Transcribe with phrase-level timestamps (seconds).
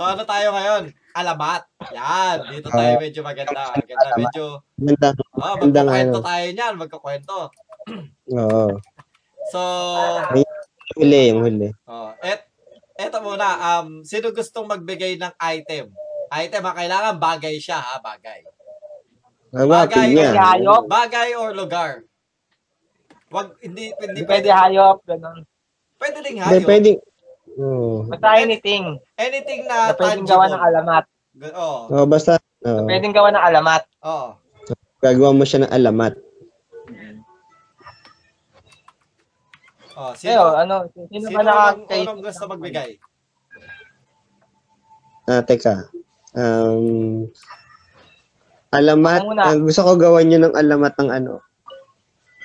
[0.00, 0.96] So ano tayo ngayon?
[1.12, 1.60] Alamat.
[1.92, 2.36] Yan.
[2.48, 3.00] Dito tayo Ah.
[3.04, 3.68] medyo maganda.
[3.68, 4.08] Maganda.
[4.16, 4.44] Medyo,
[4.80, 5.08] Ganda.
[5.36, 6.74] oh, nga magkukwento tayo niyan.
[6.80, 7.36] Magkukwento.
[8.40, 8.80] Oo.
[9.52, 9.60] So,
[10.96, 11.68] Huli, yung huli.
[11.84, 12.48] oh, et,
[12.96, 13.60] eto muna.
[13.60, 15.92] Um, sino gustong magbigay ng item?
[16.32, 18.40] Item ha, kailangan bagay siya ha, bagay.
[19.52, 20.32] Hawakin niya.
[20.32, 20.88] Hayop.
[20.88, 22.08] Bagay or lugar?
[23.28, 25.44] Wag, hindi, hindi Hindi pwede hayop, ganun.
[26.00, 26.64] Pwede ding Hindi, hayop.
[26.64, 26.90] pwede.
[27.60, 28.08] Oo.
[28.08, 30.30] Basta anything Anything na na pwedeng tangible.
[30.32, 31.04] gawa ng alamat.
[31.52, 31.76] Oo.
[31.92, 32.32] Oo, basta,
[32.64, 32.86] oo.
[32.88, 33.82] Pwedeng gawa ng alamat.
[34.02, 34.28] Oo.
[35.00, 36.12] gagawa mo siya ng alamat.
[39.96, 42.00] Oh, Sino, sino, ano, sino, sino ba nakakay...
[42.04, 42.90] unang gusto magbigay?
[45.24, 45.88] Ah, teka.
[46.32, 47.28] Um,
[48.72, 49.20] alamat.
[49.36, 51.34] Ah, gusto ko gawan niyo ng alamat ng ano.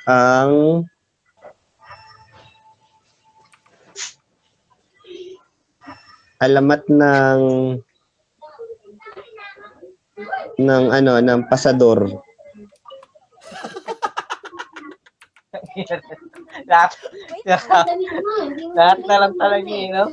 [0.06, 0.84] Ang
[6.46, 7.42] alamat ng
[10.56, 12.06] ng ano ng pasador.
[16.70, 16.92] lahat,
[17.44, 17.86] lahat,
[18.72, 20.08] lahat na lang talaga eh, no?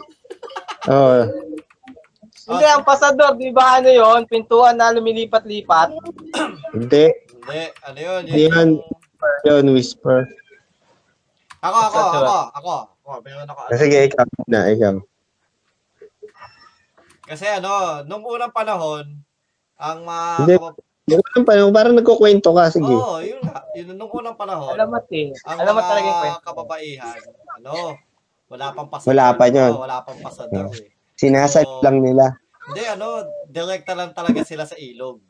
[0.90, 1.22] Oh,
[2.42, 5.94] Hindi, ang pasador, di ba ano yon Pintuan na lumilipat-lipat.
[6.74, 7.06] hindi.
[7.14, 7.62] Hindi.
[7.86, 8.22] Ano yun?
[8.26, 8.82] Hindi Yun
[9.46, 10.26] Yun, whisper.
[11.62, 12.74] Ako, ako, ako, ako.
[13.06, 13.60] Ako, meron ako.
[13.70, 14.98] Ah, Sige, ikaw na, ikaw.
[17.32, 19.08] Kasi ano, nung unang panahon,
[19.80, 20.28] ang mga...
[20.44, 20.54] Hindi.
[21.08, 22.92] Yung pa, parang nagkukwento ka, sige.
[22.92, 23.64] Oo, yun nga.
[23.72, 25.32] Yun, nung unang panahon, Alamat eh.
[25.48, 27.20] ang Alamat mga talaga yung kababaihan,
[27.56, 27.72] ano,
[28.52, 29.08] wala pang pasador.
[29.16, 29.72] Wala pa yun.
[29.80, 30.92] Wala pang pasador eh.
[31.16, 31.80] Sinasal Oo.
[31.80, 32.36] lang nila.
[32.68, 35.24] Hindi, ano, direkta lang talaga sila sa ilog.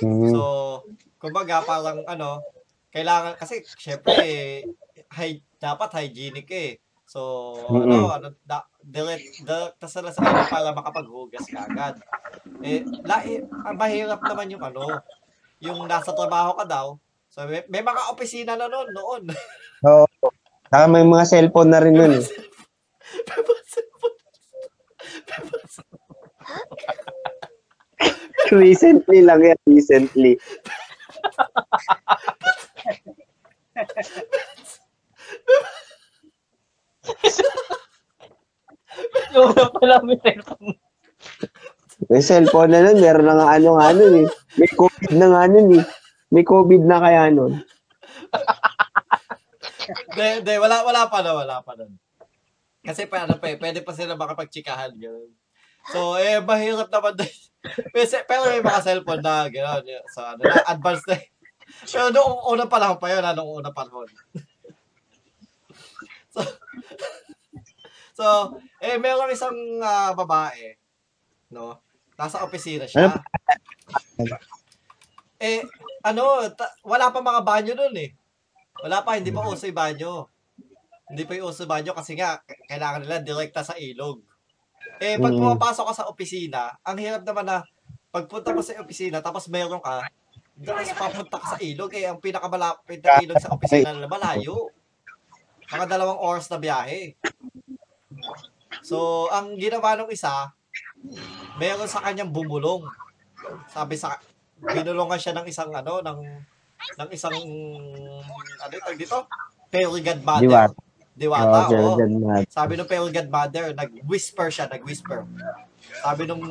[0.00, 0.32] Mm.
[0.32, 0.40] So,
[1.20, 2.40] kumbaga parang ano,
[2.90, 4.64] kailangan kasi syempre eh,
[5.20, 6.72] hy, dapat hygienic eh.
[7.04, 7.20] So,
[7.68, 8.08] ano, Mm-mm.
[8.08, 11.96] ano, da, direct, direct sa ilog para makapaghugas ka agad.
[12.60, 15.00] Eh, la, eh, ang mahirap naman yung ano,
[15.64, 16.86] yung nasa trabaho ka daw.
[17.32, 19.22] So, may, may mga opisina na noon, noon.
[19.88, 20.06] Oo.
[20.70, 22.20] Saka may mga cellphone na rin nun.
[22.20, 22.24] eh.
[28.54, 30.38] recently lang yan, recently.
[39.34, 40.74] Yung una pa lang may cellphone.
[42.10, 44.28] May cellphone na nun, meron na nga ano nga nun eh.
[44.58, 45.84] May COVID na nga nun eh.
[46.34, 47.52] May COVID na kaya nun.
[50.16, 51.92] De, de, wala, wala pa na, wala pa nun.
[52.84, 55.32] Kasi pa, ano pa eh, pwede pa sila makapagtsikahan, gano'n.
[55.88, 57.32] So, eh, mahirap naman din.
[57.96, 59.88] Pero, pero may mga cellphone na, gano'n.
[59.88, 60.04] yun.
[60.12, 61.16] So, ano na, advanced na.
[61.88, 64.08] Pero noong unang panahon pa yun, ha, noong unang panahon.
[66.34, 66.44] so,
[68.14, 68.24] so,
[68.78, 70.78] eh, meron isang ah, babae,
[71.50, 71.82] no?
[72.14, 73.10] Nasa opisina siya.
[75.42, 75.66] Eh,
[76.00, 78.14] ano, ta- wala pa mga banyo nun eh.
[78.80, 80.30] Wala pa, hindi pa uso yung banyo.
[81.10, 84.22] Hindi pa yung uso banyo kasi nga, kailangan nila direkta sa ilog.
[85.02, 85.40] Eh, pag Mm.
[85.42, 87.66] pumapasok ka sa opisina, ang hirap naman na,
[88.14, 90.06] pagpunta mo sa opisina, tapos meron ka,
[90.62, 94.70] tapos papunta ka sa ilog, eh, ang pinakamalapit na ilog sa opisina nila, malayo.
[95.66, 97.18] Mga dalawang oras na biyahe.
[98.84, 100.52] So, ang ginawa nung isa,
[101.56, 102.84] meron sa kanyang bumulong.
[103.72, 104.20] Sabi sa,
[104.60, 106.20] binulungan siya ng isang, ano, ng,
[107.00, 107.32] ng isang,
[108.60, 109.24] ano ito dito?
[109.72, 110.44] Fairy godmother.
[110.44, 110.80] Diwata.
[111.16, 112.44] Diwata, dyan na.
[112.44, 115.24] Sabi nung fairy godmother, nag-whisper siya, nag-whisper.
[116.04, 116.44] Sabi nung,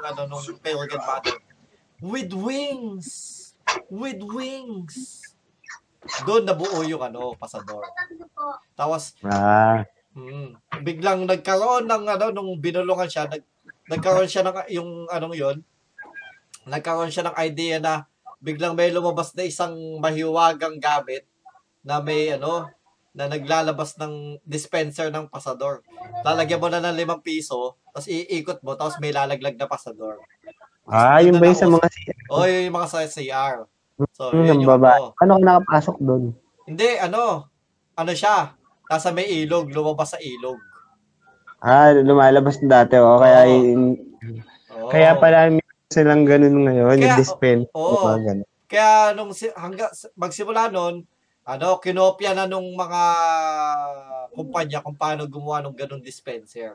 [0.00, 1.36] ano, nung fairy godmother,
[2.00, 3.06] with wings!
[3.92, 5.20] With wings!
[6.24, 7.84] Doon nabuo yung, ano, pasador.
[8.78, 9.82] Tapos, Ah,
[10.16, 10.56] Mm.
[10.80, 13.44] Biglang nagkaroon ng ano nung binulungan siya, nag,
[13.86, 15.56] nagkaroon siya ng yung anong 'yon.
[16.64, 18.08] Nagkaroon siya ng idea na
[18.40, 21.28] biglang may lumabas na isang mahiwagang gamit
[21.84, 22.72] na may ano
[23.12, 25.80] na naglalabas ng dispenser ng pasador.
[26.20, 30.20] Lalagyan mo na ng limang piso, tapos iikot mo, tapos may lalaglag na pasador.
[30.86, 31.88] ah yun ba yung sa mga
[32.28, 33.64] O, yun yung mga sa CR.
[34.12, 35.00] So, Hmm, yun ng yung babae.
[35.00, 35.16] ano.
[35.16, 36.24] Ano ka nakapasok doon?
[36.68, 37.48] Hindi, ano,
[37.96, 38.52] ano siya,
[38.86, 40.58] nasa may ilog, lumabas sa ilog.
[41.58, 43.18] Ah, lumalabas na dati, oh.
[43.18, 43.50] Kaya, Oo.
[43.50, 44.00] in-
[44.86, 45.50] kaya pala
[45.90, 47.66] silang ganun ngayon, Kaya- yung dispense.
[47.72, 48.46] mga ganun.
[48.66, 49.86] Kaya nung hangga
[50.18, 51.06] magsimula noon,
[51.46, 53.02] ano, kinopya na nung mga
[54.34, 56.74] kumpanya kung paano gumawa ng ganung dispenser.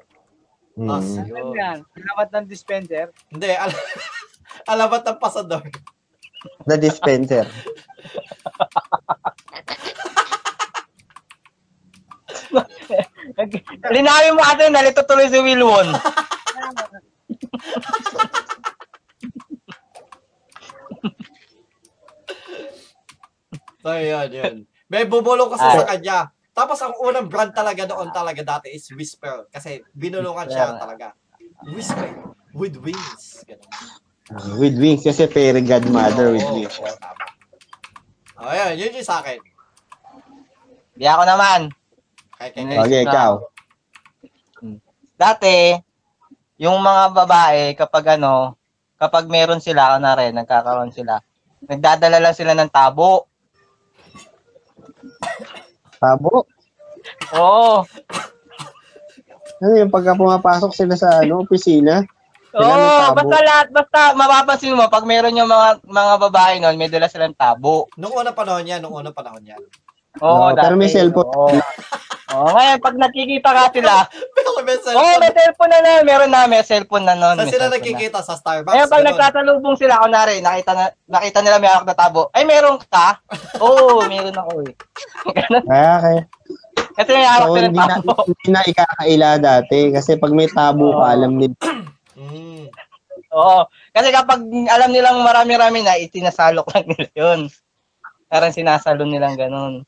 [0.79, 0.87] Mm.
[0.87, 1.79] Tapos, Ano yun.
[1.83, 3.11] Alamat ng dispenser.
[3.27, 3.75] Hindi, al
[4.71, 5.67] alamat ng pasador.
[6.65, 7.45] The dispenser.
[13.95, 15.87] Linawin mo ate, nalito tuloy si Wilwon.
[23.83, 24.67] so, yun, yun.
[24.91, 25.75] May bubulong kasi ah.
[25.79, 26.31] sa kanya.
[26.51, 29.47] Tapos ang unang brand talaga noon talaga dati is Whisper.
[29.47, 31.15] Kasi binulungan siya talaga.
[31.63, 32.11] Whisper
[32.51, 33.47] with wings.
[33.47, 33.71] Ganun.
[34.31, 36.75] Ah, with wings kasi fairy godmother oh, with wings.
[36.83, 37.23] Oh, tama.
[38.75, 39.39] Yun, yun sa akin.
[40.97, 41.71] Di ako naman.
[42.41, 42.73] Kay, kay, Hindi.
[42.73, 42.85] kay.
[42.89, 43.31] Okay, ikaw.
[45.13, 45.77] Dati,
[46.57, 48.57] yung mga babae, kapag ano,
[48.97, 51.21] kapag meron sila, ano rin, nagkakaroon sila,
[51.69, 53.29] nagdadala lang sila ng tabo.
[56.01, 56.49] Tabo.
[57.37, 57.85] Oo.
[59.61, 62.01] Ano yung pagka pumapasok sila sa ano, opisina?
[62.57, 63.21] Oo, tabo.
[63.21, 67.37] basta lahat, basta mapapansin mo, pag meron yung mga mga babae nun, may dala silang
[67.37, 67.85] tabo.
[68.01, 69.61] Nung una panahon yan, nung una panahon yan.
[70.19, 71.31] Oo, No, pero may cellphone.
[71.31, 71.55] Oo.
[72.31, 75.19] Oo, ngayon, pag nakikita ka sila, Pero may oo, cellphone.
[75.19, 77.35] may cellphone na nun, meron na, may cellphone na nun.
[77.35, 77.75] Saan sila cellphone na.
[77.79, 78.19] nagkikita?
[78.23, 78.71] Sa Starbucks?
[78.71, 82.79] Ngayon, pag nagtatalubong sila, kunwari, nakita, na, nakita nila may hawak na tabo, ay, meron
[82.87, 83.19] ka?
[83.63, 84.73] Oo, meron ako eh.
[85.37, 85.63] Ganun.
[85.67, 86.17] Okay.
[86.91, 88.13] Kasi may hawak So, ng hindi na, tabo.
[88.31, 89.79] hindi na ikakaila dati.
[89.91, 91.11] Kasi pag may tabo ka, Oo.
[91.11, 91.55] alam nila.
[92.15, 92.67] Mm.
[93.31, 93.59] Oo.
[93.91, 97.39] Kasi kapag alam nilang marami-rami na, itinasalok lang nila yun.
[98.27, 99.83] Parang sinasalo nilang ganun.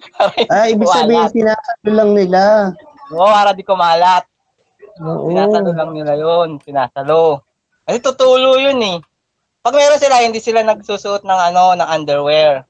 [0.52, 2.72] Ah, ibig sabihin, sinasalo lang nila.
[3.12, 4.24] Oo, para di kumalat.
[5.00, 5.28] Oo.
[5.28, 6.56] Sinasalo lang nila yun.
[6.60, 7.44] Sinasalo.
[7.84, 8.98] Kasi tutulo yun eh.
[9.60, 12.64] Pag meron sila, hindi sila nagsusuot ng ano, ng underwear.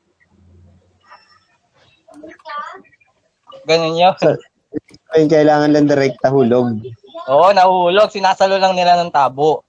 [3.67, 4.15] Ganun yun.
[4.19, 4.35] So,
[5.15, 6.83] kailangan lang direkta hulog.
[7.31, 8.11] Oo, nahuhulog.
[8.11, 9.63] Sinasalo lang nila ng tabo.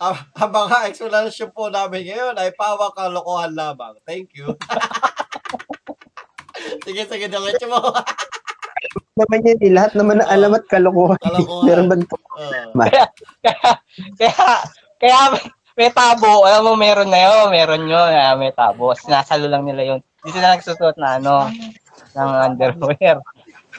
[0.00, 3.92] Ang, ang mga explanation po namin ngayon ay pawang kalokohan lamang.
[4.08, 4.56] Thank you.
[6.84, 7.80] sige, sige, diretso mo.
[9.14, 11.20] Naman yan, eh, lahat naman na alam at kalokohan.
[11.20, 11.64] Kalokohan.
[11.68, 12.16] Meron ba ito?
[12.34, 13.06] Uh, kaya,
[14.18, 14.44] kaya,
[14.98, 15.18] kaya
[15.72, 16.44] may tabo.
[16.44, 17.52] Alam mo, meron na yun.
[17.52, 18.10] Meron yun.
[18.12, 18.92] ah, May tabo.
[18.92, 20.00] Sinasalo lang nila yun.
[20.20, 21.48] Hindi sila nagsusuot na ano,
[22.12, 23.18] ng underwear.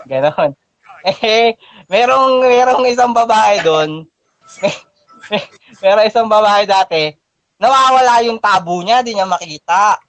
[0.10, 0.58] Ganon.
[1.04, 1.60] Eh,
[1.92, 4.08] merong, merong isang babae doon.
[5.84, 7.14] merong isang babae dati.
[7.60, 9.06] Nawawala yung tabo niya.
[9.06, 10.00] Di niya makita.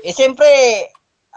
[0.00, 0.46] Eh, siyempre,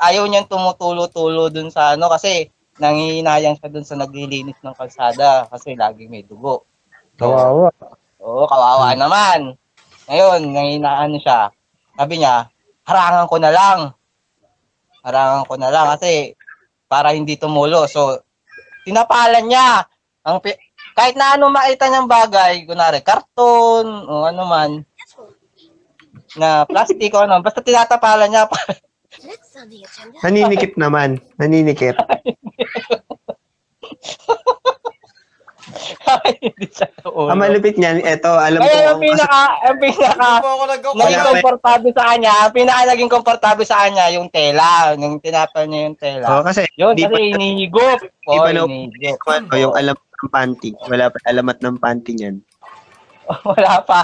[0.03, 2.51] ayaw niyang tumutulo-tulo dun sa ano kasi
[2.81, 6.65] nangihinayang siya dun sa naglilinis ng kalsada kasi laging may dugo.
[7.15, 7.69] Kawawa.
[8.23, 9.53] Oo, kawawa naman.
[10.09, 11.53] Ngayon, nanginaan siya.
[11.93, 12.49] Sabi niya,
[12.83, 13.79] harangan ko na lang.
[15.03, 16.33] Harangan ko na lang kasi
[16.89, 17.85] para hindi tumulo.
[17.85, 18.23] So,
[18.87, 19.85] tinapalan niya.
[20.23, 20.59] Ang pi-
[20.95, 24.71] kahit na ano makita niyang bagay, kunwari karton o ano man,
[26.37, 28.45] na plastic o ano, basta tinatapalan niya.
[29.21, 30.17] Next on the agenda.
[30.25, 31.21] Naninikit naman.
[31.37, 31.93] Naninikit.
[36.43, 37.29] hindi siya tumulo.
[37.31, 38.67] Ang malupit niyan, eto, alam ko.
[38.67, 40.97] Kaya ang pinaka, ang pinaka, hindi po ako nag-okay.
[40.97, 45.15] naging Wala pa- komportable sa kanya, ang pinaka naging komportable sa kanya, yung tela, yung
[45.23, 46.27] tinapal niya yung tela.
[46.29, 47.99] Oo, kasi, Yun, di kasi pa, inihigop.
[48.03, 49.27] di Oo, pa na, inihigop.
[49.29, 50.69] ano, yung alamat ng panty.
[50.87, 52.35] Wala pa alamat ng panty niyan.
[53.49, 54.01] wala pa.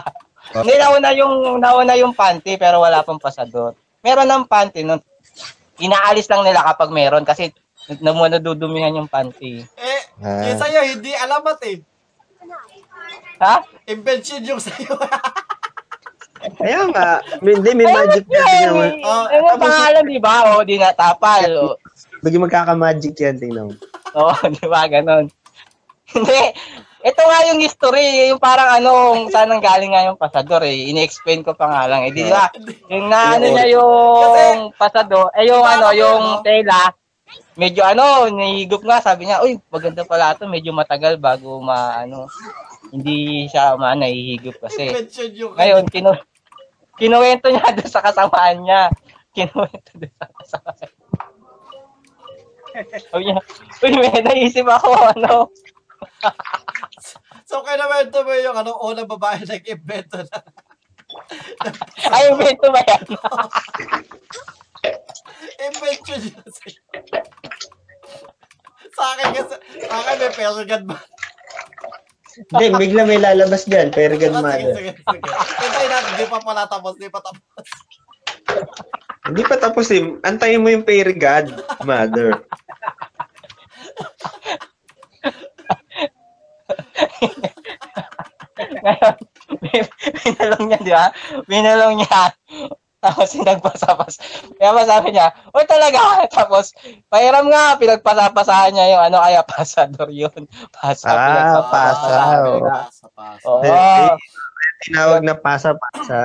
[0.55, 3.75] Hindi, nauna yung, nauna yung panty, pero wala pang pasador.
[3.99, 4.99] Meron ng panty, no?
[5.79, 7.55] inaalis lang nila kapag meron, kasi
[8.03, 9.63] namu nadudumihan yung panty.
[9.79, 10.43] Eh, Ah.
[10.43, 11.79] yung sa'yo, hindi alamat eh.
[13.39, 13.63] Ha?
[13.87, 14.99] Invention yung sa'yo.
[16.59, 18.71] Kaya nga, hindi, may magic yan.
[18.71, 18.75] naman.
[18.75, 20.35] may, Oh, may pangalan, di ba?
[20.51, 21.47] O, di natapal.
[21.63, 21.75] O,
[22.19, 23.73] Bagi magkaka-magic yan, tingnan mo.
[24.13, 24.83] Oo, di ba?
[24.87, 25.31] Ganon.
[26.11, 26.43] Hindi.
[26.99, 30.91] Ito nga yung history, yung parang ano, kung saan ang galing nga yung pasador eh.
[30.91, 32.03] Ini-explain ko pa nga lang.
[32.03, 32.51] Eh, di ba?
[32.91, 36.91] Yung na ano niya yung pasador, eh yung ano, yung tela,
[37.55, 42.27] medyo ano, nahigop nga, sabi niya, uy, maganda pala ito, medyo matagal bago ma, ano,
[42.91, 44.91] hindi siya ma, nahihigop kasi.
[45.55, 46.11] Ngayon, kinu
[46.99, 48.91] kinuwento niya doon sa kasamaan niya.
[49.31, 50.91] Kinuwento doon sa kasamaan.
[53.07, 53.39] Sabi niya,
[53.87, 55.47] uy, may naisip ako, ano,
[57.49, 60.37] So, kaya naman ito mo yung ano, unang babae nag-invento na.
[62.13, 63.03] ay, invento ba yan?
[65.59, 66.81] Invention yun sa'yo.
[68.93, 70.97] Sa akin kasi, sa akin may pergad ba?
[72.39, 73.91] Hindi, bigla may lalabas dyan.
[73.91, 74.73] Pero Ah, sige, godmother.
[74.77, 75.29] sige, sige.
[75.59, 77.43] Hintayin natin, di pa pala tapos, di pa tapos.
[79.27, 80.03] Hindi pa tapos eh.
[80.23, 81.51] Antayin mo yung fairy god,
[81.83, 82.39] mother.
[88.59, 89.15] Ngayon,
[90.25, 91.05] binalong niya, di ba?
[91.47, 92.21] Binalong niya.
[92.99, 94.19] Tapos nagpasapas.
[94.59, 96.27] Kaya ba sabi niya, o talaga.
[96.27, 96.75] Tapos,
[97.07, 100.43] pahiram nga, pinagpasapasahan niya yung ano, kaya pasador yun.
[100.75, 102.35] Pasa, Ah, pinagpapasahan.
[102.35, 102.67] pasa, oo.
[102.67, 103.47] Pasa, pasa.
[103.47, 104.19] Oo.
[104.79, 106.19] Tinawag na pasa-pasa.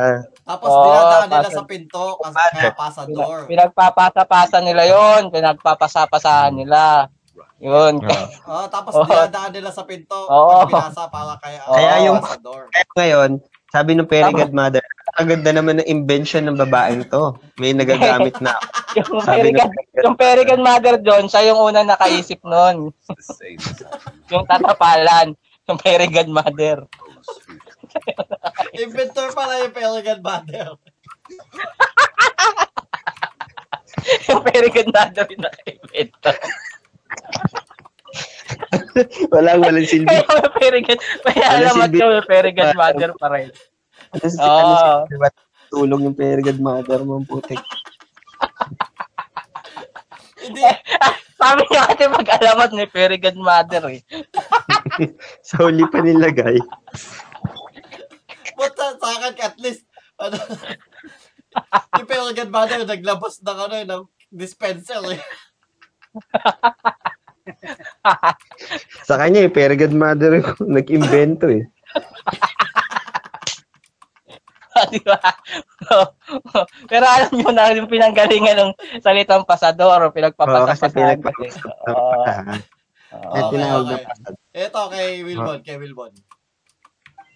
[0.47, 3.39] Tapos dinadaan nila pasa- sa pinto kasi kaya pasador.
[3.47, 7.11] Pinagpapasa-pasa nila yon, pinagpapasa-pasahan nila.
[7.65, 7.95] Yun.
[8.45, 9.09] Oh, tapos Oo.
[9.09, 10.69] dinadaan nila sa pinto Oo.
[10.69, 12.69] pag pinasa para kaya Kaya yung- pasador.
[12.69, 13.31] Kaya ngayon,
[13.73, 14.85] sabi ng Fairy Godmother,
[15.17, 17.35] ang ganda naman ng invention ng babaeng to.
[17.57, 18.55] May nagagamit na.
[19.01, 22.95] yung Sabi Perigan, yung Perigan Mother John, siya yung unang nakaisip nun.
[24.33, 25.35] yung tatapalan.
[25.67, 26.85] Yung Perigan Mother.
[28.75, 30.77] Inventor pala yung Pelican Mother.
[34.29, 36.31] yung Perigan Mother yung naka-invento.
[39.35, 40.07] Walang walang silbi.
[40.07, 41.99] Kaya yung Perigan, may Wala alamat silbi.
[41.99, 43.51] yung Perigan Mother pa rin.
[44.15, 44.47] Ano si Oo.
[44.47, 44.87] ano si
[45.75, 47.59] tulong yung Fairy Godmother mo putik.
[50.39, 50.63] Hindi,
[51.35, 54.01] Sabi niya kasi mag-alamat ni Perigan Mother eh.
[55.49, 56.63] Sa huli pa nilagay.
[58.55, 59.83] but sa, sa akin at least,
[60.15, 60.39] ano,
[61.99, 65.19] yung Pelican Mother naglabas ng ano, ng dispenser eh.
[69.09, 71.65] Sa kanya, yung Fairy Godmother yung nag-invento eh.
[74.91, 75.15] Di ba?
[76.91, 80.91] Pero alam niyo na yung pinanggalingan ng salitang pasador o Oo, kasi
[81.87, 82.11] Oo.
[83.15, 84.67] Kaya tinawag na okay.
[84.67, 86.11] Ito kay Wilbon, kay Wilbon.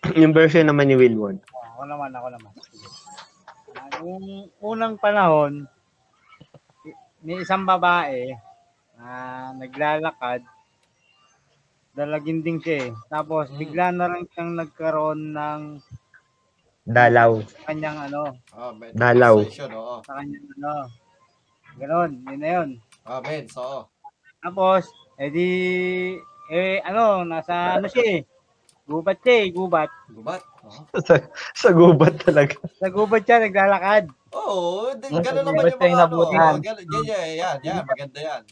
[0.18, 1.38] Yung version naman ni Wilwon.
[1.78, 2.52] Ako naman, ako naman.
[3.78, 5.70] Ah, Nung unang panahon,
[7.22, 8.34] may isang babae
[8.98, 9.10] na
[9.54, 10.42] naglalakad,
[11.94, 12.90] dalagin din siya eh.
[13.08, 13.56] Tapos Mm.
[13.56, 15.62] bigla na lang siyang nagkaroon ng
[16.84, 17.42] Dalaw.
[17.64, 19.34] kanyang ano, Oh, med- Dalaw.
[19.38, 19.96] oo.
[20.00, 20.72] sa kanyang ano.
[21.76, 22.70] Ganon, yun na yun.
[23.04, 23.86] Ah, meds, oo.
[24.38, 25.46] Tapos, edi,
[26.48, 28.20] eh ano, nasa ano siya eh.
[28.82, 29.90] Gubat siya eh, gubat.
[30.08, 30.40] Gubat.
[30.64, 30.80] Oo.
[31.00, 31.14] sa,
[31.52, 32.56] sa gubat talaga.
[32.74, 34.08] Sa gubat siya, naglalakad.
[34.32, 36.02] Oo, Yung ganun naman yung kayo mga ano.
[36.02, 36.52] nabutan.
[36.58, 38.42] ganun- Yan, yan, yan, yan, maganda yan.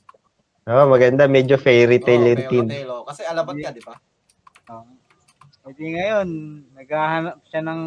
[0.66, 1.30] Oo, maganda.
[1.30, 2.66] Medyo fairy tale Oo, yung team.
[2.66, 3.06] Telo.
[3.06, 3.94] Kasi alamat ka, di ba?
[4.75, 4.90] Oo.
[5.66, 6.28] Edi ngayon,
[6.78, 7.82] naghahanap siya ng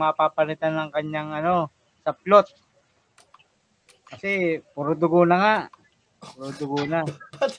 [0.00, 1.72] mapapalitan ng kanyang ano,
[2.04, 2.52] sa plot.
[4.08, 5.56] Kasi puro dugo na nga.
[6.20, 7.04] Puro dugo na.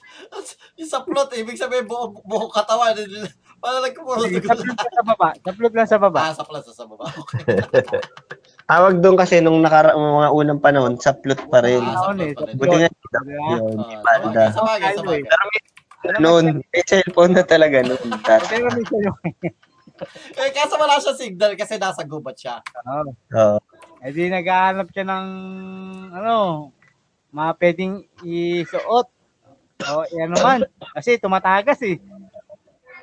[0.78, 2.94] yung sa plot, ibig sabihin buong, buong katawan.
[3.62, 5.28] Parang nagpuro Sa plot lang sa baba.
[5.34, 6.18] Sa plot lang sa baba.
[6.18, 7.06] Ah, sa plot, sa baba.
[7.10, 7.42] Okay.
[8.70, 11.82] Tawag doon kasi nung nakara mga unang panahon, sa plot pa rin.
[11.82, 12.54] Ah, sa eh, plot pa rin.
[12.54, 13.50] Buti nga, Diba?
[13.50, 14.42] yun, Ah, banda.
[16.00, 17.98] Pero may, noon, may cellphone na talaga noon.
[18.22, 19.10] Pero may sayo.
[20.32, 22.64] Eh, kaso wala siya signal kasi nasa gubat siya.
[22.88, 23.12] Oo.
[23.36, 23.58] Oo.
[24.00, 25.26] Edi naghahanap siya ng
[26.08, 26.36] ano,
[27.28, 29.06] mga pwedeng isuot.
[29.92, 30.64] O yan naman.
[30.96, 32.00] Kasi tumatagas eh.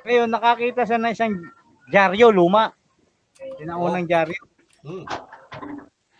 [0.02, 1.38] Ngayon, nakakita siya ng isang
[1.86, 2.74] dyaryo, luma.
[3.62, 3.86] Yun ang Oh.
[3.94, 4.42] unang dyaryo.
[4.82, 5.06] Hmm.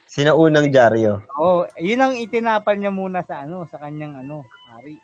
[0.08, 1.20] Sinaunang dyaryo.
[1.36, 4.96] Oh, yun ang itinapal niya muna sa ano, sa kanyang ano, hari.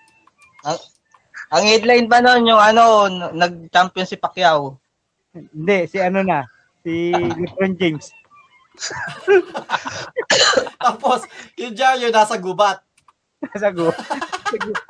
[1.52, 4.80] Ang headline pa noon yung ano, n- nag-champion si Pacquiao.
[5.30, 6.46] Hindi, si ano na,
[6.80, 8.08] si LeBron James.
[10.80, 12.80] Tapos, yung Jaryo nasa gubat.
[13.54, 13.92] Sa go.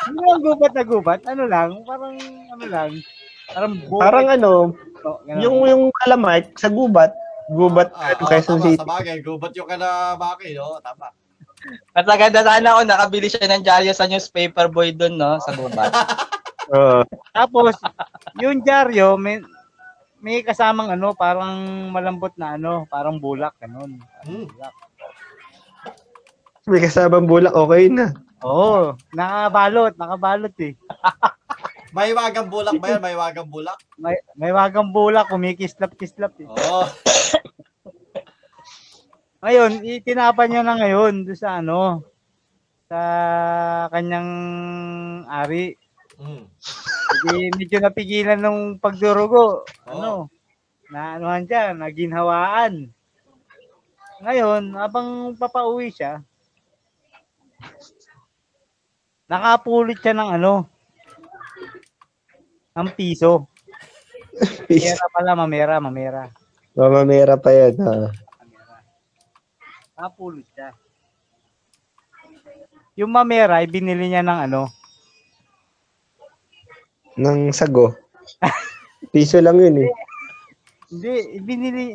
[0.07, 1.21] Ano ang gubat na gubat?
[1.27, 2.15] Ano lang, parang
[2.55, 2.91] ano lang.
[3.51, 4.01] Parang buhay.
[4.01, 4.53] Parang ano,
[5.05, 5.41] Oh, ganun.
[5.43, 7.13] yung yung alamite sa gubat,
[7.51, 8.81] gubat Ah, ano, ah, Quezon tama, City.
[8.81, 10.81] sa bagay, gubat yung kana Maki, no?
[10.81, 11.13] Tama.
[11.97, 15.41] At maganda sana ako, nakabili siya ng dyaryo sa newspaper boy doon, no?
[15.41, 15.93] Sa gubat.
[16.77, 17.05] Oo.
[17.33, 17.77] Tapos,
[18.41, 19.41] yung dyaryo, may,
[20.21, 21.61] may kasamang ano, parang
[21.93, 24.01] malambot na ano, parang bulak, ganun.
[24.25, 24.49] Hmm.
[24.49, 24.75] Bulak.
[26.65, 28.13] may kasabang bulak, okay na.
[28.41, 30.73] Oo, nakabalot, nakabalot eh.
[31.95, 32.99] May wagang bulak ba yan?
[32.99, 33.79] May wagang bulak?
[33.95, 36.51] May, may wagang bulak, kumikislap-kislap eh.
[36.51, 36.83] Oo.
[39.45, 42.01] Ngayon, itinapan niya na ngayon doon sa ano,
[42.89, 43.01] sa
[43.93, 44.31] kanyang
[45.29, 45.77] ari.
[46.17, 46.49] Hmm.
[47.29, 49.69] Hindi medyo napigilan nung pagdurugo.
[49.69, 49.93] Oo.
[49.93, 50.33] Ano,
[50.89, 52.89] na anuhan siya, naginhawaan.
[54.25, 56.25] Ngayon, habang papauwi siya,
[59.29, 60.65] nakapulit siya ng ano,
[62.81, 63.53] ng piso.
[64.73, 66.23] Mamera pala, mamera, mamera.
[66.73, 67.77] Mamamera pa yan.
[67.85, 68.24] Ha.
[69.95, 70.75] Nakapulit siya.
[72.97, 74.63] Yung mamera, ay binili niya ng ano,
[77.15, 77.95] Ng sago.
[79.15, 79.91] Piso lang yun eh.
[80.91, 81.95] hindi, binili,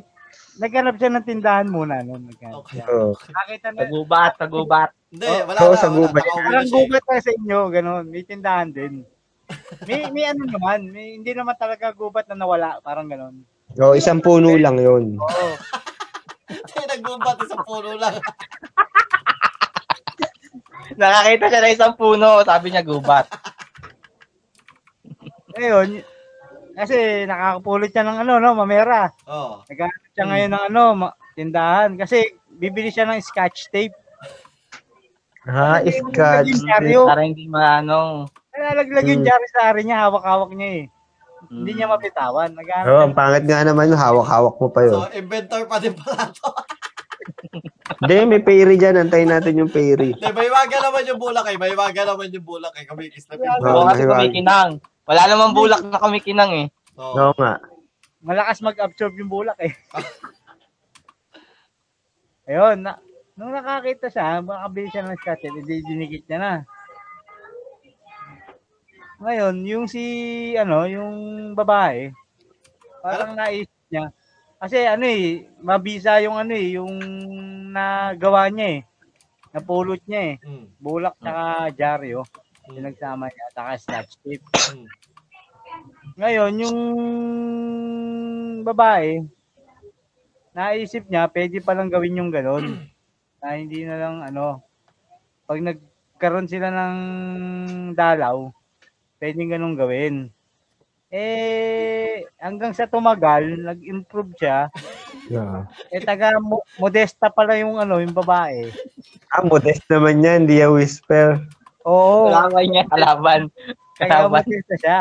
[0.56, 2.00] naghanap siya ng tindahan muna.
[2.00, 2.16] No?
[2.16, 2.80] Naghanap Okay.
[2.80, 2.86] siya.
[2.88, 3.12] Oo.
[3.28, 4.92] Nakita na, gubat, sa gubat.
[5.12, 5.76] Hindi, Oh, wala oo, na.
[5.76, 6.08] sa wala.
[6.08, 6.76] na Parang siya.
[6.80, 8.04] gubat na sa inyo, ganun.
[8.08, 9.04] May tindahan din.
[9.90, 13.44] May, may ano naman, may, hindi naman talaga gubat na nawala, parang ganun.
[13.76, 15.20] Oo, isang puno lang yun.
[15.20, 15.48] Oo.
[16.50, 18.16] Tayo nagbubat isang puno lang.
[20.96, 23.30] Nakakita siya ng isang puno, sabi niya gubat.
[25.54, 26.02] Ngayon,
[26.74, 29.12] kasi nakakapulot siya ng ano, no, mamera.
[29.28, 29.62] Oo.
[29.68, 31.94] Naghanap siya ngayon ng ano, ma- tindahan.
[31.96, 33.96] Kasi bibili siya ng scotch tape.
[35.46, 35.82] Ha.
[35.86, 37.06] Yung dyaryo.
[37.06, 38.28] Para hindi maano.
[38.52, 39.28] Nalalaglag yung Hmm.
[39.28, 40.86] dyaryo-sari niya, hawak-hawak niya eh.
[41.48, 42.52] Hindi niya mapitawan.
[42.52, 44.96] Naghanap Oo, ang pangit nga naman, hawak-hawak mo pa yun.
[45.00, 46.50] So, inventor pa din pala to.
[48.00, 49.00] Hindi, may pairy dyan.
[49.00, 50.16] Antayin natin yung pairy.
[50.16, 51.58] Hindi, may waga naman yung bulak eh.
[51.58, 52.86] May waga naman yung bulak eh.
[52.88, 54.72] Kumikis na Oo, Oo, kasi kumikinang.
[55.10, 56.66] Wala namang bulak na kumikinang eh.
[57.00, 57.32] Oo.
[57.32, 57.60] Oo nga.
[58.20, 59.72] malakas mag-absorb yung bulak eh.
[62.50, 63.00] Ayun, na,
[63.40, 66.54] nung nakakita siya, makabili siya ng scotch hindi dinikit niya na.
[69.20, 70.04] Ngayon, yung si,
[70.56, 71.12] ano, yung
[71.52, 72.08] babae,
[73.04, 74.16] parang naisip niya,
[74.56, 76.96] kasi ano eh, mabisa yung ano eh, yung
[77.76, 78.82] nagawa niya eh,
[79.52, 80.66] napulot niya eh, Mm.
[80.80, 81.44] bulak tsaka
[81.76, 82.24] dyaryo,
[82.68, 82.76] Mm.
[82.80, 84.46] pinagsama niya, tsaka scotch tape.
[84.72, 84.88] Mm.
[86.16, 86.80] Ngayon, yung
[88.64, 89.20] babae,
[90.56, 92.88] naisip niya, pwede palang gawin yung ganun.
[93.40, 94.64] na hindi na lang, ano,
[95.48, 96.96] pag nagkaroon sila ng
[97.96, 98.52] dalaw,
[99.20, 100.16] pwedeng ganun gawin.
[101.10, 104.70] Eh, hanggang sa tumagal, nag-improve siya,
[105.26, 105.66] Yeah.
[105.90, 108.70] eh, taga mo- modesta pala yung, ano, yung babae.
[109.28, 110.46] Ah, modest naman yan.
[110.46, 111.38] Hindi yan whisper.
[111.82, 113.42] Oo, Kalaban niya, kalaban.
[113.96, 114.42] kaya Kalaban.
[114.42, 115.00] modesta siya.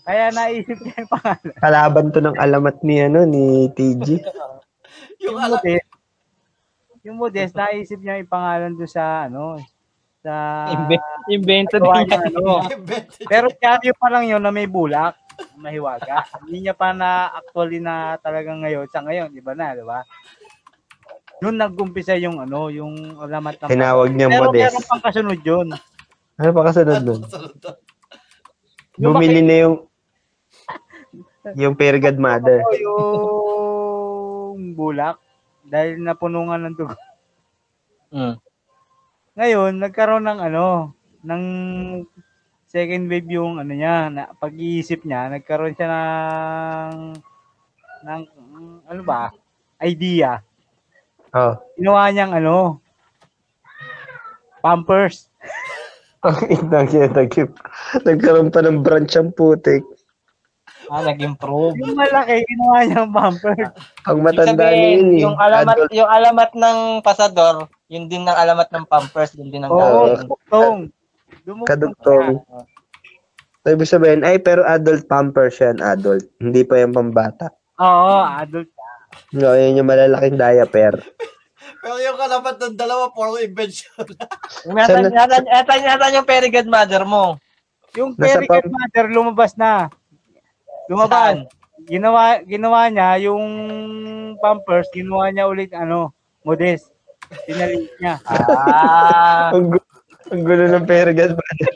[0.00, 1.52] Kaya naisip niya yung pangalan.
[1.56, 4.06] Kalaban to ng alamat ni, ano, ni TG.
[5.20, 5.56] Yung Yung ala...
[5.56, 5.88] modest,
[7.02, 9.60] yung modest, naisip niya yung pangalan doon sa, ano,
[10.20, 10.34] sa...
[10.76, 12.18] Inve- invento niya, niya.
[12.28, 12.64] ano.
[13.24, 15.16] Pero dyaryo pa lang yun na may bulak,
[15.56, 16.28] mahiwaga.
[16.44, 20.04] Hindi niya pa na actually na talagang ngayon, sa ngayon, di ba na, di ba?
[21.40, 24.64] Noon nag-umpisa yung ano, yung alamat ng Tinawag niya Pero modest.
[24.68, 25.68] meron pang kasunod yun.
[26.36, 27.04] Ano pa kasunod?
[29.00, 29.76] Yung Bumili na yung
[31.60, 32.60] yung fairy godmother.
[32.84, 35.16] Oo, yung bulak
[35.64, 36.96] dahil napuno nga ng dugo.
[38.12, 38.36] Mm.
[39.40, 40.92] Ngayon, nagkaroon ng ano,
[41.24, 41.44] ng
[42.68, 47.16] second wave yung ano niya, na pag-iisip niya, nagkaroon siya ng
[48.04, 48.20] ng
[48.84, 49.32] ano ba,
[49.80, 50.44] idea.
[51.32, 51.56] Oh.
[51.80, 52.84] Ginawa niyang ano,
[54.60, 55.32] pampers.
[56.28, 57.56] Ang ina niya, nag-
[58.04, 59.80] nagkaroon pa ng branch ang putik.
[60.92, 61.80] Ah, nag-improve.
[61.80, 63.72] Yung malaki, ginawa niyang pampers.
[64.04, 65.22] Ang Ibig matanda na sabihin, yun eh.
[65.24, 65.90] yung alamat, Adult.
[65.96, 70.16] yung alamat ng pasador, yun din ng alamat ng pampers, yun din ang Oo, gagawin.
[70.22, 70.78] dugtong.
[71.42, 72.28] Dumugtong Kadugtong.
[72.38, 72.60] siya.
[73.60, 76.24] So, ibig sabihin, ay, pero adult pampers yan, adult.
[76.38, 77.50] Hindi pa yung pambata.
[77.76, 78.70] Oo, adult.
[79.34, 80.96] No, yun yung malalaking diaper.
[81.80, 84.04] Pero yung kalabat ng dalawa, puro invention.
[84.68, 87.40] Ingatan, Sana- ingatan, ingatan, ingatan yung fairy godmother mo.
[87.96, 89.88] Yung Nasa Perry pam- Mother lumabas na.
[90.86, 91.10] Lumabas.
[91.10, 91.38] Saan?
[91.82, 93.44] Ginawa ginawa niya yung
[94.36, 96.12] pampers, ginawa niya ulit ano,
[96.44, 96.92] modest.
[97.46, 98.14] Pinalit niya.
[98.26, 99.88] Ah, Ang, gu-
[100.30, 101.70] ang gulo ng fairy godmother.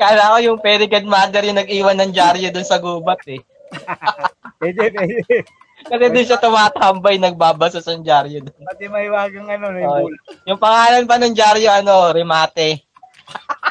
[0.00, 3.40] kala ko yung fairy godmother yung nag-iwan ng dyaryo dun sa gubat eh.
[4.60, 5.44] Pwede, pwede.
[5.80, 8.60] Kasi dun siya tumatambay, nagbabasa sa dyaryo dun.
[8.60, 9.84] Pati may wagang ano, Okay.
[10.04, 10.22] bulak.
[10.44, 12.84] Yung pangalan pa ng dyaryo, ano, Remate.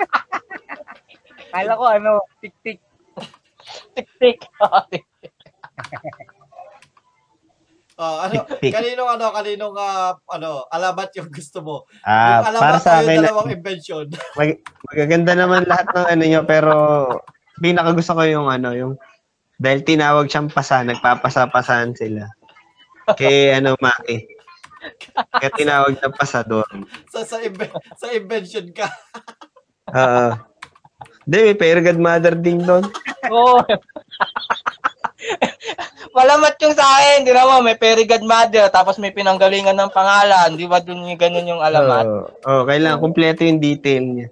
[1.54, 2.82] Kala ko ano, tik-tik.
[3.94, 4.38] Tik-tik.
[4.62, 4.82] Oh,
[8.00, 8.72] ano, Tik-tik.
[8.72, 11.76] kaninong ano, kaninong ah, ano, alamat yung gusto mo.
[12.08, 14.06] Ah, yung alamat para sa akin, dalawang invention.
[14.40, 16.74] mag- magaganda naman lahat ng ano nyo, pero
[17.60, 18.94] pinaka gusto ko yung ano, yung
[19.60, 22.32] dahil tinawag siyang pasa, nagpapasa-pasahan sila.
[23.20, 24.24] Kay ano, Maki.
[25.36, 26.64] Kaya tinawag na pasador.
[27.12, 28.88] sa sa, inve- sa invention ka.
[29.92, 30.40] Oo.
[31.28, 32.88] Hindi, may fairy godmother din doon.
[33.28, 33.60] Oo.
[36.20, 40.68] Malamat yung sa akin, di mo, may fairy godmother, tapos may pinanggalingan ng pangalan, di
[40.68, 42.04] ba dun yung ganun yung alamat?
[42.04, 44.28] Oo, oh, kailangan kumpleto yung detail niya.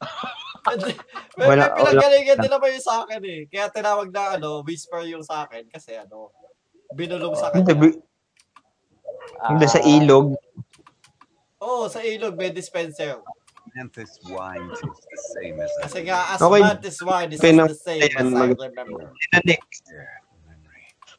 [1.34, 3.40] may, Wala- may pinagalingan din naman yung sa akin eh.
[3.50, 6.30] Kaya tinawag na ano, whisper yung sa akin kasi ano,
[6.94, 7.80] binulong sa Hindi, kanya.
[7.82, 8.00] bi-
[9.50, 10.38] hindi sa ilog.
[11.58, 13.18] Oo, sa ilog may dispenser.
[13.74, 16.62] Memphis wine tastes the same as Kasi nga, as Okay.
[16.62, 19.10] as wine is Pinang- the same as I remember.
[19.10, 19.82] Sino next?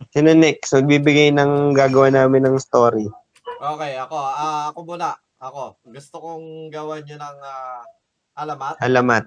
[0.09, 0.73] Sino next?
[0.73, 3.05] Magbibigay ng gagawa namin ng story.
[3.61, 4.17] Okay, ako.
[4.17, 5.13] ah ako muna.
[5.37, 5.77] Ako.
[5.85, 7.85] Gusto kong gawan nyo ng ah,
[8.41, 8.81] alamat.
[8.81, 9.25] Alamat.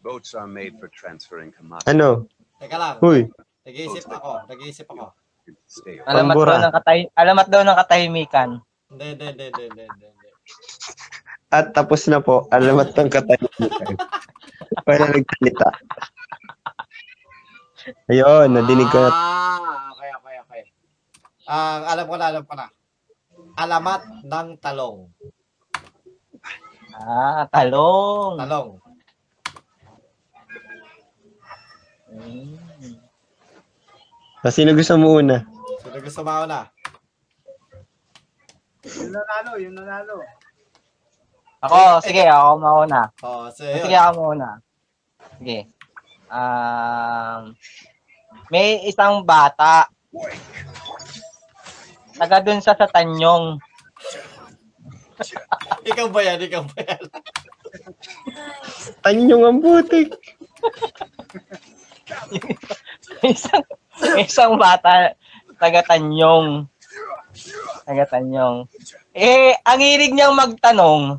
[0.00, 1.92] Boats are made for transferring commodities.
[1.92, 2.24] Ano?
[2.56, 2.96] Teka lang.
[3.04, 3.28] Uy,
[3.68, 4.32] Nag-iisip ako.
[4.48, 5.12] Nag-iisip ako.
[5.68, 6.00] Stay.
[6.02, 8.50] Alamat daw ng katay alamat daw ng katahimikan.
[8.90, 10.28] Hindi, hindi, hindi, hindi, hindi, hindi.
[11.54, 12.50] at tapos na po.
[12.50, 13.94] Alamat ng katahimikan.
[14.86, 15.68] Wala nagsalita.
[18.10, 19.10] Ayun, nadinig ko na.
[19.14, 20.62] Ah, okay, okay, okay.
[21.46, 22.66] Ang alam ko na, alam ko na.
[23.54, 24.98] Alamat ng talong.
[26.98, 28.34] Ah, talong.
[28.42, 28.68] Talong.
[32.10, 32.58] Hmm.
[34.42, 35.46] Ah, Sino gusto mo una?
[35.78, 36.79] Sino gusto mauna?
[38.80, 40.16] Yung nanalo, yung nanalo.
[41.60, 43.12] Ako, sige, ako mauna.
[43.20, 44.00] Oh, so Sige, yun.
[44.00, 44.48] ako muna.
[45.36, 45.68] Sige.
[46.32, 47.52] Um,
[48.48, 49.92] may isang bata.
[52.16, 53.60] Taga dun sa sa Tanyong.
[55.92, 56.40] Ikaw ba yan?
[56.40, 57.02] Ikaw ba yan?
[59.04, 60.16] Tanyong ang putik.
[63.20, 63.64] May isang,
[64.16, 65.12] may isang bata
[65.60, 66.64] taga Tanyong.
[67.90, 68.70] Taga Tanyong.
[69.10, 71.18] Eh, ang hilig niyang magtanong.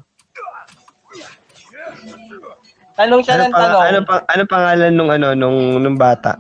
[2.96, 3.84] Tanong siya Ano, ng pa, tanong.
[3.84, 6.40] ano, pa, ano pangalan nung ano nung nung bata?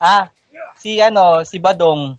[0.00, 0.32] Ah,
[0.80, 2.16] si ano, si Badong.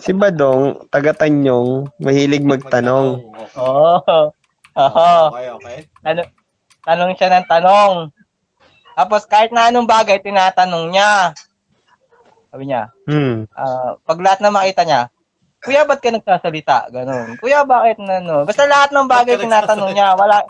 [0.00, 3.20] Si Badong, taga Tanyong, mahilig magtanong.
[3.60, 4.00] Oo.
[4.00, 4.32] Oh.
[4.80, 5.08] Oo.
[5.28, 5.78] Okay, okay.
[6.08, 6.24] Ano,
[6.88, 7.92] tanong siya ng tanong.
[8.96, 11.36] Tapos kahit na anong bagay, tinatanong niya.
[12.48, 13.44] Sabi niya, Hmm.
[13.52, 15.12] ah, pag lahat na makita niya,
[15.58, 16.86] Kuya, ba't ka nagsasalita?
[16.88, 17.34] Ganon.
[17.38, 18.46] Kuya, bakit na no?
[18.46, 20.14] Basta lahat ng bagay tinatanong niya.
[20.14, 20.46] Wala,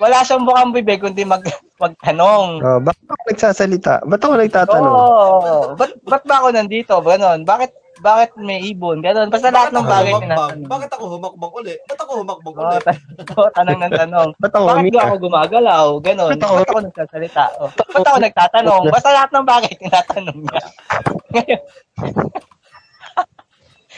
[0.00, 1.44] wala siyang bukang bibig kundi mag,
[1.76, 2.56] magtanong.
[2.58, 3.94] Oh, bakit ako nagsasalita?
[4.08, 4.94] Ba't ako nagtatanong?
[4.96, 5.76] Oo.
[5.76, 6.94] Ba't, ba't ba ako nandito?
[7.04, 7.44] Ganon.
[7.44, 9.04] Bakit, bakit may ibon?
[9.04, 9.28] Ganon.
[9.28, 10.64] Basta lahat ng bagay tinatanong.
[10.64, 11.74] Bakit ako humakbang uli?
[11.84, 12.80] Ba't ako humakbang Oo, uli?
[12.80, 13.04] ta-
[13.36, 14.28] oo, tanong ng tanong.
[14.42, 15.86] Ba't ako Bakit ba ako gumagalaw?
[16.00, 16.30] Ganon.
[16.32, 17.44] Ba't ako- Ba't ako nagsasalita?
[17.60, 18.82] O, ba't ako nagtatanong?
[18.88, 20.62] Basta lahat ng bagay tinatanong niya.
[21.36, 21.60] Ngayon,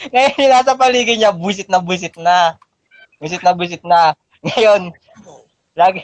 [0.13, 2.57] ngayon yung nasa paligid niya, busit na busit na.
[3.19, 4.01] Busit na busit na.
[4.43, 4.91] Ngayon,
[5.73, 6.03] lagi,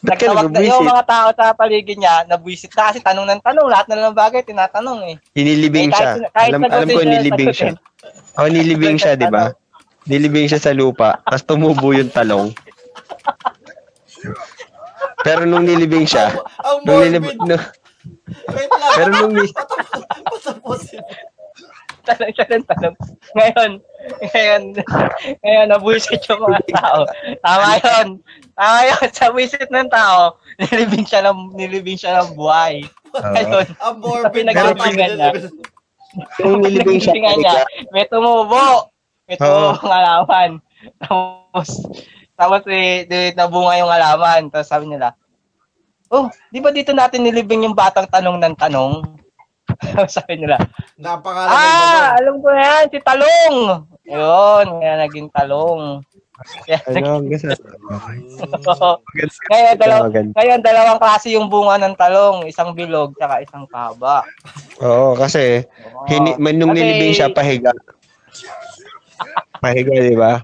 [0.00, 3.86] nagtawag na yung mga tao sa paligid niya, nabuisit na kasi tanong ng tanong, lahat
[3.88, 5.16] na lang ng bagay tinatanong eh.
[5.32, 6.06] Inilibing Eh, siya.
[6.12, 7.72] kahit- kahit Alam, alam ko nilibing siya.
[8.36, 9.56] Oh, nilibing siya, di ba?
[10.04, 12.52] Nilibing siya sa lupa, tapos tumubo yung talong.
[15.22, 16.34] Pero nung nilibing siya,
[16.82, 17.06] nung morbid.
[17.08, 17.56] nilib, no,
[18.50, 18.92] Wait lang.
[18.92, 19.54] pero nung ni-
[20.26, 21.02] Patapusin.
[22.04, 22.94] Tanong siya ng tanong.
[23.32, 23.70] Ngayon,
[24.34, 24.62] ngayon,
[25.42, 27.06] ngayon, nabuisit yung mga tao.
[27.40, 28.08] Tama yun.
[28.54, 29.06] Tama yun.
[29.14, 32.82] Sa buisit ng tao, nilibing siya ng, nilibing siya ng buhay.
[33.14, 34.34] Ngayon, Ang morbid.
[34.44, 35.30] Pinagkakabingan niya.
[36.44, 38.92] nung nilibing siya, niya, may tumubo.
[39.28, 40.50] May tumubo ng alaman.
[40.98, 41.68] Tapos,
[42.34, 44.50] tapos eh, di, nabunga yung alaman.
[44.50, 45.14] Tapos sabi nila,
[46.12, 49.00] Oh, di ba dito natin nilibing yung batang tanong ng tanong?
[50.14, 50.58] sabi nila,
[50.98, 53.56] Napangalan ng Ah, alam ko yan, si Talong.
[54.04, 56.02] Yun, kaya naging Talong.
[56.66, 56.78] Kaya,
[57.22, 58.98] gusto.
[59.46, 60.32] ngayon, dalaw- Maganda.
[60.34, 62.42] ngayon, dalawang klase yung bunga ng talong.
[62.50, 64.26] Isang bilog, tsaka isang kaba.
[64.82, 66.06] Oo, kasi Oo.
[66.10, 67.70] hini, man, nung Kasi- nilibing siya, pahiga.
[69.62, 70.42] Pahiga, di ba?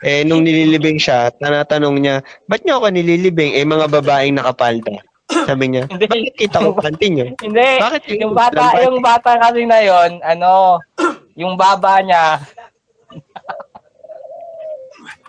[0.00, 2.16] Eh, nung nililibing siya, tanatanong niya,
[2.48, 3.52] ba't niyo ako nililibing?
[3.58, 5.02] Eh, mga babaeng nakapalda.
[5.44, 6.06] Sabi niya, Hindi.
[6.08, 7.26] bakit kita ko panty niyo?
[7.38, 7.70] Hindi.
[7.80, 10.80] Bakit Yung bata, yung bata kasi na yon, ano,
[11.36, 12.24] yung baba niya,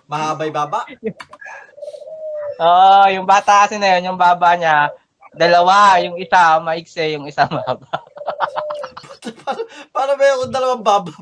[0.06, 0.86] Mahabay baba.
[2.62, 4.94] oh, yung bata kasi na yon, yung baba niya,
[5.36, 7.90] dalawa, yung isa maikse, yung isa mahaba.
[9.94, 11.12] Paano ba yung dalawang baba?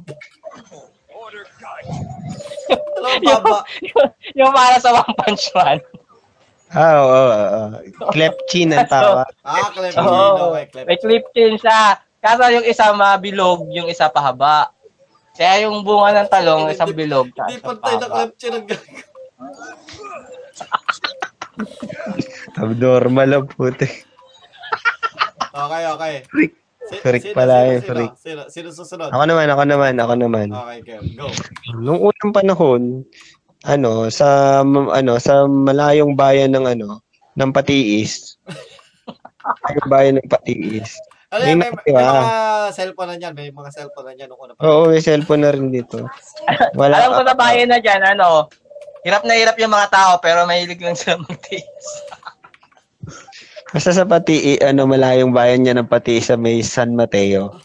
[2.99, 3.57] dalawang baba.
[3.81, 5.79] yung, yung para sa One Punch Man.
[6.73, 7.65] Ah, oo, oo, oo.
[8.09, 9.29] Klepchin ang tawag.
[9.41, 9.93] Ah, Clem.
[9.95, 10.51] Oo.
[10.51, 10.85] Okay, Clem.
[10.85, 11.81] May clip chin siya.
[12.17, 14.73] Kaso yung isa mabilog, yung isa pahaba.
[15.33, 18.33] Kaya yung bunga ng talong, isang bilog, tsaka Hindi isang pantay na pahaba.
[18.33, 19.11] Chin ang gag-
[22.55, 23.87] Abnormal ang puti.
[25.53, 26.13] Okay, okay.
[26.25, 26.53] Freak.
[26.83, 27.87] Si- Freak sino, pala sino, eh, sino?
[27.87, 28.11] freak.
[28.17, 29.07] Sino, sino susunod?
[29.09, 30.47] Ako naman, ako naman, ako naman.
[30.49, 31.03] Okay, Kev.
[31.13, 31.27] Go.
[31.77, 32.81] Nung unang panahon,
[33.63, 36.99] ano, sa ano, sa malayong bayan ng ano,
[37.39, 38.35] ng Patiis.
[39.43, 40.95] Malayong bayan ng Patiis.
[41.33, 42.21] Ano May may, may mga
[42.77, 43.33] cellphone na yan.
[43.33, 44.61] May mga cellphone na yan nung una pa.
[44.69, 46.05] Oo, may cellphone na rin dito.
[46.77, 47.01] Wala.
[47.01, 48.53] Alam ko sa bayan na dyan, ano,
[49.01, 51.87] hirap na hirap yung mga tao, pero mahilig lang sila magtiis.
[53.73, 57.57] Basta sa Pati, ano, malayong bayan niya ng Patiis sa may San Mateo.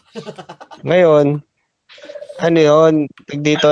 [0.81, 1.45] Ngayon,
[2.39, 2.93] ano yon
[3.39, 3.67] dito,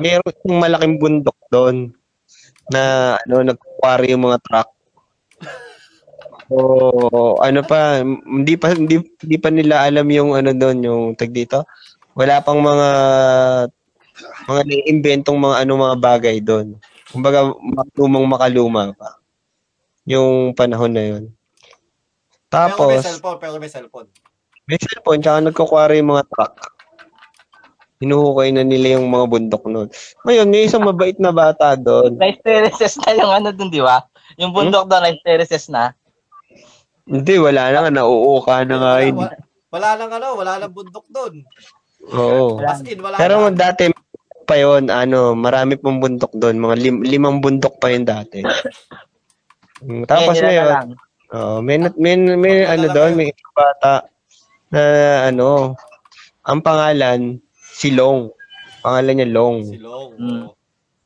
[0.00, 1.92] meron yung malaking bundok doon
[2.72, 4.68] na ano nagkukwari yung mga truck.
[6.48, 11.32] So, ano pa, hindi pa hindi, hindi pa nila alam yung ano doon, yung tag
[11.32, 11.64] dito.
[12.16, 12.88] Wala pang mga
[14.46, 16.76] mga naiimbentong mga ano mga bagay doon.
[17.10, 19.18] Kumbaga, makalumang makaluma pa.
[20.04, 21.24] Yung panahon na yun.
[22.50, 24.08] Pero may Tapos, cellphone, pero may cellphone.
[24.68, 26.73] may cellphone, tsaka nagkukwari yung mga truck.
[28.04, 29.88] Hinuhukay na nila yung mga bundok nun.
[30.28, 32.14] Ngayon, may isang mabait na bata doon.
[32.22, 34.04] Life terraces na yung ano dun, di ba?
[34.36, 35.94] Yung bundok doon, life terraces na.
[37.04, 39.16] Hindi, wala na nga, nauuka na nga yun.
[39.20, 39.36] Wala,
[39.70, 41.34] wala lang ano, wala lang bundok doon.
[42.12, 42.60] Oo.
[42.60, 43.56] As in, wala Pero lang.
[43.56, 43.88] dati
[44.44, 46.60] pa yon ano, marami pong bundok doon.
[46.60, 48.44] Mga lim- limang bundok pa yun dati.
[50.10, 50.72] Tapos na ngayon,
[51.32, 53.18] oh, may, may, may, ano lang doon, kayo.
[53.20, 53.92] may isang bata
[54.72, 54.82] na
[55.28, 55.76] ano,
[56.44, 57.20] ang pangalan,
[57.74, 58.30] si Long.
[58.86, 59.56] Pangalan niya Long.
[59.66, 60.10] Silong.
[60.14, 60.42] Mm.
[60.46, 60.54] oo.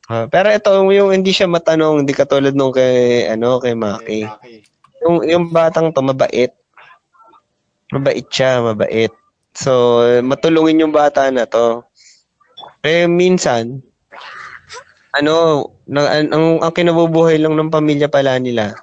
[0.09, 4.25] Ah, pero ito yung hindi siya matanong, hindi katulad nung kay ano kay Maki.
[4.25, 4.55] Maki.
[5.05, 6.49] Yung yung batang to mabait.
[7.93, 9.13] Mabait siya, mabait.
[9.53, 11.85] So, matulungin yung bata na to.
[12.81, 13.85] Eh minsan
[15.13, 18.77] ano, na, ang, ang, ang kinabubuhay lang ng pamilya pala nila.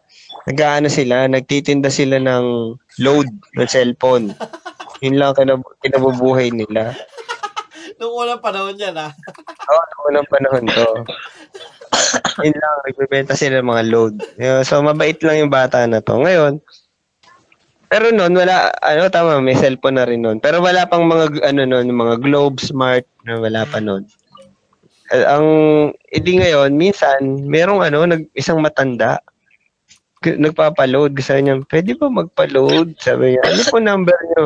[0.46, 4.34] Nag-aano sila, nagtitinda sila ng load ng cellphone.
[5.04, 6.94] Yun lang kinab- kinabubuhay nila.
[7.96, 9.08] Nung unang panahon yan, ha?
[9.72, 10.88] Oo, oh, unang panahon to.
[12.44, 14.14] Yun lang, nagbebenta sila ng mga load.
[14.68, 16.20] So, mabait lang yung bata na to.
[16.20, 16.60] Ngayon,
[17.86, 20.42] pero noon wala, ano, tama, may cellphone na rin noon.
[20.42, 24.02] Pero wala pang mga, ano noon, mga Globe Smart, na wala pa noon.
[25.14, 25.46] Eh, Ang,
[26.10, 29.22] edi ngayon, minsan, merong ano, nag, isang matanda,
[30.26, 31.14] nagpapaload.
[31.14, 32.98] Gusto niya, pwede ba magpa-load?
[32.98, 34.44] Sabi niya, ano po number niyo?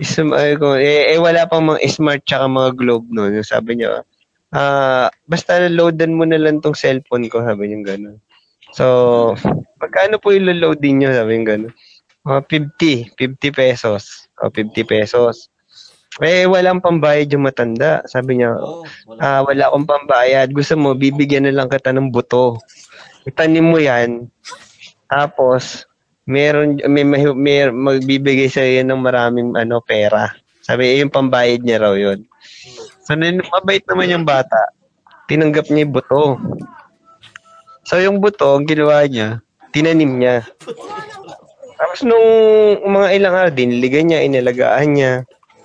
[0.00, 3.36] Isum, ay, ko, eh, eh, wala pang mga smart tsaka mga globe noon.
[3.44, 4.00] Sabi niya,
[4.56, 8.16] ah, basta loadan mo na lang tong cellphone ko, sabi niya gano'n.
[8.72, 8.84] So,
[9.76, 11.74] magkano po yung loadin niyo, sabi niya gano'n.
[12.24, 14.28] Mga 50, 50 pesos.
[14.40, 15.52] O, 50 pesos.
[16.20, 18.00] Eh, walang pambayad yung matanda.
[18.08, 19.20] Sabi niya, Oo, wala.
[19.20, 20.48] ah, wala akong pambayad.
[20.50, 22.56] Gusto mo, bibigyan na lang kita ng buto.
[23.28, 24.28] Itanim mo yan.
[25.06, 25.89] Tapos,
[26.30, 30.30] meron, may, may, may magbibigay sa iyo ng maraming ano, pera.
[30.62, 32.22] Sabi, eh, yung pambayad niya raw yun.
[33.02, 34.70] So, mabait naman yung bata.
[35.26, 36.38] Tinanggap niya yung buto.
[37.82, 39.42] So, yung buto, ang ginawa niya,
[39.74, 40.46] tinanim niya.
[41.80, 42.28] Tapos nung
[42.86, 45.12] mga ilang araw, diniligan niya, inalagaan niya.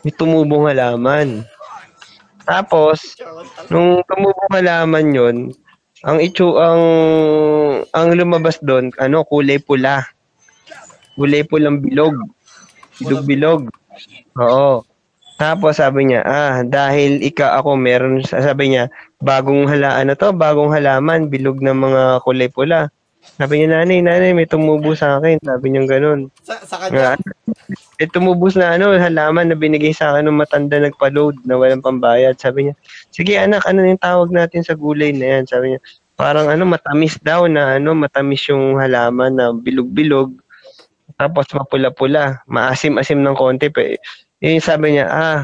[0.01, 1.45] May tumubong halaman.
[2.49, 3.13] Tapos,
[3.69, 5.37] nung tumubong halaman yon
[6.05, 6.81] ang itsu ang
[7.89, 10.05] ang lumabas doon ano kulay pula
[11.15, 12.15] kulay pulang bilog.
[13.01, 13.67] Bilog-bilog
[14.39, 14.83] oo.
[15.35, 18.87] Tapos sabi niya ah dahil ika ako meron sabi niya
[19.19, 22.87] bagong hala ano to bagong halaman bilog na mga kulay pula.
[23.35, 25.41] Sabi niya nanay nanay may tumubo sa akin.
[25.43, 26.31] Sabi niya ganun.
[26.45, 27.19] Sa, sa kanya,
[27.99, 32.37] eh, tumubos na ano, halaman na binigay sa akin ng matanda nagpa-load na walang pambayad.
[32.37, 32.73] Sabi niya,
[33.09, 35.43] sige anak, ano yung tawag natin sa gulay na yan?
[35.49, 35.79] Sabi niya,
[36.15, 40.37] parang ano, matamis daw na ano, matamis yung halaman na bilog-bilog.
[41.15, 43.69] Tapos mapula-pula, maasim-asim ng konti.
[43.69, 43.95] Pa.
[44.43, 45.41] Yung sabi niya, ah,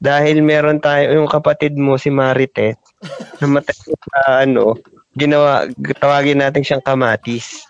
[0.00, 2.76] dahil meron tayo, yung kapatid mo, si Maritet,
[3.40, 4.76] namatay sa ano,
[5.14, 5.68] ginawa,
[6.00, 7.64] tawagin natin siyang kamatis.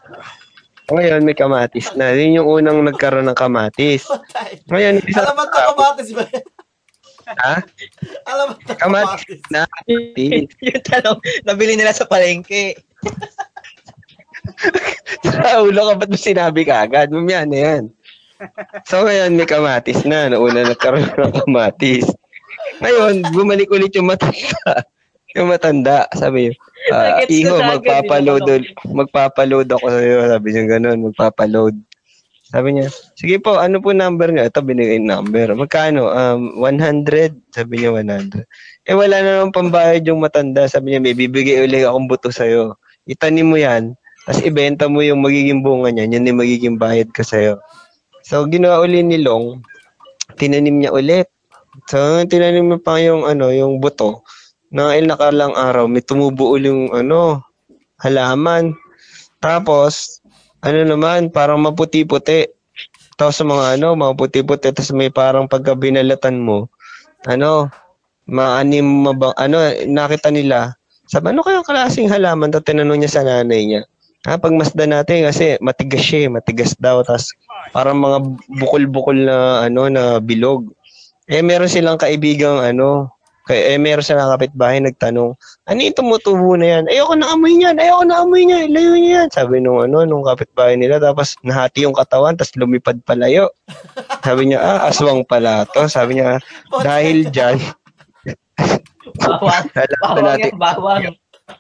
[0.93, 2.13] Ngayon, may kamatis na.
[2.13, 4.05] Yun yung unang nagkaroon ng kamatis.
[4.69, 6.25] Ngayon, isa Alam mo ito kamatis ba?
[7.25, 7.57] Ha?
[8.29, 9.41] Alam mo ito Kamatis kamatis.
[9.49, 9.65] na
[10.69, 12.77] yung tanong, nabili nila sa palengke.
[15.25, 17.09] Sa ulo ka ba't mo sinabi ka agad?
[17.11, 17.85] Mamaya na yan.
[18.85, 20.29] So ngayon, may kamatis na.
[20.29, 22.07] Nauna nagkaroon ng kamatis.
[22.83, 24.85] Ngayon, bumalik ulit yung matanda.
[25.35, 26.55] yung matanda, sabi
[26.85, 30.19] Nagets ko iho, na magpapaload, ul- magpapaload ako sa iyo.
[30.29, 31.75] Sabi niya ganun, magpapaload.
[32.45, 32.87] Sabi niya,
[33.19, 34.47] sige po, ano po number niya?
[34.53, 35.57] Ito, binigay number.
[35.57, 36.07] Magkano?
[36.13, 37.35] Um, 100.
[37.51, 38.47] Sabi niya, 100.
[38.85, 40.69] Eh, wala na naman pambayad yung matanda.
[40.69, 42.77] Sabi niya, may bibigay ulit akong buto sa'yo.
[43.09, 47.21] Itanim mo yan, tapos ibenta mo yung magiging bunga niyan, yan yung magiging bayad ka
[47.21, 47.61] sa'yo.
[48.25, 49.61] So, ginawa uli ni Long,
[50.41, 51.29] tinanim niya ulit.
[51.93, 54.25] So, tinanim niya pa yung, ano, yung buto.
[54.73, 57.45] Nang ilang nakalang araw, may tumubo uli yung, ano,
[58.01, 58.73] halaman.
[59.45, 60.25] Tapos,
[60.65, 62.49] ano naman, parang maputi-puti.
[63.15, 64.73] Tapos sa mga ano, maputi-puti.
[64.73, 66.73] Tapos may parang pagka binalatan mo,
[67.29, 67.69] ano,
[68.25, 70.73] maanim mabang, ano, nakita nila.
[71.05, 72.49] Sabi, ano kayang klaseng halaman?
[72.49, 73.83] Tapos tinanong niya sa nanay niya.
[74.25, 77.05] Ha, pagmasdan natin kasi matigas siya, eh, matigas daw.
[77.05, 77.37] Tapos
[77.77, 78.19] parang mga
[78.57, 80.73] bukol-bukol na, ano, na bilog.
[81.29, 83.13] Eh, meron silang kaibigang, ano,
[83.45, 85.37] Kaya eh, meron silang kapitbahay nagtanong,
[85.69, 86.89] ano yung tumutubo na yan?
[86.89, 89.29] Ayoko na amoy niyan, ayoko na amoy niyan, layo niya yan.
[89.37, 93.53] Sabi nung ano, nung kapitbahay nila, tapos nahati yung katawan, tapos lumipad palayo.
[94.25, 95.85] Sabi niya, ah, aswang pala to.
[95.93, 96.41] Sabi niya,
[96.81, 97.61] dahil dyan,
[99.21, 99.67] Bawang.
[100.01, 101.03] Bawang bawang.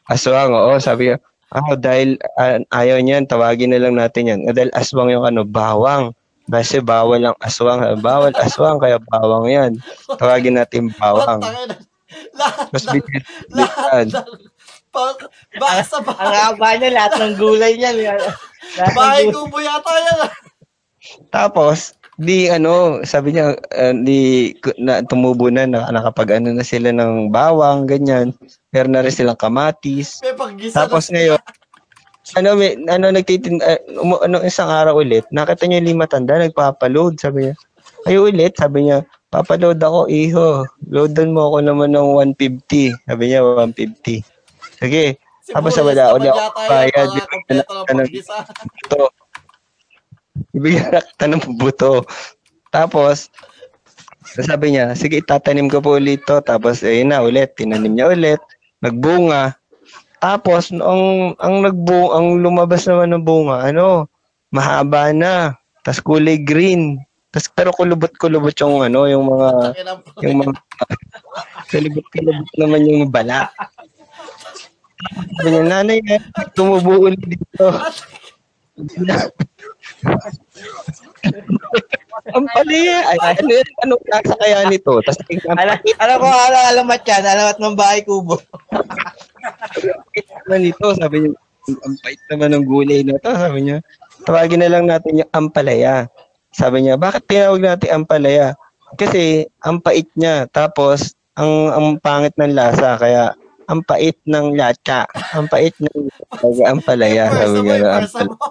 [0.09, 0.81] aswang, oo.
[0.81, 1.16] Sabi niya,
[1.55, 4.40] ah, dahil ah, ayaw niyan, tawagin na lang natin yan.
[4.51, 6.11] Ah, Dahil aswang yung ano, bawang.
[6.45, 7.81] Kasi bawal ang aswang.
[8.05, 9.73] Bawal aswang, kaya bawang yan.
[10.21, 11.40] Tawagin natin bawang.
[12.35, 13.01] Lahat Tapos ng,
[13.55, 14.29] lahat ng,
[14.95, 15.17] pag,
[15.59, 18.14] baka sa Ang haba niya, lahat ng gulay niya.
[18.95, 20.19] Bahay kubo yata yan.
[20.23, 20.33] ah.
[21.31, 26.95] Tapos, di ano, sabi niya, uh, di na, tumubo na, na nakapag ano na sila
[26.95, 28.31] ng bawang, ganyan.
[28.75, 30.19] Meron na rin silang kamatis.
[30.19, 31.23] May paggisa Tapos na.
[31.23, 31.41] ngayon,
[32.35, 36.43] ano, may, ano, nagtitin, uh, umu- ano, isang araw ulit, nakita niya yung lima tanda,
[36.43, 37.55] nagpapaload, sabi niya.
[38.05, 40.67] Ay ulit, sabi niya, papaload ako, iho.
[40.91, 42.99] Loadan mo ako naman ng 150.
[43.07, 44.27] Sabi niya, 150.
[44.83, 47.09] Sige, tapos Sibuyas wala, wala ako bayad.
[48.65, 49.05] buto.
[50.57, 51.93] Ibigyan na kita ng buto.
[52.73, 53.29] Tapos,
[54.25, 56.41] sabi niya, sige, itatanim ko po ulit to.
[56.43, 57.55] Tapos, ayun na, ulit.
[57.55, 58.41] Tinanim niya ulit.
[58.85, 59.57] Nagbunga.
[60.20, 64.09] Tapos, ang, ang nagbu ang lumabas naman ng bunga, ano,
[64.53, 65.57] mahaba na.
[65.81, 67.01] Tapos kulay green.
[67.33, 69.49] Tapos, pero kulubot-kulubot yung, ano, yung mga,
[70.20, 70.53] yung mga,
[71.73, 73.49] kulubot-kulubot naman yung bala.
[75.40, 76.01] Sabi nanay,
[76.57, 77.68] tumubo ulit dito.
[82.33, 83.69] Ang pali, ay, ano, yan?
[83.85, 84.97] ano klase kaya nito?
[85.05, 87.21] Tapos tingnan Alam, alam ko, alam, alamat yan.
[87.23, 88.41] Alamat ng bahay kubo.
[90.49, 91.37] naman nito, sabi niya,
[91.85, 93.85] ang pait naman ng gulay na to, sabi niya.
[94.25, 96.09] Tawagin na lang natin yung ampalaya.
[96.57, 98.57] Sabi niya, bakit tinawag natin ampalaya?
[98.97, 103.35] Kasi ang pait niya, tapos ang ang pangit ng lasa, kaya
[103.69, 106.09] ang pait ng latsa, ang pait ng
[106.69, 108.01] ampalaya, Pwersa sabi niya.
[108.29, 108.47] mo.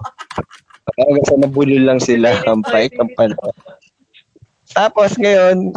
[0.83, 3.35] Hanggang sa nabulol lang sila, ang pala.
[4.73, 5.71] Tapos ngayon,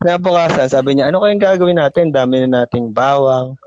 [0.00, 2.14] nabukasan, sabi niya, ano kayang gagawin natin?
[2.14, 3.58] Dami na nating bawang,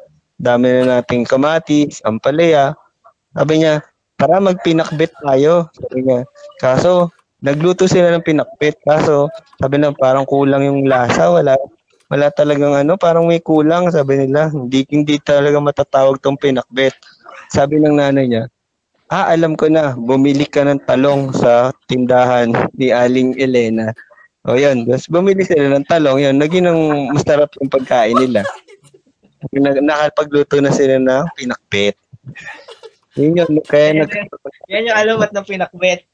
[0.41, 2.73] dami na nating kamatis, ampalaya.
[3.37, 3.85] Sabi niya,
[4.17, 5.69] tara magpinakbet tayo.
[5.77, 6.25] Sabi niya,
[6.57, 8.81] kaso, nagluto sila ng pinakbet.
[8.81, 9.29] Kaso,
[9.61, 11.53] sabi na parang kulang yung lasa, wala
[12.13, 14.53] wala talagang ano, parang may kulang, sabi nila.
[14.53, 16.93] Hindi hindi talaga matatawag tong pinakbet.
[17.49, 18.43] Sabi ng nanay niya,
[19.11, 19.95] Ah, alam ko na.
[19.95, 23.91] Bumili ka ng talong sa tindahan ni Aling Elena.
[24.47, 24.87] O yan.
[24.87, 26.23] Tapos bumili sila ng talong.
[26.23, 26.39] Yan.
[26.39, 26.81] Naging ang
[27.15, 28.43] masarap yung pagkain nila.
[29.83, 31.95] Nakapagluto na sila ng pinakbet.
[33.19, 33.51] Yun yun.
[33.67, 34.11] Kaya nag...
[34.71, 36.07] Yan yung alamat ng pinakbet.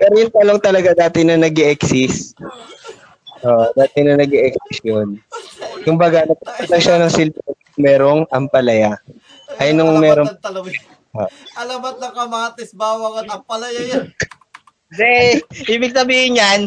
[0.00, 2.36] Pero yung talong talaga dati na nag exist
[3.42, 5.18] Oh, dati na nag exist yun.
[5.82, 7.42] Yung baga, nakita siya ng silver,
[7.74, 8.94] merong ampalaya.
[9.60, 10.28] Ay, nung Alamat meron-.
[11.12, 11.28] Ah.
[11.60, 14.08] Alamat ng kamatis, bawang at ampalaya yan.
[14.92, 15.40] Hindi,
[15.72, 16.60] ibig sabihin yan,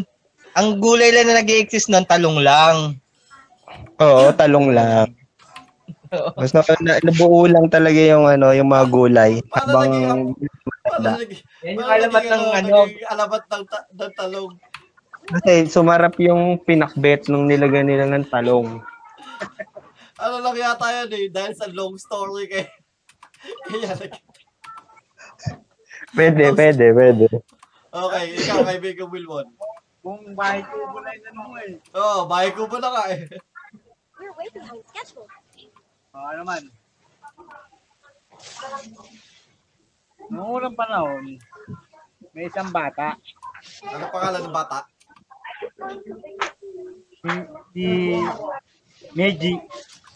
[0.57, 2.97] ang gulay lang na nag exist nun, talong lang.
[4.01, 5.13] Oo, talong lang.
[6.37, 9.91] Mas na, na, nabuo lang talaga yung ano, yung mga gulay Paano habang
[10.85, 12.75] Paano naging, Yan yung alamat ng ano.
[13.09, 14.53] alamat ng, ta- ng talong?
[15.25, 18.77] kasi sumarap yung pinakbet nung nilagay nila ng talong.
[20.15, 22.65] Ano lang yata yan eh, dahil sa long story kay
[23.67, 24.23] kaya nag-
[26.15, 27.25] Pwede, pwede, pwede.
[27.91, 29.47] Okay, ikaw kaibigan Wilwon.
[29.99, 31.75] Kung bahay kubo na yung ano mo eh.
[31.97, 33.25] Oo, oh, bahay ko mo na nga eh.
[34.15, 35.27] We're way behind schedule.
[36.15, 36.63] O, ano man.
[40.31, 41.35] Noong unang panahon,
[42.31, 43.19] may isang bata,
[43.91, 44.79] Ano pangalan ng bata?
[47.19, 47.31] si,
[47.73, 47.85] si
[49.17, 49.53] Meji.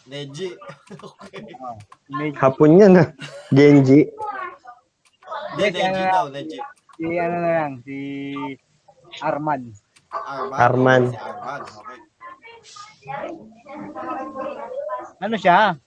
[0.09, 0.57] Neji.
[1.05, 2.33] okay.
[2.41, 3.05] Hapon yan ha.
[3.53, 4.09] Genji.
[5.53, 6.57] Hindi, Neji daw, Neji.
[6.97, 7.97] Si ano na lang, si
[9.21, 9.69] Arman.
[10.09, 10.53] Arman.
[10.57, 11.03] Arman.
[11.13, 11.99] Si Arman, okay.
[15.21, 15.77] Ano siya?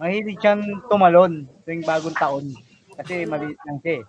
[0.00, 2.46] Mahilig siyang tumalon tuwing bagong taon.
[2.96, 4.04] Kasi maliit lang siya eh.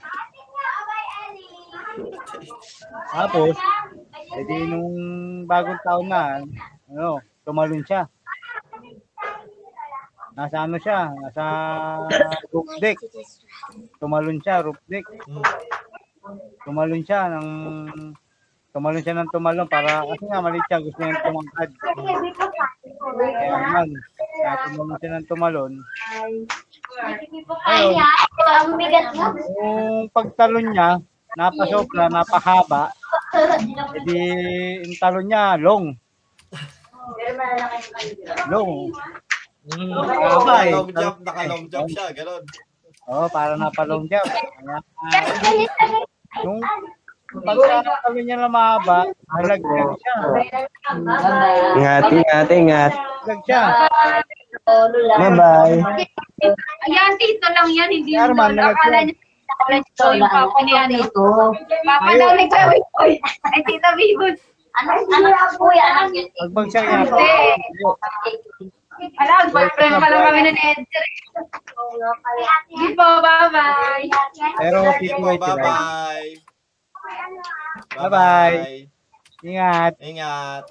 [3.11, 3.55] Tapos,
[4.37, 4.95] edi nung
[5.43, 6.39] bagong taon na,
[6.87, 8.07] ano, tumalon siya.
[10.37, 11.43] Nasa ano siya, nasa
[12.53, 13.01] roof deck.
[13.97, 15.01] Tumalon siya, roof deck.
[15.25, 15.41] Hmm.
[16.61, 17.47] Tumalon siya ng
[18.69, 21.69] tumalon siya ng tumalon para kasi nga maliit siya, gusto niya tumangkad.
[23.17, 25.71] Kaya naman, kaya tumalon siya ng tumalon.
[27.65, 27.97] Ayun,
[29.57, 31.01] yung pagtalon niya,
[31.33, 32.93] napasobra, napahaba,
[33.97, 34.21] edi
[34.85, 35.97] yung talon niya long.
[38.53, 38.93] Long.
[39.67, 39.91] Mm.
[39.91, 40.71] Tama eh.
[40.71, 42.43] Naka-long jump, naka-long jump siya, ganun.
[43.07, 44.27] Oo, oh, para napalong jump.
[44.27, 44.79] Kaya,
[45.83, 46.59] ah, yung
[47.43, 50.15] pagkakalo niya na mahaba, nalaglag siya.
[51.75, 52.91] Ingat, ingat, ingat.
[52.95, 53.63] Nalaglag siya.
[55.19, 55.77] Bye-bye.
[56.87, 58.71] Ayan, tito lang yan, hindi yung lolo.
[58.71, 59.15] Akala niya
[59.97, 61.01] so yung papa ni ano.
[61.85, 62.81] Papa daw ni Chloe.
[63.01, 63.13] Uy,
[63.51, 64.33] ay tita Bibon.
[64.77, 66.13] Ano, ano lang po yan?
[66.37, 67.09] Pagbagsak niya.
[68.97, 71.05] Alam, boyfriend pa lang kami ng Edgar.
[72.65, 74.09] Sige po, bye-bye.
[74.57, 75.37] Pero wait sila.
[75.37, 76.29] bye-bye.
[77.93, 78.57] Bye-bye.
[79.45, 79.93] Ingat.
[80.01, 80.63] Ingat.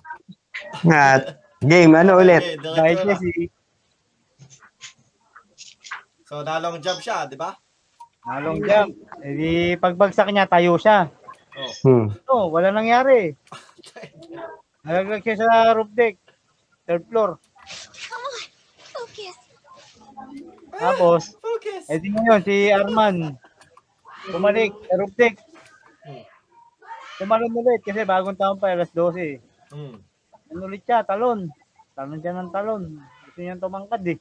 [0.83, 1.23] Ingat.
[1.63, 2.59] Game, ano ulit?
[2.59, 2.99] Bye.
[2.99, 3.51] Jesse.
[6.27, 7.55] So, nalong jump siya, di ba?
[8.27, 8.91] Nalong jump.
[9.23, 11.07] Eh di pagbagsak niya, tayo siya.
[11.87, 12.11] Hmm.
[12.27, 13.33] No, wala nangyari.
[14.85, 16.19] Nalaglag siya sa roof deck.
[16.91, 17.39] Third floor.
[20.77, 21.85] Tapos, Focus.
[21.89, 23.17] eh di ngayon, si Arman,
[24.29, 24.73] bumalik
[25.17, 25.41] deck.
[27.17, 29.41] Tumalon ulit kasi bagong taon pa, alas 12.
[29.73, 29.97] Hmm.
[30.53, 31.49] Ano ulit siya, talon.
[31.97, 33.01] Talon siya ng talon.
[33.25, 34.21] Gusto niya tumangkad eh.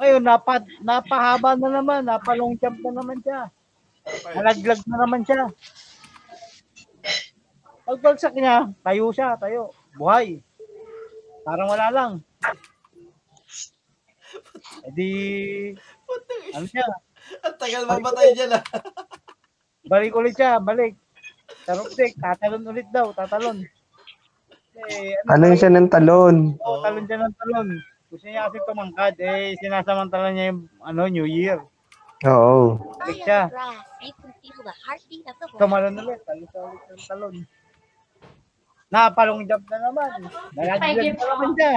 [0.00, 3.52] Ayun, napa, napahaba na naman, napalong jump na naman siya.
[4.32, 5.44] Nalaglag na naman siya.
[7.84, 9.76] Pagbagsak niya, tayo siya, tayo.
[10.00, 10.40] Buhay.
[11.44, 12.12] Parang wala lang.
[14.80, 15.10] E di,
[16.56, 16.86] ano siya,
[17.44, 18.64] Ang tagal mamatay dyan ah.
[19.86, 20.96] balik ulit siya, balik.
[21.94, 23.60] Deck, tatalon ulit daw, tatalon.
[24.80, 26.56] Eh, Talon siya ng talon.
[26.64, 27.68] Oo, talon siya ng talon.
[28.08, 31.60] Gusto niya kasi tumangkad, eh, sinasamantala niya yung, ano, New Year.
[32.24, 32.80] Oo.
[32.98, 33.52] Balik siya.
[34.00, 37.34] You can feel the heartbeat of the Tumalon ulit, talon siya ulit ng talon.
[38.90, 40.10] Napalong jump na naman.
[40.56, 41.72] Nalaglag na naman siya.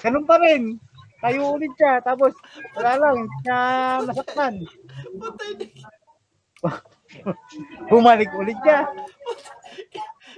[0.00, 0.78] Ganun pa rin.
[1.20, 1.98] Tayo ulit siya.
[2.04, 2.32] Tapos,
[2.76, 3.18] wala lang.
[3.42, 3.58] Niya
[4.04, 4.54] nasaktan.
[5.18, 5.66] Patay na.
[7.90, 8.86] Bumalik ulit siya.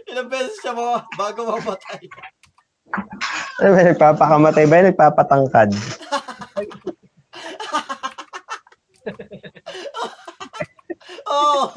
[0.09, 2.03] Ilang beses siya mga bago mamatay.
[3.61, 4.87] Ano ba, nagpapakamatay ba?
[4.87, 5.71] Nagpapatangkad.
[9.99, 10.17] Oo.
[11.29, 11.69] Oh,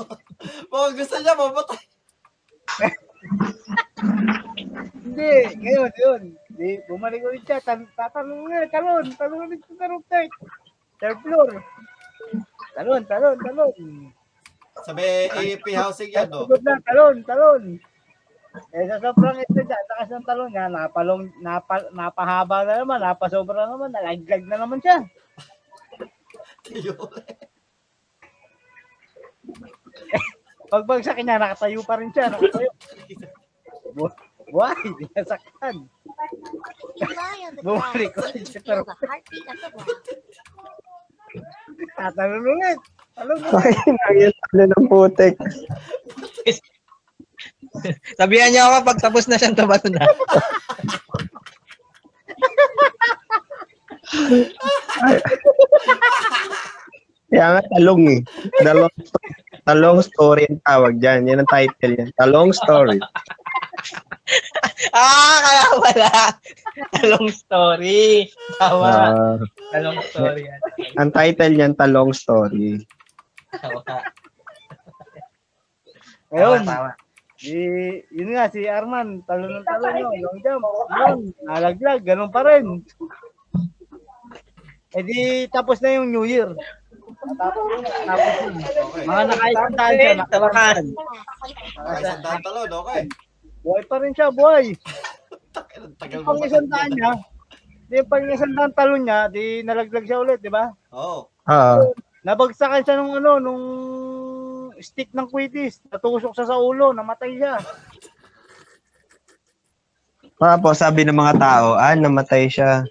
[0.71, 1.83] mga gusto niya mamatay.
[5.03, 5.35] Hindi.
[5.59, 6.21] Ngayon, yun.
[6.61, 7.57] Di, bumalik ulit siya.
[7.57, 8.69] Tal tatalon ulit.
[8.69, 9.09] Talon.
[9.17, 10.29] Talon ulit sa roof deck.
[11.01, 11.49] Third floor.
[12.77, 13.73] Talon, talon, talon.
[14.85, 16.45] Sabi, AP housing yan, no?
[16.45, 17.81] Sugod na, talon, talon.
[18.75, 23.63] Eh, sa sobrang ito dyan, takas ng talon niya, napalong, napa, napahaba na naman, napasobra
[23.63, 25.07] naman, nalaglag na naman siya.
[26.67, 26.99] Tayo.
[30.71, 32.71] Pagbagsak niya, nakatayo pa rin siya, nakatayo.
[34.51, 34.75] Why?
[35.15, 35.87] Nasaktan.
[37.65, 38.31] Bumalik roof.
[41.95, 42.79] Tatalon ulit.
[43.15, 43.55] Talon ulit.
[43.55, 45.35] Ay, nagyan talo ng putek.
[48.19, 50.03] Sabihan niyo ako pag tapos na siyang tumalon na.
[57.31, 58.19] Kaya nga talong eh.
[58.59, 58.91] Talong,
[59.63, 61.27] talong story ang tawag dyan.
[61.27, 62.09] Yan ang title yan.
[62.15, 62.97] Talong story.
[64.95, 66.11] ah, kaya wala.
[66.93, 68.29] Talong story.
[68.57, 68.87] Tama.
[68.87, 69.37] Ah,
[69.71, 70.59] Talong story yan.
[70.97, 72.81] ang title niyan, talong story.
[73.51, 73.81] Tama.
[76.31, 76.91] Ngayon, Tama, tama.
[77.35, 77.59] di,
[78.09, 80.63] yun nga, si Arman, talon ng talon yun, long jump.
[80.89, 82.79] Yun, nalaglag, ganun pa rin.
[84.91, 86.51] Eh di, tapos na yung New Year.
[87.21, 88.53] Tapos, tapos yun.
[89.05, 90.83] Mga nakaisang daan siya, Tawakan.
[91.93, 93.01] Isang daan talon, okay.
[93.61, 94.65] Buhay pa rin siya, buhay.
[95.55, 95.93] Tagal
[96.23, 96.89] Pang mamatay isang dyan.
[96.95, 97.11] niya,
[97.85, 100.73] di pang isang daan talon niya, di nalaglag siya ulit, di ba?
[100.91, 101.29] Oo.
[101.45, 101.83] Ah,
[102.21, 103.63] Nabagsakan siya nung ano, nung
[104.77, 105.81] stick ng kwitis.
[105.89, 107.57] Natusok siya sa ulo, namatay siya.
[110.41, 112.81] Tapos sabi ng mga tao, ah, namatay siya.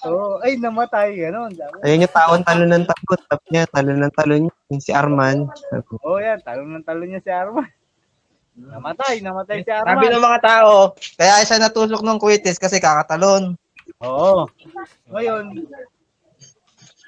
[0.00, 1.52] So, ay, namatay, gano'n.
[1.84, 3.20] Ayun yung taon talon ng talon.
[3.28, 4.80] Sabi niya, talon ng talon niya.
[4.80, 5.44] Si Arman.
[5.68, 7.68] Sabi, Oh, yan, talon ng talon niya si Arman.
[8.56, 9.92] Namatay, namatay si Arman.
[9.92, 10.72] Sabi ng mga tao,
[11.20, 13.52] kaya siya natusok ng kwitis kasi kakatalon.
[14.00, 14.48] Oo.
[15.12, 15.52] Ngayon,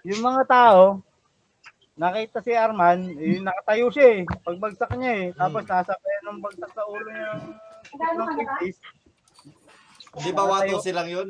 [0.04, 1.00] yung mga tao,
[1.98, 4.22] nakita si Arman, eh, nakatayo siya eh.
[4.46, 5.26] Pagbagsak niya eh.
[5.34, 7.32] Tapos nasa kaya nung bagsak sa ulo niya
[8.14, 8.76] ng kwitis,
[10.16, 11.28] Di ba wato silang yun?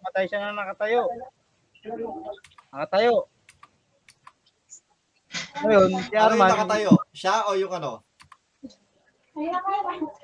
[0.00, 1.02] matay siya na nakatayo.
[2.70, 3.14] Nakatayo.
[5.60, 6.90] Ngayon, si Ano yung Arman, nakatayo?
[7.12, 7.92] Siya o yung ano?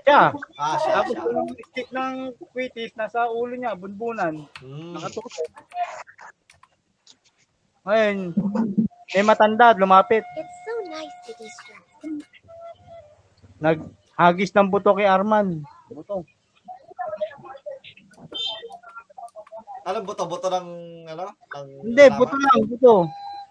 [0.02, 0.32] Siya.
[0.56, 1.24] Ah, siya, Tapos siya.
[1.28, 2.14] yung stick ng
[2.52, 4.46] kwitis nasa ulo niya, bunbunan.
[4.60, 4.96] Hmm.
[4.96, 5.32] Nakatutok.
[7.86, 8.16] Ngayon,
[9.14, 10.26] may matanda, lumapit.
[10.34, 11.86] It's so nice to distract.
[13.56, 15.62] Naghagis ng buto kay Arman.
[15.86, 16.26] Buto.
[19.86, 20.68] Ano buto-buto ng
[21.06, 21.30] ano?
[21.30, 22.18] Ng Hindi, halaman?
[22.18, 22.94] buto lang, buto.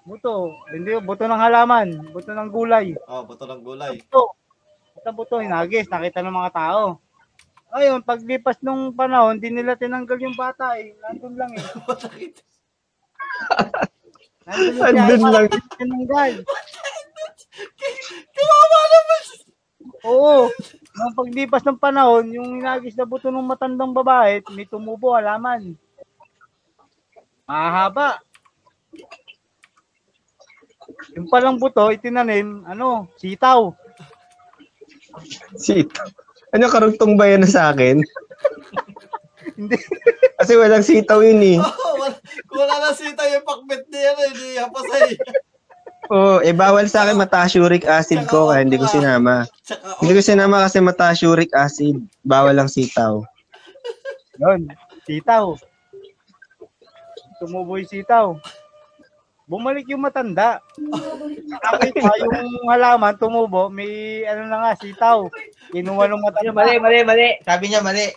[0.04, 0.34] Buto.
[0.68, 1.88] Hindi, buto ng halaman.
[2.12, 2.92] Buto ng gulay.
[3.08, 4.04] Oh, buto ng gulay.
[4.04, 4.36] Buto.
[5.00, 5.88] Buto, buto, hinagis.
[5.88, 7.00] Nakita ng mga tao.
[7.72, 10.92] Ayun, paglipas nung panahon, hindi nila tinanggal yung bata eh.
[11.00, 11.64] Nandun lang eh.
[14.46, 14.92] Nandun lang.
[14.92, 15.32] Andun siya.
[15.32, 15.46] lang.
[15.80, 16.32] Tinanggal.
[18.36, 19.22] Kawawa naman!
[20.04, 20.52] Oo.
[20.96, 25.80] Nung paglipas ng panahon, yung hinagis na buto ng matandang babae, may tumubo, halaman.
[27.46, 28.18] Mahaba.
[31.18, 33.74] Yung palang buto, itinanim, ano, sitaw.
[35.58, 36.02] Sito.
[36.54, 38.02] Ano karugtong ba yan sa akin?
[39.58, 39.78] Hindi.
[40.42, 41.58] Kasi walang sitaw yun eh.
[41.86, 42.18] Oh, wala,
[42.50, 45.10] kung wala na sita yung pakbet niya, ano, hindi hapasay.
[46.14, 49.48] Oo, eh bawal sa akin mataas uric acid ko kaya hindi ko sinama.
[49.66, 51.98] Tsaka, Hindi ko sinama kasi mataas uric acid.
[52.22, 53.26] Bawal ang sitaw.
[54.38, 54.70] Yun,
[55.08, 55.58] sitaw.
[57.42, 58.28] Tumubo yung sitaw.
[59.46, 60.58] Bumalik yung matanda.
[60.82, 65.30] Nakita yung halaman, tumubo, may ano na nga, sitaw.
[65.70, 66.50] Kinuha ng matanda.
[66.50, 67.28] Mali, mali, mali.
[67.46, 68.10] Sabi niya mali.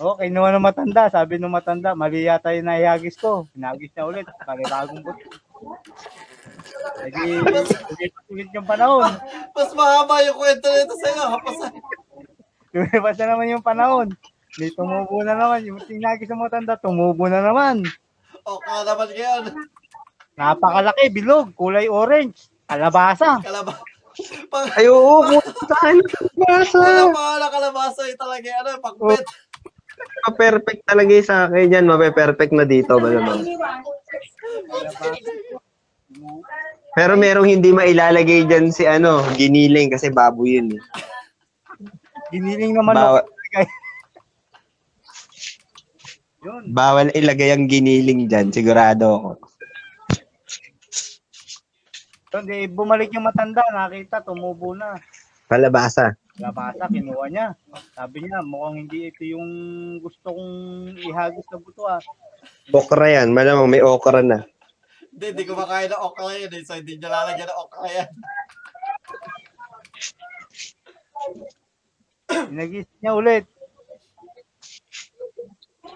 [0.00, 1.12] Oo, kinuha ng matanda.
[1.12, 3.44] Sabi ng matanda, mali yata yung naihagis ko.
[3.52, 4.28] Hinagis niya ulit.
[4.44, 5.28] Panibagong buto.
[7.04, 7.40] Hindi
[8.28, 9.12] ulit yung panahon.
[9.56, 11.74] mas mahaba yung kwento nito sa'yo, hapasay.
[12.76, 14.08] Lumipas na naman yung panahon.
[14.56, 15.64] May tumubo na naman.
[15.64, 17.84] Yung tinagis ng matanda, tumubo na naman.
[18.46, 19.42] O, ka naman ngayon.
[20.38, 23.42] Napakalaki, bilog, kulay orange, kalabasa.
[23.42, 23.74] Kalaba.
[24.48, 25.20] Pang, Ay, oo,
[25.68, 26.00] saan
[26.40, 26.80] basa?
[26.80, 29.26] wala pa nga na kalabasa yung talaga, ano, pakbet.
[30.38, 31.84] perfect talaga yung sa akin yan.
[31.90, 33.44] Mape-perfect na dito ba naman?
[36.96, 40.82] Pero merong hindi mailalagay dyan si ano, giniling kasi baboy yun eh.
[42.32, 43.68] Giniling naman Bawal, ako.
[46.46, 46.70] Yun.
[46.70, 49.30] bawal ilagay ang giniling dyan, sigurado ako.
[52.30, 54.94] So, di, bumalik yung matanda, nakita, tumubo na.
[55.50, 56.14] Palabasa.
[56.38, 57.46] Labasa, kinuha niya.
[57.98, 59.48] Sabi niya, mukhang hindi ito yung
[59.98, 60.54] gusto kong
[61.02, 61.98] ihagis na buto ah.
[62.70, 64.46] Okra yan, malamang may okra na.
[65.10, 66.62] Hindi, hindi ko makain ng okra yun eh.
[66.62, 68.10] So, hindi niya lalagyan ng okra yan.
[72.54, 73.55] Hinagis niya ulit.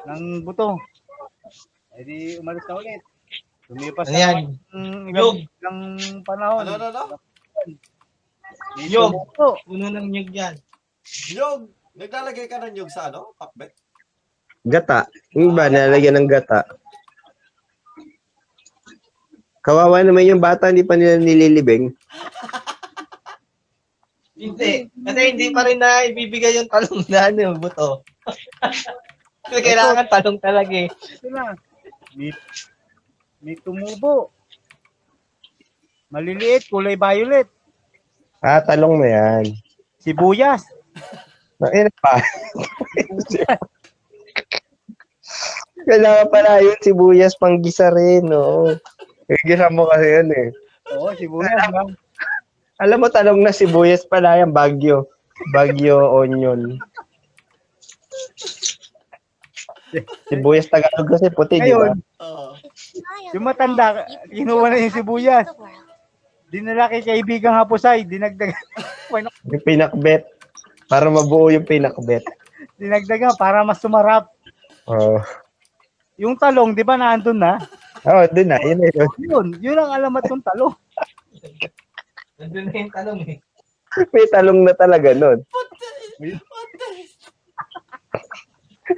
[0.08, 0.78] Ng buto.
[1.96, 3.02] E di umalis na ulit.
[3.70, 4.36] Lumipas na yan?
[4.74, 5.36] ng Yog.
[5.62, 6.64] ilang, ilang panahon.
[6.66, 7.16] Ano, ano, ano?
[8.78, 9.12] May Yog.
[9.14, 9.46] tumubo.
[9.62, 10.54] Puno ng nyug yan.
[11.34, 11.60] Nyog!
[11.94, 13.34] Naglalagay ka ng nyog sa ano?
[13.38, 13.74] Pakbet?
[14.66, 15.06] Gata.
[15.34, 16.66] Yung ba, nalagyan ng gata.
[19.60, 21.92] Kawawa naman yung bata, hindi pa nila nililibing.
[24.40, 24.88] Hindi.
[24.88, 28.00] Kasi hindi pa rin na ibibigay yung talong na ano, yung buto.
[29.48, 30.90] Kailangan talong talaga eh.
[31.32, 31.56] Na.
[32.12, 32.34] May,
[33.40, 34.28] may tumubo.
[36.10, 37.48] Maliliit, kulay violet.
[38.42, 39.46] Ah, talong mo yan.
[40.02, 40.66] Sibuyas.
[41.60, 42.18] Ayun pa.
[45.88, 48.74] Kailangan pala yun, sibuyas, panggisa rin, no?
[49.30, 50.48] Igisa mo kasi yun eh.
[50.96, 51.52] Oo, sibuyas.
[51.56, 51.96] lang.
[52.80, 55.08] Alam mo, talong na sibuyas pala yan, bagyo.
[55.52, 56.76] Bagyo onion.
[60.26, 61.90] Sibuyas Tagalog kasi puti, di ba?
[61.90, 62.46] Ngayon, Oo.
[63.32, 65.46] Yung matanda, kinuha na yung sibuyas.
[66.50, 68.58] dinala kay kaibigang hapusay, dinagdagan.
[69.12, 70.26] bueno, Yung pinakbet.
[70.86, 72.26] Para mabuo yung pinakbet.
[72.74, 74.26] dinagdagan para mas sumarap.
[74.84, 75.22] Oh.
[76.18, 77.56] Yung talong, di ba naandun na?
[78.02, 78.58] Oh, dun na.
[78.60, 79.08] Yun na yun.
[79.16, 80.74] Yun, yun ang alamat ng talong.
[82.36, 83.38] Nandun na yung talong eh.
[84.10, 85.38] May talong na talaga nun.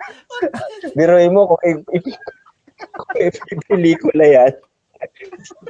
[0.97, 1.85] Biroy mo kung i-
[2.97, 4.53] kung i- pelikula yan.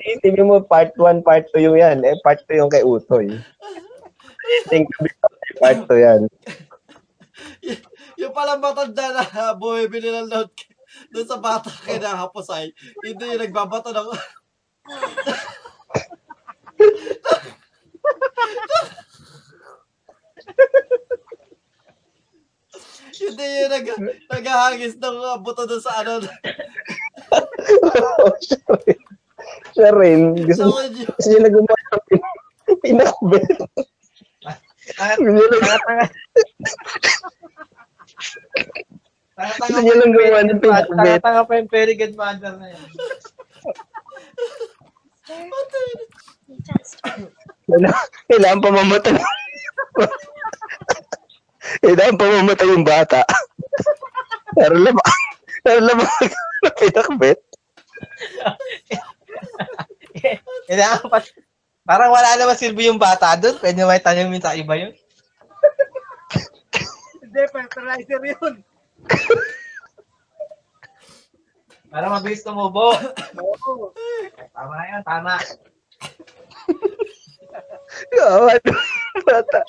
[0.03, 2.05] Itingin mo part 1, part 2 yung yan.
[2.05, 3.33] Eh, part 2 yung kay Utoy.
[4.69, 4.89] Think
[5.61, 6.23] part 2 yan.
[7.65, 7.81] Y-
[8.21, 9.25] yung pala matanda na
[9.57, 10.53] bumibili ng load
[11.09, 12.69] doon sa bata kay na hapusay,
[13.01, 14.09] hindi yung nagbabato ng...
[23.21, 23.87] hindi yung nag,
[24.31, 26.21] naghahagis ng uh, buto doon sa ano.
[28.47, 29.01] siya rin.
[29.77, 30.21] Siya rin.
[30.47, 32.37] Gusto, sa gusto niya na gumawa ng pin-
[32.83, 33.49] pinakbet.
[39.37, 41.21] Gusto niya lang, gawa ng pinakbet.
[41.21, 42.73] Tanga-tanga pa yung very good mother na.
[46.63, 47.33] Faster.
[47.69, 48.69] Kailangan, kailangan pa
[51.83, 51.83] mamatay.
[51.83, 53.21] kailangan pa mamatay yung bata.
[54.59, 55.01] Pero lama,
[55.65, 57.41] pero lama ng pinakbet.
[60.69, 61.19] Kailangan pa,
[61.89, 63.57] parang wala naman silbi yung bata doon.
[63.57, 64.93] Pwede may tanongin sa iba yun.
[67.25, 68.55] Hindi, fertilizer yun.
[71.89, 72.93] Para mabilis tumubo.
[74.53, 75.41] Tama na yun, tama.
[78.13, 79.61] Ng bata.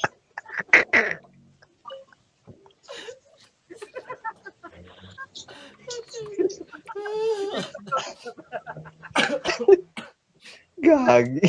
[10.84, 11.48] Gagi.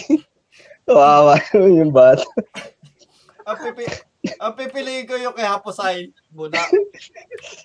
[0.84, 2.24] Kawawa naman yung bata.
[3.44, 3.84] Ang, pipi,
[4.40, 6.60] ang pipiliin ko yung kay Haposay muna.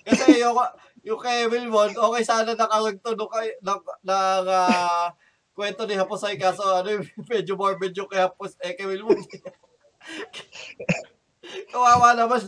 [0.08, 0.56] Kasi yung,
[1.04, 5.12] yung kay Wilmon, okay sana nakalagto nung ng, ng ah,
[5.52, 9.20] kwento ni Haposay kaso ano medyo morbid yung kay Hapos, eh kay Wilmon.
[11.72, 12.40] Kawawa naman.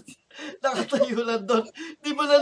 [0.63, 1.65] Nakatayo lang doon.
[2.01, 2.41] Di mo na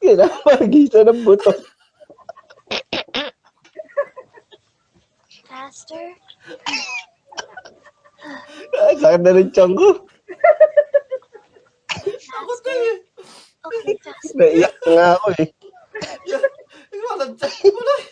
[0.00, 1.52] Kailangan magisa ng buto.
[5.44, 6.06] Faster.
[8.74, 10.08] Ay, sakit na rin tiyan ko.
[12.34, 12.96] Ako to eh.
[13.64, 14.36] Okay, faster.
[14.40, 15.48] Naiyak nga ako eh.
[17.04, 18.04] Walang, walang,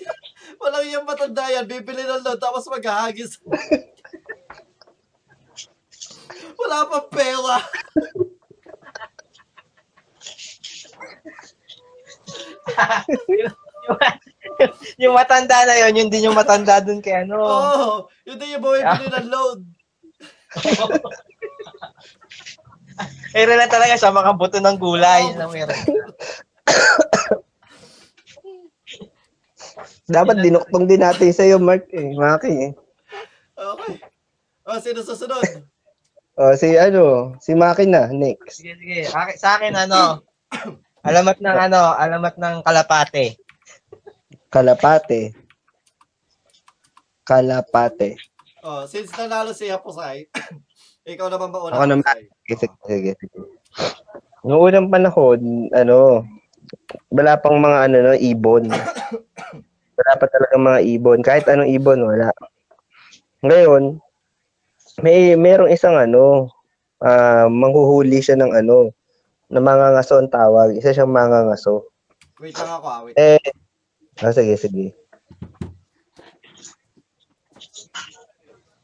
[0.61, 1.65] walang yung matanda yan.
[1.67, 3.41] Bibili ng load tapos maghahagis.
[6.61, 7.57] Wala pang pera.
[14.61, 17.37] yung, yung matanda na yun, yun din yung matanda dun kay ano.
[17.41, 17.49] Oo.
[17.49, 19.61] Oh, yun din yung bumibili ng load.
[23.33, 25.33] Meron lang talaga siya mga buto ng gulay.
[25.35, 25.73] Meron.
[30.13, 32.13] Dapat dinuktong din natin sa'yo, Mark eh.
[32.13, 32.73] Maki eh.
[33.57, 33.97] Okay.
[34.69, 35.65] O, sino susunod?
[36.37, 38.61] O, si ano, si Maki na, next.
[38.61, 39.09] Sige, sige.
[39.41, 40.21] Sa akin, ano,
[41.03, 43.37] alamat ng ano, alamat ng kalapate.
[44.51, 45.35] Kalapate.
[47.27, 48.19] Kalapate.
[48.63, 50.31] Oh, since nanalo si Haposay,
[51.11, 51.75] ikaw naman ba una?
[51.75, 52.17] Ako naman.
[52.47, 53.39] Sige, sige, sige.
[54.47, 56.23] Noong unang panahon, ano,
[57.11, 58.71] wala pang mga ano, no, ibon.
[59.93, 61.21] Wala pa talaga mga ibon.
[61.21, 62.33] Kahit anong ibon, wala.
[63.45, 64.01] Ngayon,
[65.05, 66.49] may merong isang ano,
[67.05, 68.91] ah manghuhuli siya ng ano,
[69.53, 70.73] na mangangaso ang tawag.
[70.73, 71.93] Isa siyang mangangaso.
[72.41, 73.15] Wait lang ako, ah, wait.
[73.21, 73.39] Eh,
[74.25, 74.97] ah, sige, sige.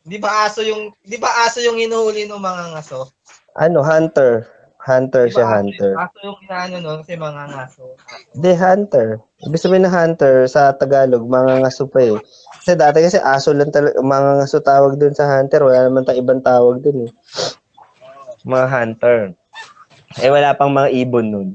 [0.05, 3.09] Di ba aso yung, di ba aso yung hinuhuli ng mga ngaso?
[3.57, 4.45] Ano, hunter.
[4.79, 5.93] Hunter Di siya, hunter.
[6.01, 7.85] aso yung inaano nun kasi mga ngaso.
[8.41, 9.21] The hunter.
[9.45, 12.17] Ibig sabihin na hunter sa Tagalog, mga ngaso pa eh.
[12.65, 15.61] Kasi dati kasi aso lang talaga, mga ngaso tawag dun sa hunter.
[15.61, 17.11] Wala naman tayong ibang tawag dun eh.
[18.49, 19.19] Mga hunter.
[20.17, 21.49] Eh wala pang mga ibon nun.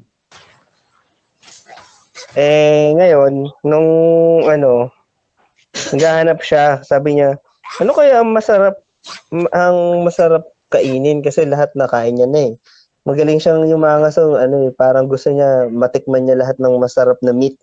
[2.37, 3.89] Eh ngayon, nung
[4.45, 4.93] ano,
[5.93, 7.37] naghahanap siya, sabi niya,
[7.81, 8.77] ano kaya ang masarap,
[9.53, 11.25] ang masarap kainin?
[11.25, 12.53] Kasi lahat nakain niya na eh.
[13.03, 17.57] Magaling siyang yumangaso, ano eh, parang gusto niya matikman niya lahat ng masarap na meat.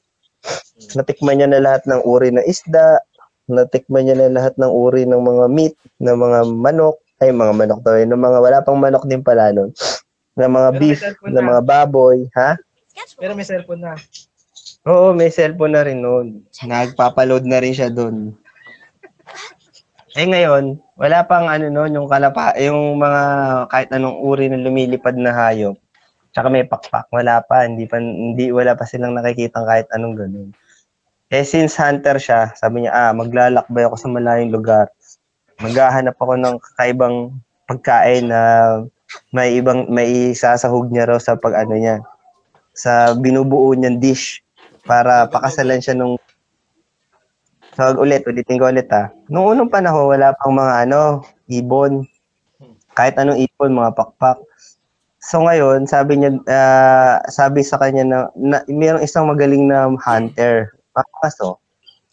[0.98, 3.00] Natikman niya na lahat ng uri ng isda,
[3.48, 7.80] natikman niya na lahat ng uri ng mga meat, ng mga manok, ay mga manok
[7.84, 9.74] daw, eh, ng mga wala pang manok din pala nun,
[10.38, 11.48] ng mga Pero beef, ng na.
[11.54, 12.54] mga baboy, ha?
[13.18, 13.94] Pero may cellphone na.
[14.86, 16.46] Oo, may cellphone na rin noon.
[16.64, 18.32] Nagpapaload na rin siya doon.
[20.18, 23.22] Eh ngayon, wala pang ano noon, yung kalapa, yung mga
[23.70, 25.78] kahit anong uri ng lumilipad na hayop.
[26.34, 30.50] Tsaka may pakpak, wala pa, hindi pa hindi wala pa silang nakikitang kahit anong ganun.
[31.30, 34.90] Eh since hunter siya, sabi niya, ah, maglalakbay ako sa malayong lugar.
[35.62, 37.38] Maghahanap ako ng kakaibang
[37.70, 38.40] pagkain na
[39.34, 42.02] may ibang may isasahog niya raw sa pag ano niya
[42.74, 44.42] sa binubuo niyang dish
[44.86, 46.16] para pakasalan siya nung
[47.70, 49.08] Tawag ulit, ulitin ko ulit ha.
[49.30, 52.04] Noong unang panahon, wala pang mga ano, ibon.
[52.92, 54.42] Kahit anong ibon, mga pakpak.
[55.22, 60.74] So ngayon, sabi niya, ah, sabi sa kanya na, na mayroong isang magaling na hunter.
[61.22, 61.62] Kaso,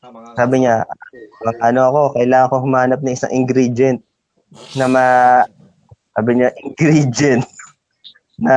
[0.07, 0.85] Ah, sabi niya,
[1.43, 3.99] "Mag- ano ako, kailangan ko humanap ng isang ingredient
[4.77, 5.05] na ma,
[6.18, 7.45] sabi niya, ingredient
[8.45, 8.55] na,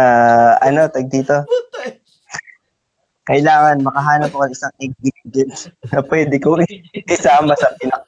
[0.64, 1.44] ano, tag dito,
[3.28, 5.52] kailangan makahanap ako ng isang ingredient
[5.92, 6.56] na pwede ko
[7.04, 8.00] isama sa pinak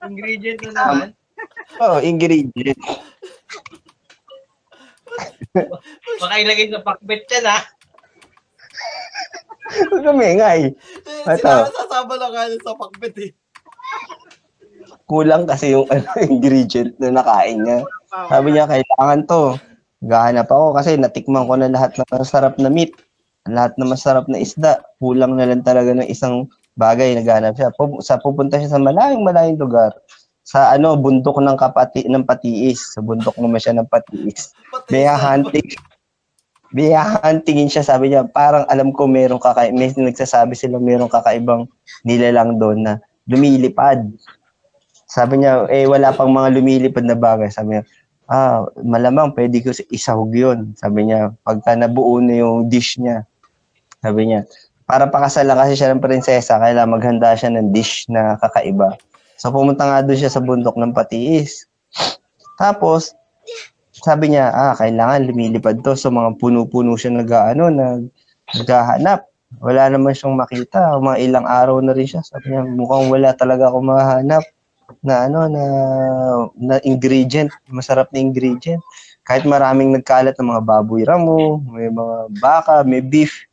[0.00, 1.08] Ingredient na naman.
[1.84, 2.80] Oo, oh, ingredient.
[6.16, 7.58] Baka ilagay sa pakbet yan, ha?
[9.92, 10.72] Huwag kami nga eh.
[11.36, 13.30] Sila sasama lang sa pakbet eh.
[15.10, 17.82] Kulang kasi yung ano, ingredient na nakain niya.
[18.30, 19.58] Sabi niya, kailangan to.
[20.06, 22.94] Gahanap ako kasi natikman ko na lahat ng masarap na meat.
[23.50, 24.78] Lahat na masarap na isda.
[25.02, 26.46] Kulang na lang talaga ng isang
[26.78, 27.18] bagay.
[27.18, 27.74] Naghanap siya.
[27.74, 29.90] Pu- sa pupunta siya sa malayong malayong lugar.
[30.46, 32.94] Sa ano, bundok ng kapati ng Patiis.
[32.94, 34.54] Sa bundok naman siya ng Patiis.
[34.86, 35.66] Sa- hunting.
[36.70, 41.66] Bear huntingin siya, sabi niya, parang alam ko merong kaka may nagsasabi sila merong kakaibang
[42.06, 42.92] nilalang doon na
[43.26, 44.06] lumilipad.
[45.10, 47.50] Sabi niya, eh wala pang mga lumilipad na bagay.
[47.50, 47.82] Sabi niya,
[48.30, 50.70] ah, malamang pwede ko isahog yun.
[50.78, 53.26] Sabi niya, pagka nabuo na yung dish niya.
[53.98, 54.46] Sabi niya,
[54.86, 58.94] para pakasalan kasi siya ng prinsesa, kailangan maghanda siya ng dish na kakaiba.
[59.34, 61.66] So pumunta nga doon siya sa bundok ng Patiis.
[62.54, 63.10] Tapos,
[63.90, 65.98] sabi niya, ah, kailangan lumilipad to.
[65.98, 68.06] So mga puno-puno siya nag, ano, nag,
[68.62, 69.26] naghahanap.
[69.58, 70.94] Wala naman siyang makita.
[71.02, 72.22] Mga ilang araw na rin siya.
[72.22, 74.46] Sabi niya, mukhang wala talaga ako mahanap
[75.00, 75.64] na ano na
[76.56, 78.80] na ingredient, masarap na ingredient.
[79.24, 83.46] Kahit maraming nagkalat ng mga baboy ramo, may mga baka, may beef,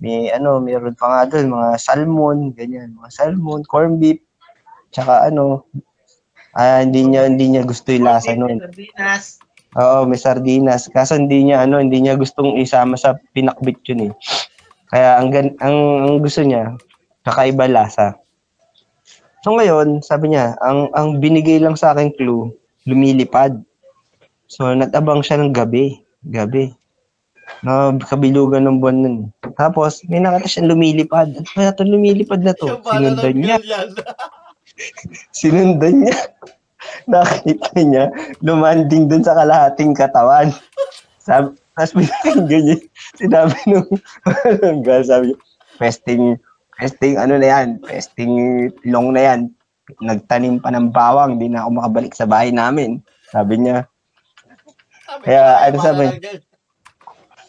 [0.00, 4.20] may ano, mayroon pa nga doon mga salmon, ganyan, mga salmon, corned beef,
[4.92, 5.64] tsaka ano,
[6.56, 8.60] ah, hindi niya hindi niya gusto yung lasa noon.
[8.60, 9.24] Sardinas.
[9.76, 10.88] Oo, may sardinas.
[10.88, 14.12] Kaso hindi niya ano, hindi niya gustong isama sa pinakbit yun eh.
[14.88, 15.28] Kaya ang
[15.60, 16.72] ang, ang gusto niya
[17.26, 18.16] kakaiba lasa.
[19.46, 22.50] So ngayon, sabi niya, ang ang binigay lang sa akin clue,
[22.82, 23.62] lumilipad.
[24.50, 26.74] So natabang siya ng gabi, gabi.
[27.62, 29.16] Na kabilugan ng buwan nun.
[29.54, 31.30] Tapos may nakita siya lumilipad.
[31.30, 32.82] Ano kaya 'to lumilipad na to?
[32.90, 33.56] Sinundan niya.
[35.38, 36.18] Sinundan niya.
[37.06, 38.10] Nakita niya,
[38.42, 40.50] lumanding dun sa kalahating katawan.
[41.22, 42.78] Sabi, tapos pinakinggan niya,
[43.14, 43.90] sinabi nung,
[44.58, 45.38] nung girl, sabi niya,
[45.78, 46.34] pesting,
[46.76, 48.32] pesting ano na yan, pesting
[48.84, 49.40] long na yan.
[50.02, 53.00] Nagtanim pa ng bawang, di na ako makabalik sa bahay namin.
[53.30, 53.86] Sabi niya,
[55.06, 56.04] Sabi Kaya, ano sabi?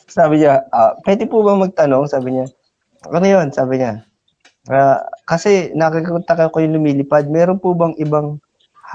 [0.06, 2.06] sabi niya, ah, pwede po ba magtanong?
[2.06, 2.46] Sabi niya,
[3.10, 3.50] ano yun?
[3.50, 4.06] Sabi niya,
[4.70, 7.26] "Ah, kasi nakikita ko yung lumilipad.
[7.30, 8.38] Meron po bang ibang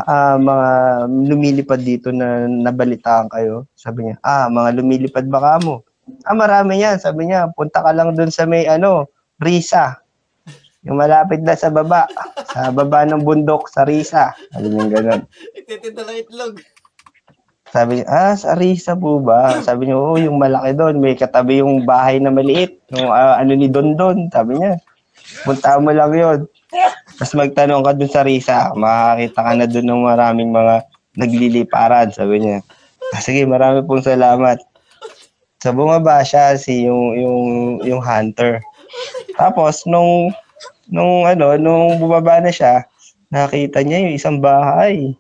[0.07, 0.69] ah, mga
[1.11, 3.67] lumilipad dito na nabalitaan kayo?
[3.75, 5.83] Sabi niya, ah, mga lumilipad ba kamo?
[6.23, 7.03] Ah, marami yan.
[7.03, 9.11] Sabi niya, punta ka lang dun sa may ano,
[9.43, 9.99] Risa.
[10.83, 12.11] Yung malapit na sa baba.
[12.51, 14.35] Sa baba ng bundok, sa Risa.
[14.51, 15.23] Sabi niya ganun.
[15.55, 16.55] Ititinda ng itlog.
[17.73, 19.63] Sabi niya, ah, sa Risa po ba?
[19.63, 20.99] Sabi niya, oo, yung malaki doon.
[20.99, 22.83] May katabi yung bahay na maliit.
[22.93, 24.27] Yung ah, ano ni Don Don.
[24.35, 24.77] Sabi niya,
[25.47, 26.41] punta mo lang yun.
[27.17, 30.75] Tapos magtanong ka doon sa Risa, makakita ka na doon ng maraming mga
[31.15, 32.09] nagliliparan.
[32.11, 32.59] Sabi niya,
[33.15, 34.59] ah, sige, marami pong salamat.
[35.63, 37.47] Sa bumaba siya, si yung, yung,
[37.87, 38.59] yung hunter.
[39.39, 40.35] Tapos, nung,
[40.89, 42.87] nung ano, nung bumaba na siya,
[43.29, 45.15] nakita niya yung isang bahay.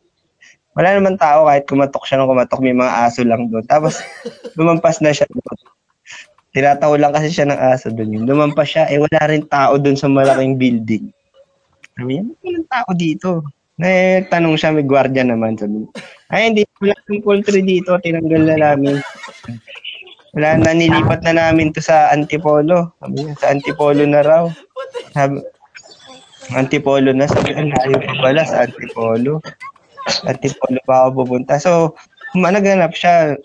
[0.73, 3.65] Wala naman tao kahit kumatok siya nung kumatok, may mga aso lang doon.
[3.69, 4.01] Tapos,
[4.59, 5.59] lumampas na siya doon.
[6.53, 8.25] Tinataw lang kasi siya ng aso doon.
[8.25, 11.05] Lumampas siya, eh wala rin tao doon sa malaking building.
[11.93, 13.31] Sabi niya, "Ba't walang tao dito?
[13.83, 15.57] Eh, tanong siya, may gwardiya naman.
[15.57, 15.89] Sabi niya,
[16.33, 18.97] ay, hindi, wala ng poultry dito, tinanggal na namin.
[20.33, 22.89] Wala na, nilipat na namin to sa Antipolo.
[23.05, 24.45] Sabi niya, sa Antipolo na raw.
[25.13, 25.45] Sabi,
[26.57, 27.29] Antipolo na.
[27.29, 29.45] Sabi, ang layo pa pala sa Antipolo.
[30.25, 31.61] Antipolo pa ako pupunta.
[31.61, 31.93] So,
[32.33, 33.37] managanap siya.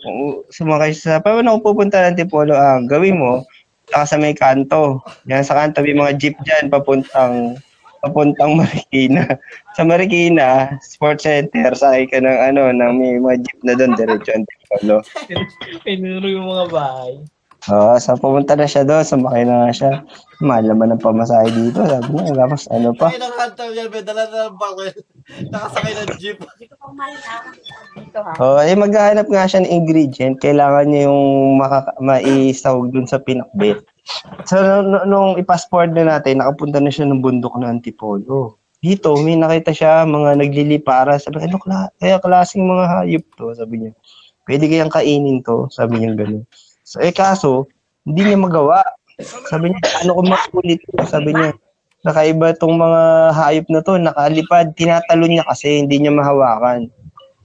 [0.47, 2.55] Sumakay siya sa, paano ako pupunta ng Antipolo?
[2.55, 3.43] Ah, gawin mo,
[3.91, 5.03] saka sa may kanto.
[5.27, 7.59] Yan sa kanto, may mga jeep dyan, papuntang
[8.01, 9.25] papuntang Marikina.
[9.77, 14.31] Sa Marikina, Sports Center, sakay ka ng ano, ng may mga jeep na doon, diretso
[14.33, 14.97] Antipolo.
[15.85, 17.13] Pinuro yung mga bahay.
[17.67, 19.91] Oo, so pumunta na siya doon, sumakay na nga siya.
[20.39, 22.31] Mahal naman ang pamasahe dito, sabi niya.
[22.37, 24.95] Tapos ano pa, Ay, ng hunter yan, may dala na ng bawel.
[25.51, 26.37] Nakasakay ng jeep.
[26.39, 28.31] Dito ha.
[28.39, 33.83] Oh, eh maghahanap nga siya ng ingredient, kailangan niya yung makaka- maisahog dun sa pinakbit.
[34.47, 38.59] So nung, nung i-passport na natin, nakapunta na siya ng bundok ng Antipolo.
[38.77, 41.17] Dito, may nakita siya mga naglilipara.
[41.17, 43.51] Sabi, ano kla kaya klaseng mga hayop to?
[43.57, 43.91] Sabi niya,
[44.45, 45.67] pwede kayang kainin to?
[45.73, 46.45] Sabi niya gano'n.
[46.87, 47.67] So, eh kaso,
[48.07, 48.85] hindi niya magawa.
[49.49, 50.79] Sabi niya, ano ko makulit?
[51.09, 51.51] Sabi niya,
[52.05, 53.01] nakaiba tong mga
[53.33, 56.87] hayop na to, nakalipad, tinatalon niya kasi hindi niya mahawakan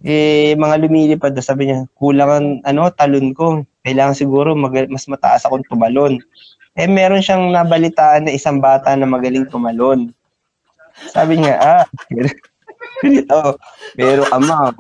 [0.02, 3.62] eh, mga lumilipad, sabi niya, kulang ang, ano, talon ko.
[3.86, 6.18] Kailangan siguro mag- mas mataas akong tumalon.
[6.72, 10.08] Eh, meron siyang nabalitaan na isang bata na magaling tumalon.
[11.12, 11.84] Sabi niya, ah,
[13.02, 13.58] Ganito,
[13.98, 14.70] pero ama,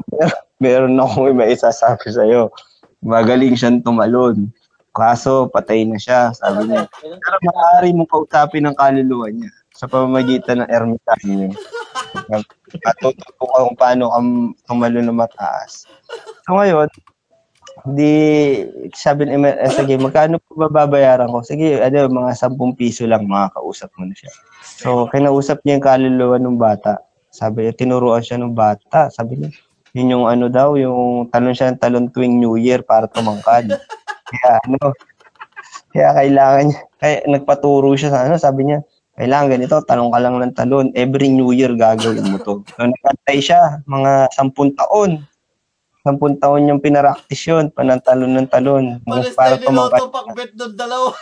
[0.62, 2.54] meron akong may isasabi sa'yo.
[3.02, 4.46] Magaling siyang tumalon.
[4.94, 6.86] Kaso, patay na siya, sabi niya.
[7.02, 11.50] Pero maaari mong kausapin ang kaluluwa niya sa pamamagitan ng ermitanyo.
[12.30, 14.30] Matututo ka kung paano kang
[14.70, 15.90] tumalon na mataas.
[16.46, 16.86] So ngayon,
[17.88, 18.14] di
[18.94, 21.42] sabi ni eh, sige, magkano po babayaran ko?
[21.42, 24.30] Sige, ano, mga 10 piso lang, makakausap mo na siya.
[24.62, 27.02] So, kinausap niya yung kaluluwa ng bata.
[27.32, 29.10] Sabi niya, tinuruan siya ng bata.
[29.10, 29.50] Sabi niya,
[29.92, 33.72] yun yung ano daw, yung talon siya ng talon tuwing New Year para tumangkad.
[34.32, 34.96] Kaya ano,
[35.92, 38.80] kaya kailangan niya, kaya nagpaturo siya sa ano, sabi niya,
[39.12, 40.88] kailangan ganito, talong ka lang ng talon.
[40.96, 42.64] Every New Year gagawin mo to.
[42.64, 45.28] So, nagkantay siya, mga sampun taon.
[46.02, 48.98] Sampun taon yung pinaraktis yun, panantalon ng talon.
[49.06, 51.14] Pares para tayo niloto pakbet ng dalawa.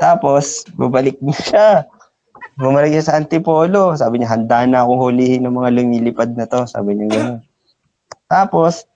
[0.00, 1.84] Tapos, bumalik na siya.
[2.56, 3.92] Bumalik siya sa Antipolo.
[3.92, 6.64] Sabi niya, handa na akong hulihin ng mga lumilipad na to.
[6.64, 7.44] Sabi niya gano'n.
[8.24, 8.88] Tapos,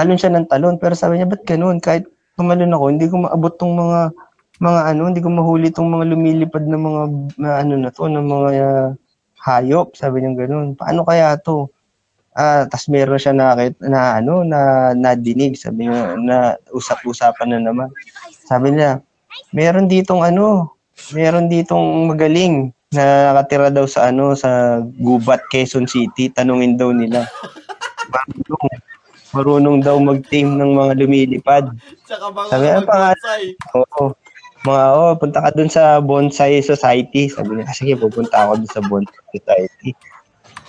[0.00, 0.80] talon siya ng talon.
[0.80, 1.84] Pero sabi niya, ba't ganun?
[1.84, 2.08] Kahit
[2.40, 4.16] tumalon ako, hindi ko maabot tong mga
[4.60, 7.02] mga ano, hindi ko mahuli tong mga lumilipad na mga
[7.40, 8.88] na ano na to, ng mga uh,
[9.44, 9.92] hayop.
[9.92, 10.80] Sabi niya gano'n.
[10.80, 11.68] Paano kaya to?
[12.30, 17.90] Ah, tas meron siya nakit na ano na nadinig, sabi niya na usap-usapan na naman.
[18.46, 19.02] Sabi niya,
[19.50, 20.78] meron ditong ano,
[21.10, 26.30] meron ditong magaling na nakatira daw sa ano sa Gubat, Quezon City.
[26.30, 27.26] Tanungin daw nila.
[28.10, 28.66] Marunong,
[29.30, 31.64] marunong daw mag-team ng mga lumilipad.
[32.06, 32.78] Tsaka mga Sabi, nga?
[32.82, 33.44] mag-bonsai.
[33.78, 34.14] Oo.
[34.60, 37.32] Mga, oh, punta ka dun sa Bonsai Society.
[37.32, 39.90] Sabi niya, "Ah, sige, pupunta ako dun sa Bonsai Society.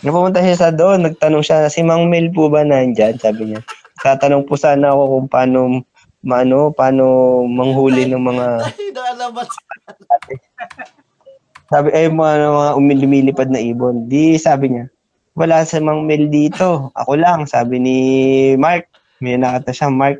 [0.01, 3.21] Nung pumunta siya sa doon, nagtanong siya, si Mang Mel po ba nandyan?
[3.21, 3.61] Sabi niya,
[4.01, 5.85] tatanong po sana ako kung paano,
[6.25, 7.05] maano, paano
[7.45, 8.45] manghuli ng mga.
[11.71, 14.11] Sabi, ay mga, mga umilumilipad na ibon.
[14.11, 14.91] Di sabi niya,
[15.39, 16.91] wala sa Mang Mel dito.
[16.99, 17.97] Ako lang, sabi ni
[18.59, 18.91] Mark.
[19.23, 20.19] May nakata siya, Mark.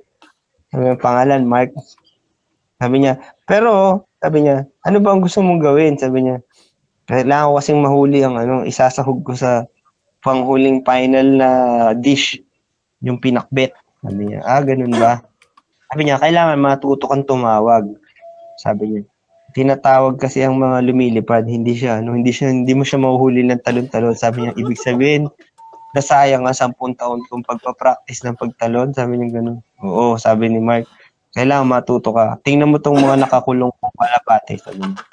[0.72, 1.76] Sabi niya, pangalan, Mark.
[2.80, 6.00] Sabi niya, pero, sabi niya, ano ba ang gusto mong gawin?
[6.00, 6.40] Sabi niya,
[7.12, 9.68] kailangan ko kasing mahuli ang ano, isasahog ko sa
[10.22, 11.50] panghuling final na
[11.98, 12.38] dish,
[13.02, 13.74] yung pinakbet.
[14.02, 15.22] Sabi niya, ah, ganun ba?
[15.92, 17.90] Sabi niya, kailangan matuto kang tumawag.
[18.62, 19.02] Sabi niya,
[19.52, 23.62] tinatawag kasi ang mga lumilipad, hindi siya, no, hindi siya, hindi mo siya mahuhuli ng
[23.66, 24.16] talon-talon.
[24.16, 25.28] Sabi niya, ibig sabihin,
[25.92, 28.96] nasayang ang sampung taon kung pagpa-practice ng pagtalon.
[28.96, 29.60] Sabi niya ganun.
[29.84, 30.88] Oo, sabi ni Mark,
[31.36, 32.40] kailangan matuto ka.
[32.48, 34.56] Tingnan mo tong mga nakakulong kong kalapate.
[34.62, 35.04] Sabi niya,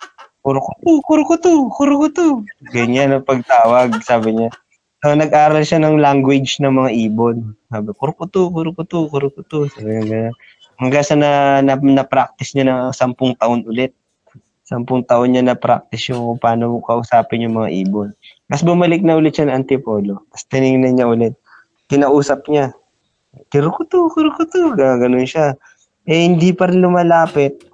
[0.42, 2.26] kurukutu, kurukutu, kurukutu.
[2.70, 4.50] Ganyan ang pagtawag, sabi niya.
[4.98, 7.54] So, nag-aral siya ng language ng mga ibon.
[7.70, 9.70] Sabi, kurukutu, kurukutu, kurukutu.
[9.70, 10.34] Sabi niya.
[10.82, 11.30] Hanggang sa na,
[11.62, 13.94] na, na-practice niya ng sampung taon ulit.
[14.66, 18.10] Sampung taon niya na-practice yung paano kausapin yung mga ibon.
[18.50, 20.26] Tapos bumalik na ulit siya ng Antipolo.
[20.34, 21.34] Tapos tinignan niya ulit.
[21.86, 22.74] Kinausap niya.
[23.54, 24.74] Kurukutu, kurukutu.
[24.74, 25.54] Gaganon siya.
[26.10, 27.67] Eh, hindi pa rin lumalapit.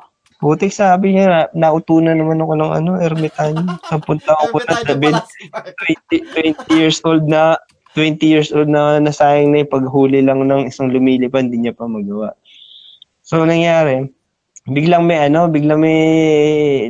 [0.45, 3.81] Putik sabi niya, nautunan naman ako ng ano, ermitanyo.
[3.89, 5.67] Sampung taon ko na Ermitanyo sabi, pala si Mark.
[6.69, 7.57] 20, 20 years old na
[7.97, 11.89] 20 years old na nasayang na yung paghuli lang ng isang lumilipad, hindi niya pa
[11.89, 12.37] magawa.
[13.25, 14.13] So, nangyari,
[14.69, 16.01] biglang may ano, biglang may,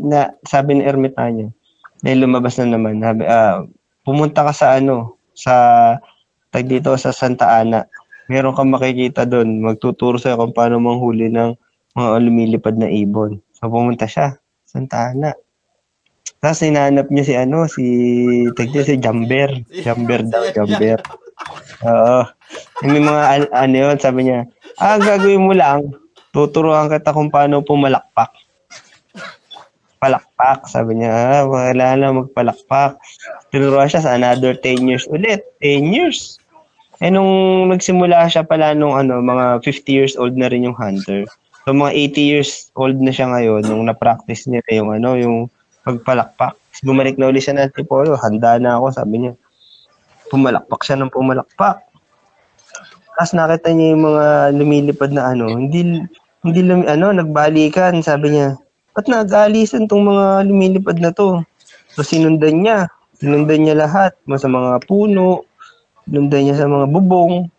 [0.03, 1.55] na, sabi ni Ermitanyo,
[2.03, 3.63] may lumabas na naman, sabi, ah,
[4.03, 5.55] pumunta ka sa ano, sa,
[6.51, 7.87] tag dito sa Santa Ana,
[8.27, 11.55] meron kang makikita doon, magtuturo sa'yo kung paano manghuli ng
[11.95, 13.39] mga lumilipad na ibon.
[13.55, 15.33] So, pumunta siya, Santa Ana.
[16.43, 17.85] Tapos hinahanap niya si ano, si
[18.53, 19.65] tag dito, si Jamber.
[19.71, 21.01] Jamber daw, Jamber.
[21.87, 22.21] Oo.
[22.85, 24.45] May mga an- ano yun, sabi niya,
[24.77, 25.89] ah, gagawin mo lang,
[26.37, 28.29] tuturuan kita kung paano pumalakpak.
[30.03, 33.01] Palakpak, sabi niya, ah, wala na magpalakpak.
[33.49, 35.41] Tinuruan siya sa another 10 years ulit.
[35.65, 36.37] 10 years.
[37.01, 41.25] Eh, nung nagsimula siya pala nung ano, mga 50 years old na rin yung hunter.
[41.65, 45.37] So, mga 80 years old na siya ngayon nung na-practice niya yung ano, yung
[45.81, 46.57] pagpalakpak.
[46.85, 49.33] Bumalik na ulit siya ng Antipolo, handa na ako, sabi niya.
[50.29, 51.81] Pumalakpak siya ng pumalakpak.
[53.15, 54.25] Tapos nakita niya yung mga
[54.59, 56.05] lumilipad na ano, hindi,
[56.45, 58.59] hindi lumi, ano, nagbalikan, sabi niya.
[58.93, 61.41] Ba't nag-aalisan tong mga lumilipad na to?
[61.95, 65.47] So sinundan niya, sinundan niya lahat, sa mga puno,
[66.05, 67.54] sinundan niya sa mga bubong.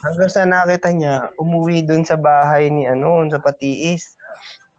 [0.00, 4.16] Hanggang sa nakita niya, umuwi doon sa bahay ni ano, sa Patiis.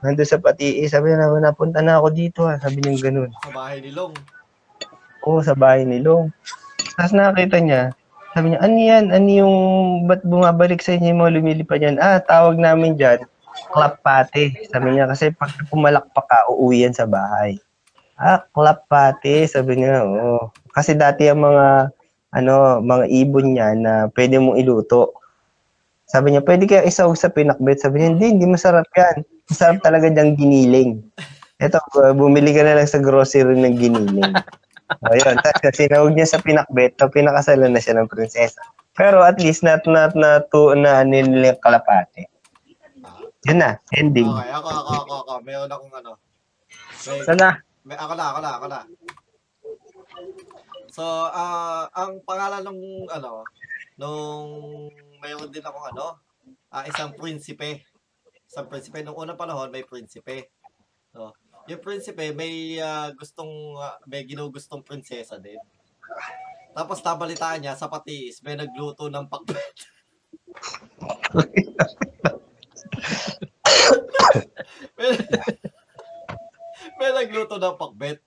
[0.01, 2.57] Nandun sa Patiis, sabi niya, napunta na ako dito, ah.
[2.57, 3.29] sabi niya ganun.
[3.45, 4.13] Sa bahay ni Long.
[5.29, 6.33] Oo, sa bahay ni Long.
[6.97, 7.93] Tapos nakita niya,
[8.33, 9.05] sabi niya, ano yan?
[9.13, 9.55] Ano yung,
[10.09, 12.01] ba't bumabalik sa inyo yung mga lumilipad yan?
[12.01, 13.21] Ah, tawag namin dyan,
[13.69, 14.57] clap pate.
[14.73, 17.61] Sabi niya, kasi pag pumalakpak ka, uuwi yan sa bahay.
[18.21, 20.53] Ah, clap pati, sabi niya, oo.
[20.69, 21.89] Kasi dati ang mga,
[22.31, 25.15] ano, mga ibon niya na pwede mong iluto.
[26.07, 27.79] Sabi niya, pwede kaya isaw sa pinakbet.
[27.79, 29.23] Sabi niya, hindi, hindi masarap yan.
[29.47, 30.99] Masarap talaga diyang giniling.
[31.61, 34.35] Ito, bu- bumili ka na lang sa grocery ng giniling.
[35.07, 38.59] O yun, tapos sinawag niya sa pinakbet, so pinakasalan na siya ng prinsesa.
[38.91, 42.27] Pero at least, not, not, na, to, na, ano nila yung kalapate.
[43.47, 44.27] Yun na, ending.
[44.27, 45.33] Okay, ako, ako, ako, ako.
[45.47, 46.11] Meron akong ano.
[47.07, 47.47] May, Sana.
[47.87, 48.79] may, ako na, ako na, ako na.
[50.91, 53.47] So, ah ang pangalan nung, ano,
[53.95, 54.91] nung
[55.23, 56.19] mayroon din akong ano,
[56.67, 57.87] ah isang prinsipe.
[58.43, 58.99] Isang prinsipe.
[58.99, 60.51] Nung unang panahon, may prinsipe.
[61.15, 61.31] So,
[61.71, 65.59] yung prinsipe, may ah, gustong, ah, may ginugustong prinsesa din.
[66.75, 69.75] Tapos nabalitaan niya sa patiis, may nagluto ng pakbet.
[74.99, 75.11] may,
[76.99, 78.19] may nagluto ng pakbet.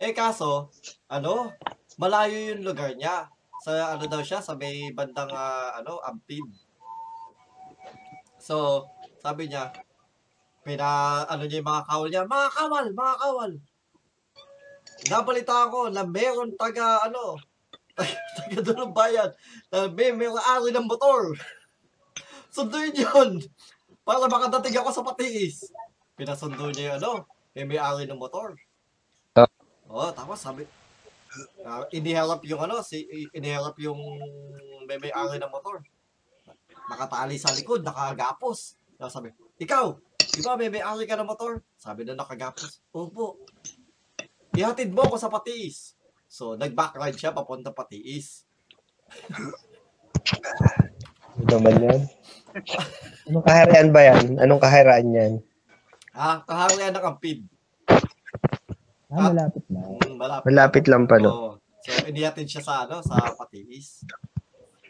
[0.00, 0.72] Eh kaso,
[1.10, 1.52] ano,
[1.98, 3.26] malayo yung lugar niya.
[3.58, 6.46] Sa ano daw siya, sa may bandang ah, ano, Ampid.
[8.38, 8.86] So,
[9.18, 9.74] sabi niya,
[10.62, 13.52] pina, ano niya yung mga kawal niya, mga kawal, mga kawal.
[15.10, 17.34] Nabalita ko na meron taga, ano,
[18.38, 19.30] taga doon ng bayan,
[19.74, 21.34] na may, may ari ng motor.
[22.54, 23.42] Sunduin yun.
[24.06, 25.68] Para makadating ako sa patiis.
[26.14, 27.10] Pinasundo niya yung ano,
[27.58, 28.54] may may ari ng motor.
[29.88, 30.62] Oo, tapos sabi,
[31.64, 33.98] uh, inihelap yung ano, si, inihelap yung
[34.88, 35.82] may may ari ng motor.
[36.88, 38.78] Nakatali sa likod, nakagapos.
[38.96, 39.28] Tapos sabi,
[39.60, 41.60] ikaw, di ba may may ari ka ng motor?
[41.76, 43.42] Sabi na nakagapos, opo.
[44.56, 45.94] Ihatid mo ako sa Patiis.
[46.28, 48.48] So, nag-backride siya papunta Patiis.
[51.38, 52.00] Ano naman yan?
[53.30, 54.24] Anong kaharian ba yan?
[54.42, 55.32] Anong kaharian yan?
[56.16, 57.46] Ah, kaharian ng Ampid.
[59.08, 59.80] Ah, malapit na.
[59.88, 60.44] Mm, malapit.
[60.52, 61.30] Malapit lang pa, no?
[61.32, 61.50] Oo.
[61.80, 64.04] So, inihatid siya sa ano, sa Patiis.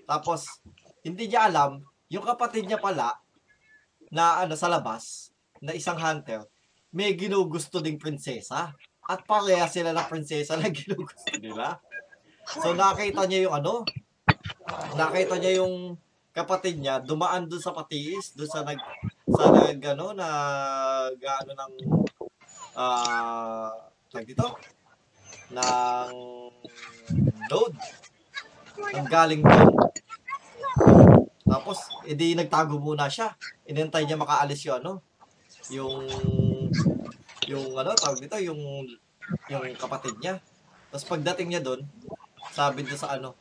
[0.02, 0.58] Tapos,
[1.06, 1.78] hindi niya alam,
[2.10, 3.14] yung kapatid niya pala,
[4.10, 5.30] na ano, sa labas,
[5.62, 6.42] na isang hunter,
[6.90, 8.74] may ginugusto ding prinsesa.
[9.06, 11.78] At pareha sila ng prinsesa na ginugusto nila.
[12.58, 13.86] So, nakita niya yung ano,
[14.98, 15.94] nakita niya yung
[16.34, 18.82] kapatid niya, dumaan dun sa Patiis, dun sa nag,
[19.30, 21.72] sa nag, ano, nag, ano, ng,
[22.74, 24.50] ah, tag dito,
[25.54, 26.10] ng
[27.46, 27.72] load.
[28.98, 29.70] Ang galing doon.
[31.46, 33.38] Tapos, edi nagtago muna siya.
[33.70, 34.92] Inintay niya makaalis yung ano,
[35.70, 36.02] yung,
[37.46, 38.58] yung ano, tawag dito, yung,
[39.46, 40.42] yung kapatid niya.
[40.90, 41.86] Tapos pagdating niya doon,
[42.50, 43.38] sabi doon sa ano,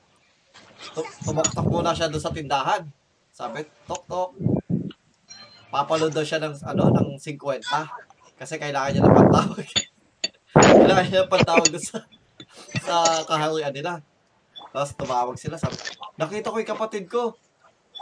[0.93, 2.85] tu- tumaktak muna siya doon sa tindahan.
[3.33, 4.31] Sabi, tok tok.
[5.73, 7.65] Papalo daw siya ng ano, ng 50.
[8.37, 9.65] Kasi kailangan niya ng pantawag.
[10.89, 11.99] ng pantawag doon sa
[12.81, 12.95] sa
[13.27, 14.01] kaharian nila.
[14.71, 15.77] Tapos tumawag sila, sabi,
[16.19, 17.35] nakita ko yung kapatid ko.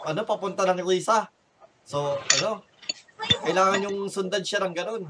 [0.05, 1.29] Ano, papunta ng Risa.
[1.85, 2.65] So, ano,
[3.45, 5.03] kailangan yung sundan siya ng ganun.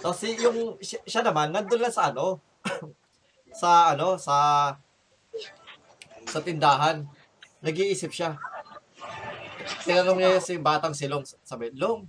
[0.00, 2.40] Tapos si, yung, siya, siya naman, nandun lang sa ano,
[3.60, 4.36] sa ano, sa,
[6.26, 7.04] sa tindahan.
[7.64, 8.36] Nag-iisip siya.
[9.86, 12.04] Tinanong niya si batang silong, sabi, Long,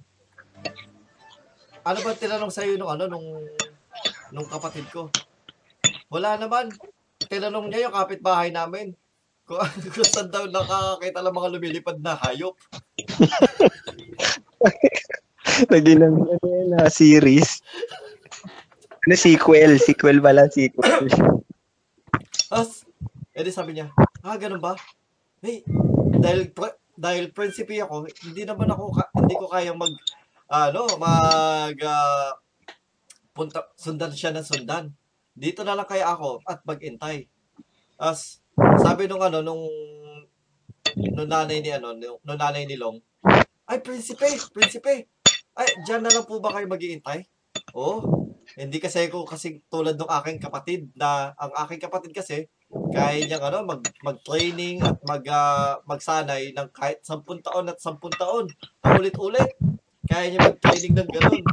[1.87, 3.27] ano ba tinanong sa'yo nung ano, nung,
[4.31, 5.11] nung kapatid ko?
[6.11, 6.71] Wala naman.
[7.27, 8.95] Tinanong niya yung kapitbahay namin.
[9.47, 9.63] Kung,
[9.93, 12.55] kung saan daw nakakakita ng mga lumilipad na hayop.
[15.71, 17.63] Naging ng ano yan, ah, series.
[19.07, 19.79] Ano, sequel.
[19.79, 21.07] Sequel pala, sequel.
[22.47, 22.83] Tapos,
[23.31, 23.91] edi sabi niya,
[24.23, 24.75] ah, ganun ba?
[25.39, 25.63] Hey,
[26.17, 29.95] dahil, pr- dahil prinsipe ako, hindi naman ako, ka- hindi ko kayang mag,
[30.51, 32.35] ano, mag, ah,
[33.37, 34.89] punta, sundan siya ng sundan.
[35.37, 37.29] Dito na lang kaya ako at mag-intay.
[38.01, 38.41] As,
[38.81, 39.61] sabi nung ano, nung,
[41.13, 42.97] nung nanay ni ano, nung, nanay ni Long,
[43.69, 45.05] ay, prinsipe, prinsipe,
[45.53, 47.29] ay, dyan na lang po ba kayo mag-iintay?
[47.77, 48.25] Oo.
[48.55, 52.47] Hindi kasi ako kasi tulad ng aking kapatid na ang aking kapatid kasi
[52.95, 57.99] kaya niyang ano mag mag-training at mag ah, magsanay ng kahit 10 taon at 10
[58.15, 58.45] taon
[58.79, 59.51] paulit-ulit.
[60.07, 61.43] Kaya niya mag-training ng ganun.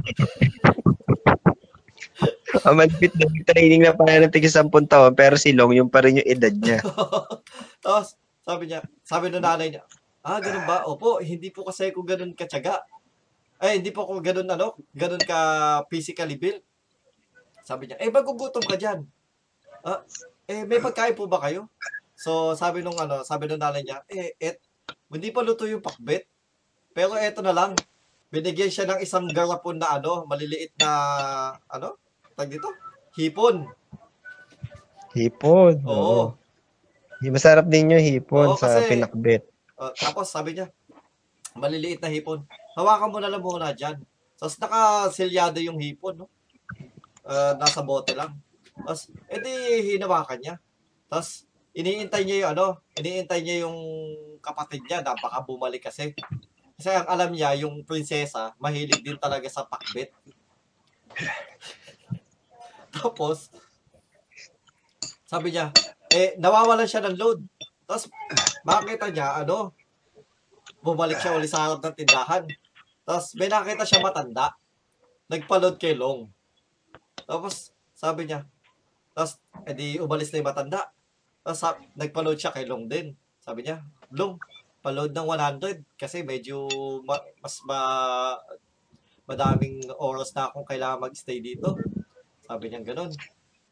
[2.67, 6.05] Ang malapit na training na pala ng tigil 10 taon, pero si Long, yung pa
[6.07, 6.79] yung edad niya.
[7.85, 8.15] Tapos
[8.47, 9.83] sabi niya, sabi ng nanay niya,
[10.23, 10.87] ah, ganun ba?
[10.87, 12.87] Opo, hindi po kasi ako ganun katyaga.
[13.59, 15.39] Ay, hindi po ako ganun ano, ganun ka
[15.89, 16.63] physically built.
[17.65, 19.09] Sabi niya, eh, magugutom ka dyan.
[19.83, 20.05] Ah,
[20.45, 21.67] eh, may pagkain po ba kayo?
[22.15, 24.61] So, sabi nung ano, sabi nung nanay niya, eh, et,
[25.11, 26.29] hindi pa luto yung pakbet.
[26.95, 27.75] Pero eto na lang,
[28.31, 30.91] binigyan siya ng isang garapon na ano, maliliit na,
[31.67, 32.04] ano,
[32.35, 32.69] tag dito?
[33.15, 33.71] hipon.
[35.15, 35.79] Hipon.
[35.87, 36.35] Oo.
[37.25, 39.47] Masarap din yung hipon Oo, sa kasi- pinakbet.
[39.75, 40.71] Uh, tapos sabi niya,
[41.55, 42.43] maliliit na hipon.
[42.75, 44.03] Hawakan mo na lang muna dyan.
[44.35, 46.29] Tapos nakasilyado yung hipon, no?
[47.25, 48.37] Uh, nasa bote lang.
[48.75, 50.55] Tapos, edi hinawakan niya.
[51.07, 52.67] Tapos, iniintay niya yung ano,
[52.99, 53.79] iniintay niya yung
[54.43, 56.13] kapatid niya na baka bumalik kasi.
[56.75, 60.11] Kasi ang alam niya, yung prinsesa, mahilig din talaga sa pakbet.
[62.95, 63.51] Tapos,
[65.27, 65.75] sabi niya,
[66.15, 67.43] eh, nawawalan siya ng load.
[67.85, 68.07] Tapos,
[68.63, 69.75] makita niya, ano,
[70.85, 72.45] bumalik siya uli sa harap ng tindahan.
[73.03, 74.55] Tapos, may nakita siya matanda.
[75.27, 76.29] Nagpa-load kay Long.
[77.25, 78.45] Tapos, sabi niya,
[79.17, 80.81] tapos, edi, umalis na yung matanda.
[81.43, 83.17] Tapos, sa, nagpa-load siya kay Long din.
[83.41, 83.83] Sabi niya,
[84.13, 84.39] Long,
[84.85, 86.69] pa-load ng 100 kasi medyo
[87.09, 87.81] ma- mas ma
[89.25, 91.73] madaming oras na akong kailangan mag-stay dito.
[92.45, 93.11] Sabi niya ganun.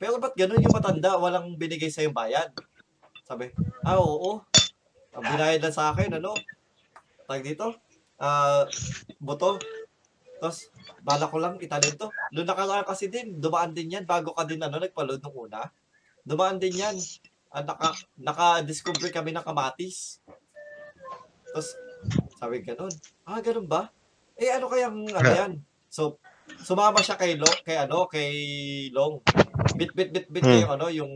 [0.00, 1.14] Pero ba't ganun yung matanda?
[1.20, 2.50] Walang binigay sa yung bayad.
[3.28, 3.52] Sabi,
[3.84, 4.42] ah, oo.
[5.12, 6.32] Ang binayad lang sa akin, ano?
[7.28, 7.76] Tag dito?
[8.16, 8.64] Ah,
[9.20, 9.60] buto.
[10.42, 10.72] Tapos,
[11.06, 12.10] bala ko lang italin to.
[12.34, 15.70] Doon nakaraan kasi din, dumaan din yan bago ka din, ano, nagpa-load nung una.
[16.26, 16.96] Dumaan din yan.
[17.52, 20.18] Ah, naka, naka-discover kami ng kamatis.
[21.52, 21.76] Tapos,
[22.40, 22.90] sabi ganun.
[23.22, 23.92] Ah, ganun ba?
[24.34, 25.52] Eh, ano kayang, ano yan?
[25.86, 26.18] So,
[26.62, 28.30] sumama siya kay Long, kay ano, kay
[28.94, 29.18] Long.
[29.74, 30.60] Bit, bit, bit, bit Hmm.
[30.62, 31.12] yung, ano, yung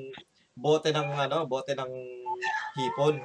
[0.57, 1.93] bote ng, ano, bote ng
[2.77, 3.17] hipon.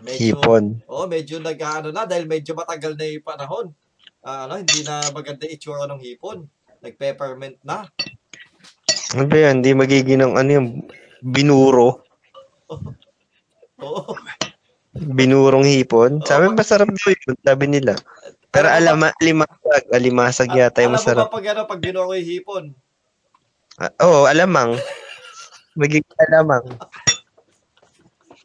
[0.00, 0.80] Medyo, Hipon.
[0.88, 3.66] Oo, medyo nag ano na dahil medyo matagal na yung panahon.
[4.24, 6.48] Ah, ano, hindi na maganda itsura ng hipon.
[6.80, 7.84] Nag-peppermint na.
[9.12, 9.60] Ano ba yan?
[9.60, 10.68] Hindi magiging ng ano yung
[11.20, 12.00] binuro.
[13.84, 14.16] Oo.
[14.96, 16.24] Binurong hipon.
[16.24, 16.56] Sabi, Oo.
[16.56, 17.36] masarap daw yun.
[17.44, 17.92] Sabi nila.
[18.50, 19.84] Pero Alam mo alama, limasag.
[19.94, 21.26] Alimasag yata yung Alam mo masarap.
[21.30, 22.64] ba pag ano, pag binuro yung hipon?
[23.78, 24.74] Ah, Oo, alamang.
[25.78, 26.66] Magiging alamang.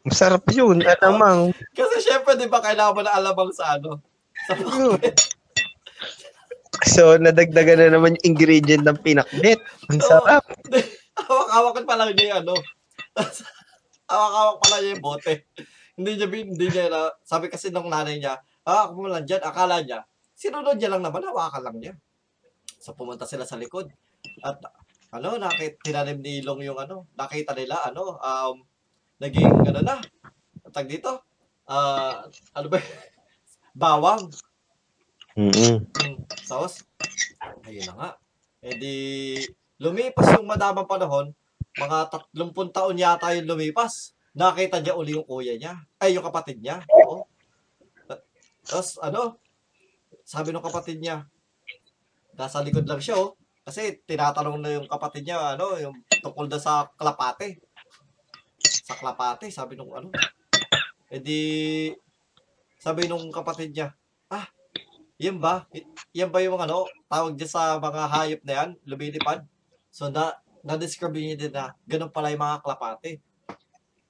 [0.05, 1.49] Masarap yun, alamang.
[1.73, 3.97] Kasi syempre, di ba, kailangan mo na alamang sa ano?
[4.45, 4.53] Sa.
[6.85, 9.57] So, nadagdagan na naman yung ingredient ng pinakbet.
[9.89, 10.45] Ang sarap.
[11.17, 12.55] Hawak-hawakan pa lang niya yung ano.
[14.11, 15.33] Hawak-hawak pa lang niya yung bote.
[15.95, 19.41] Hindi niya, hindi niya na, sabi kasi nung nanay niya, ah, ako mo lang dyan,
[19.45, 20.03] akala niya,
[20.33, 21.93] sinunod niya lang naman, hawakan lang niya.
[22.81, 23.89] So, pumunta sila sa likod.
[24.41, 24.59] At,
[25.13, 28.55] ano, nakita, tinanim ni Ilong yung ano, nakita nila, ano, um,
[29.21, 30.01] naging, ano na,
[30.73, 31.23] tag dito,
[31.69, 32.25] ah,
[32.57, 32.77] ano ba,
[33.79, 34.27] bawang.
[35.35, 35.87] Mm-mm.
[35.87, 36.15] Mm,
[36.47, 36.83] Tapos,
[37.63, 38.09] ayun na nga.
[38.65, 38.95] Eh di,
[39.77, 41.31] lumipas yung madamang panahon,
[41.75, 41.97] mga
[42.33, 44.15] 30 taon yata yung lumipas.
[44.35, 45.79] Nakita niya uli yung kuya niya.
[45.99, 46.83] Ay, yung kapatid niya.
[46.91, 47.27] Oo.
[48.65, 49.37] Ta- Tapos, ano,
[50.25, 51.29] sabi ng kapatid niya,
[52.33, 53.37] nasa likod lang siya, oh.
[53.65, 57.61] Kasi tinatanong na yung kapatid niya, ano, yung tungkol na sa klapate.
[58.61, 60.09] Sa klapate, sabi nung ano.
[61.13, 61.41] Eh di,
[62.81, 63.93] sabi nung kapatid niya,
[64.29, 64.45] ah,
[65.21, 65.65] yan ba?
[66.13, 69.45] Yan ba yung ano, tawag dyan sa mga hayop na yan, lumilipad?
[69.93, 70.33] So, na,
[70.65, 73.21] na-describe niya din na ganun pala yung mga klapate.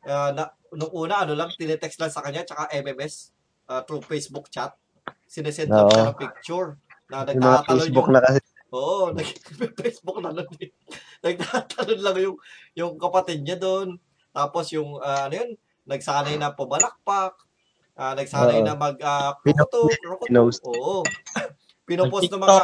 [0.07, 3.34] Uh, na, nung una, ano lang, tinetext lang sa kanya, tsaka MMS,
[3.69, 4.73] uh, through Facebook chat.
[5.25, 5.91] Sinesend lang Oo.
[5.91, 6.67] siya ng picture.
[7.05, 8.39] Na Yung mga nagtatalon Facebook yung, na kasi.
[8.75, 10.47] Oo, nag-Facebook na lang.
[11.21, 12.37] Nagtatalon lang yung,
[12.73, 13.95] yung kapatid niya doon.
[14.31, 15.49] Tapos yung, ah, ano yun,
[15.85, 17.37] nagsanay na pumalakpak.
[17.95, 18.65] Ah, nagsanay Oo.
[18.67, 20.27] na mag, uh, krukuto, krukuto.
[20.27, 20.61] Pinost.
[20.65, 21.05] Oo.
[21.85, 22.63] Pinopost ng mga,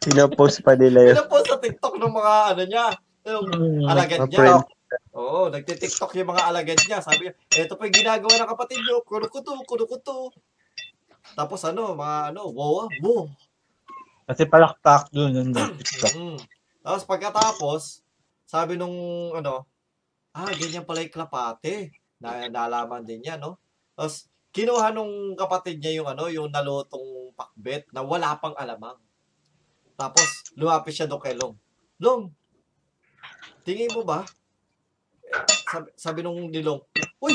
[0.00, 1.16] Pinapost pa nila yun.
[1.18, 2.86] pinopost sa TikTok ng mga, ano niya,
[3.28, 3.46] yung
[3.84, 4.38] alagad Mga niya.
[4.40, 4.64] friend.
[5.10, 7.02] Oo, nagtitiktok yung mga alagad niya.
[7.02, 10.30] Sabi niya, eto pa yung ginagawa ng kapatid niyo, kurukuto, kurukuto.
[11.34, 13.26] Tapos ano, mga ano, wow, wow.
[14.30, 15.34] Kasi palakpak doon.
[15.34, 15.74] Yun, doon.
[16.14, 16.38] Mm.
[16.86, 18.06] Tapos pagkatapos,
[18.46, 18.94] sabi nung
[19.34, 19.66] ano,
[20.30, 21.90] ah, ganyan pala yung klapate.
[22.20, 23.56] Na, nalaman din niya, no?
[23.96, 29.00] Tapos, kinuha nung kapatid niya yung ano, yung nalutong pakbet na wala pang alamang.
[29.96, 31.56] Tapos, lumapit siya doon kay Long.
[31.96, 32.28] Long,
[33.64, 34.28] tingin mo ba?
[35.70, 36.80] Sabi, sabi nung nilong,
[37.22, 37.34] Uy!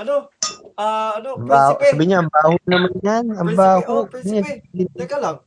[0.00, 0.28] Ano?
[0.74, 1.38] Ah, ano?
[1.38, 1.70] Ang baho.
[1.78, 1.92] Prinsipe!
[1.94, 3.24] Sabi niya, ang baho naman yan.
[3.36, 3.80] Ang Prinsipe, baho.
[3.92, 4.52] oh, prinsipe.
[4.98, 5.38] Teka lang.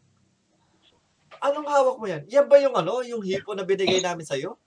[1.43, 2.23] Anong hawak mo yan?
[2.31, 4.57] Yan ba yung ano, yung hipo na binigay namin sa'yo?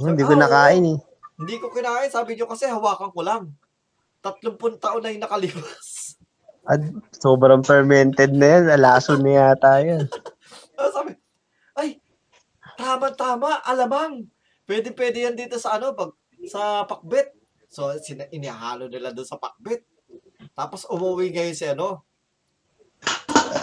[0.00, 0.98] Hindi ko nakain eh.
[1.38, 2.08] Hindi ko kinain.
[2.08, 3.52] Sabi nyo kasi hawakan ko lang.
[4.24, 6.16] 30 taon na yung nakalipas.
[6.68, 6.82] At
[7.16, 8.64] sobrang fermented na yan.
[8.74, 10.06] Alason na yata yan.
[10.78, 11.10] Ah, sabi,
[11.74, 11.98] ay,
[12.78, 14.30] tama-tama, alamang.
[14.68, 16.12] Pwede-pwede yan dito sa ano, pag,
[16.44, 17.32] sa pakbet.
[17.72, 19.88] So, sina, inihalo nila doon sa pakbet.
[20.52, 22.04] Tapos umuwi ngayon si ano.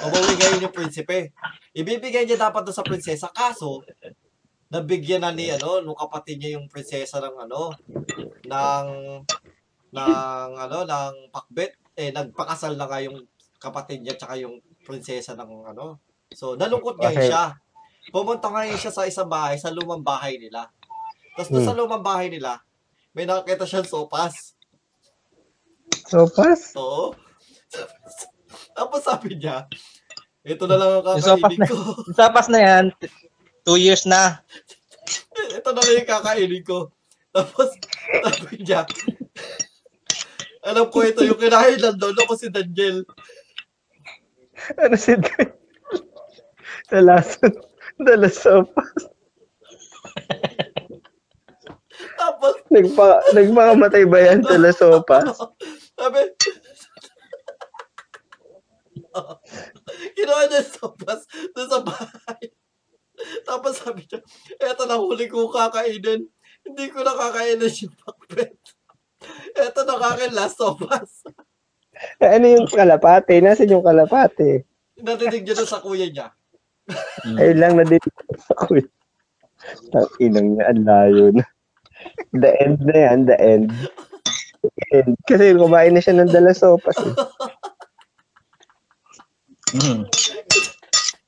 [0.06, 1.30] Umuwi ngayon yung prinsipe.
[1.78, 3.30] Ibibigay niya dapat doon sa prinsesa.
[3.30, 3.86] Kaso,
[4.74, 7.70] nabigyan na ni ano, nung kapatid niya yung prinsesa ng ano,
[8.50, 8.88] ng
[9.94, 11.78] ng ano, ng pakbet.
[11.96, 13.24] Eh, nagpakasal na nga yung
[13.62, 16.02] kapatid niya tsaka yung prinsesa ng ano.
[16.34, 17.30] So, nalungkot ngayon Okay.
[17.30, 17.54] siya.
[18.14, 20.70] Pumunta ngayon siya sa isang bahay, sa lumang bahay nila.
[21.36, 21.70] Tapos doon Hmm.
[21.70, 22.64] sa lumang bahay nila,
[23.12, 24.56] may nakakita siyang sopas.
[26.08, 26.72] Sopas?
[26.76, 27.12] Oo.
[28.78, 29.68] Tapos sabi niya,
[30.42, 31.76] ito na lang ang sopas kakainin na- ko.
[32.08, 32.86] Yung Sapas na yan,
[33.64, 34.40] two years na.
[35.58, 36.88] ito na lang yung kakainin ko.
[37.30, 37.68] Tapos
[38.24, 38.88] sabi niya,
[40.64, 43.04] alam ko ito yung kinain ng lolo ko si Daniel.
[44.80, 45.14] Ano si
[46.88, 47.52] Dalason.
[47.98, 49.12] Dala sopas.
[52.26, 55.30] Tapos, Nagpa, nagmakamatay ba yan dala sopas?
[55.94, 56.22] sabi,
[60.18, 61.22] kinuha niya yung sopas
[61.54, 62.44] doon sa bahay.
[63.46, 64.20] Tapos sabi niya,
[64.58, 66.26] eto na huli ko kakainin.
[66.66, 68.58] Hindi ko nakakainin yung pakbet.
[69.54, 71.22] Eto na kakin last sopas.
[72.20, 73.40] Eh, ano yung kalapate?
[73.40, 74.66] Nasaan yung kalapate?
[75.00, 76.28] Natinig niya sa kuya niya.
[77.38, 78.02] Ayun lang na din
[78.52, 78.82] ako.
[79.96, 81.46] Ang inang niya, ang layo na.
[82.36, 83.70] The end na yan, the end.
[84.92, 85.16] end.
[85.24, 86.98] Kasi kumain na siya ng dala sopas.
[87.00, 87.16] Eh.
[89.76, 90.02] Mm.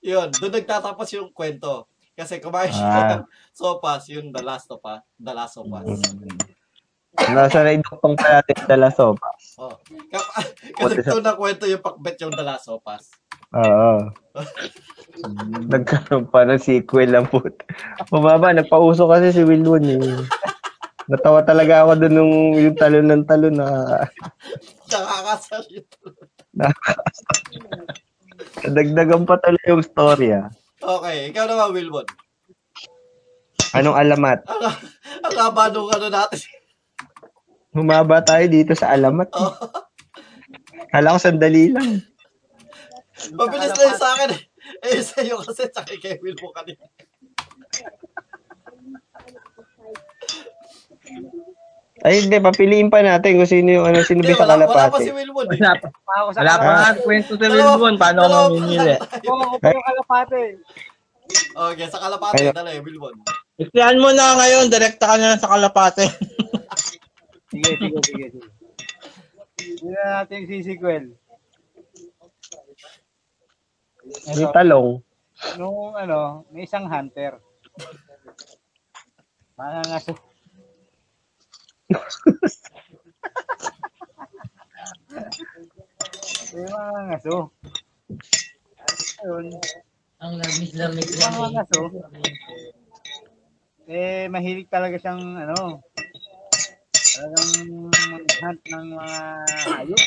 [0.07, 1.91] Yun, doon nagtatapos yung kwento.
[2.17, 3.09] Kasi kumain siya Ah.
[3.21, 5.03] ng sopas, yung the last of us.
[5.19, 5.85] The last of us.
[7.17, 9.57] Nasa na idukong pa natin dala sopas.
[9.57, 9.73] Oh.
[10.77, 13.05] Kasi ito na kwento yung pakbet yung the of us.
[13.55, 14.11] Oo.
[15.73, 17.63] Nagkaroon pa ng sequel ang put.
[18.11, 19.97] Bumaba, nagpauso kasi si Wilwon eh.
[21.07, 23.67] Natawa talaga ako doon nung yung talon ng talon na
[24.91, 25.97] Nakakasalito.
[28.75, 30.51] dagdagan pa tuloy yung storya.
[30.77, 32.07] Okay, ikaw naman, Wilbon.
[33.73, 34.39] Anong alamat?
[34.45, 34.63] Ang,
[35.23, 36.39] ang haba nung ano natin.
[37.73, 39.29] Humaba tayo dito sa alamat.
[39.33, 39.53] Oh,
[40.93, 42.01] Kala ko sandali lang.
[43.33, 44.29] mabilis yun sa akin.
[44.31, 44.41] eh.
[44.83, 46.83] Eh, sa'yo kasi sa kay kay Wilbon kanina.
[51.99, 54.65] Ay, hindi, papiliin pa natin kung sino yung ano, sino Hindi, ba sa wala, wala
[54.65, 55.03] pa kalapate.
[55.03, 55.45] si Wilbon.
[55.45, 55.57] Eh.
[55.57, 56.69] Wala pa, wala pa kalapate.
[56.69, 57.95] nga kwento Dalawa- Wilbon.
[57.95, 58.93] Paano dalawa ako pa mamimili?
[59.25, 60.41] Oo, ako pa yung kalapate.
[61.57, 62.53] Okay, sa kalapate, Ayun.
[62.53, 63.15] dala eh, Wilbon.
[63.57, 66.05] Ikihan mo na ngayon, direkta ka na lang sa Kalapate.
[67.47, 68.25] Sige, sige, sige.
[68.29, 68.47] sige.
[69.57, 71.03] Hindi na natin yung sisikwel.
[74.29, 74.89] Yung talong.
[75.55, 76.19] Nung ano,
[76.49, 77.39] may isang hunter.
[79.55, 80.13] Mga ngaso.
[86.53, 87.35] May mga ngaso.
[89.23, 89.45] Ayun.
[90.17, 91.53] Ang lamig-lamig Yung mga eh.
[91.55, 91.81] ngaso.
[93.87, 95.79] Eh, mahilig talaga siyang ano,
[96.91, 97.51] talagang
[98.43, 99.15] hunt ng mga
[99.79, 100.03] hayop.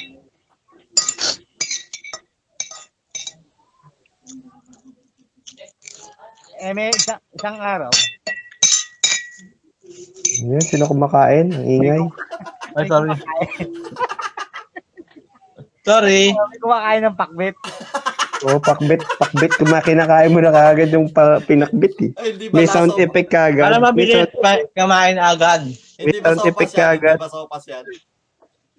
[6.60, 7.88] Eh, may isang, isang araw,
[10.40, 11.52] Yun, sino kumakain?
[11.52, 12.02] Ang ingay.
[12.76, 13.10] Ay, sorry.
[15.88, 16.22] sorry.
[16.32, 17.56] may kumakain ng pakbet.
[18.40, 19.04] Oo, oh, pakbit.
[19.20, 19.52] Pakbit.
[19.60, 22.10] Kung kinakain mo na kagad yung pa, pinakbit eh.
[22.16, 23.68] Ay, hindi ba May sound effect kagad.
[23.68, 25.68] Para mabilis sound- pa- kumain agad.
[26.00, 26.80] Hindi May ba sound effect yan?
[26.80, 27.16] kaagad.
[27.20, 27.84] Hindi ba sopas yan?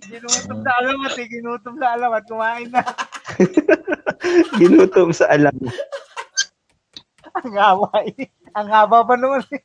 [0.02, 2.82] Ginutom sa alamat eh, ginutom sa alamat, kumain na.
[4.58, 5.54] Ginutom sa alam.
[7.38, 8.26] Ang haba eh.
[8.58, 9.62] Ang haba pa naman eh.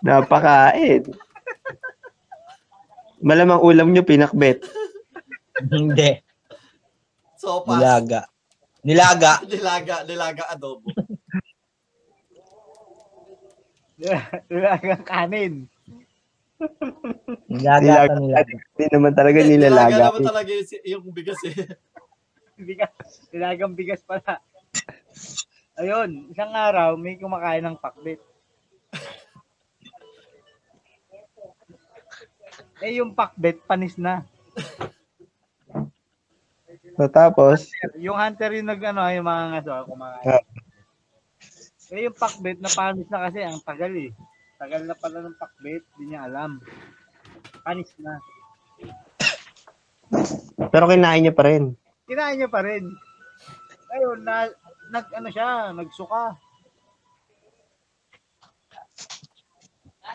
[0.00, 1.04] Napakain.
[3.20, 4.64] Malamang ulam nyo, pinakbet.
[5.68, 6.24] Hindi.
[7.36, 7.76] Sopas.
[7.76, 8.20] Nilaga.
[8.80, 9.32] Nilaga.
[9.44, 10.88] Nilaga, nilaga adobo.
[14.48, 15.68] Nilagang kanin.
[17.48, 18.08] Nilaga.
[18.08, 18.14] Nilaga.
[18.16, 18.54] nilaga.
[18.56, 20.04] Hindi naman talaga Nilaga nilalaga.
[20.08, 21.56] naman talaga yung, yung bigas eh.
[22.56, 22.92] Bigas.
[23.32, 24.40] Nilagang bigas pala.
[25.80, 28.20] Ayun, isang araw may kumakain ng pakbet.
[32.80, 34.24] Eh yung pakbet panis na.
[36.96, 37.68] So, tapos,
[38.00, 40.26] Yung hunter yung nag ano, yung mga ngaso kumakain.
[40.36, 40.44] Ah.
[41.90, 44.10] Eh yung pakbet na panis na kasi ang tagal eh.
[44.60, 46.60] Tagal na pala ng pakbet, hindi niya alam.
[47.64, 48.20] Panis na.
[50.72, 51.76] pero kinain niya pa rin.
[52.08, 52.84] Kinain niya pa rin.
[53.90, 54.46] Ayun, na,
[54.92, 56.36] nag, ano siya, nagsuka.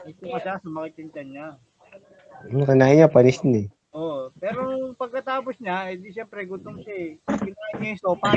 [0.05, 1.47] Nagsuka siya, sumakit yung tiyan niya.
[2.43, 3.67] Ano kinain niya, panis na eh.
[3.95, 7.11] Oh, pero pagkatapos niya, edi syempre gutom siya eh.
[7.23, 8.29] Kinain niya yung sopa.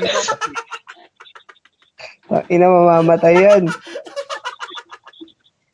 [0.00, 0.46] Yung sopa
[2.32, 3.64] Ah, Ina mamamatay yan.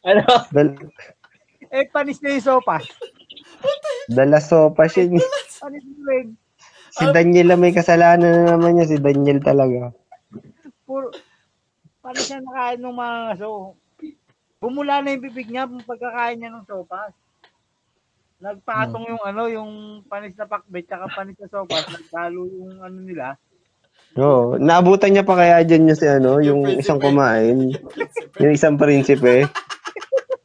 [0.02, 0.24] Ano?
[0.50, 0.68] Dal
[1.68, 2.80] eh, panis na yung sopa.
[4.08, 5.06] dala sopa siya.
[5.06, 5.20] ni-
[5.60, 6.26] Panis na rin.
[6.90, 8.88] Si Daniel na may kasalanan na naman niya.
[8.88, 9.92] Si Daniel talaga.
[10.82, 11.12] Puro,
[12.00, 13.76] panis siya nakain ng mga aso.
[14.58, 17.12] Bumula na yung bibig niya pag pagkakain niya ng sopas.
[18.38, 19.70] Nagpatong yung ano, yung
[20.06, 23.34] panis na pakbet, tsaka panis na sopas, nagkalo yung ano nila.
[24.14, 24.54] Oo.
[24.62, 27.74] Naabutan niya pa kaya dyan yung si ano, yung Yung isang kumain.
[28.38, 29.50] Yung isang prinsipe.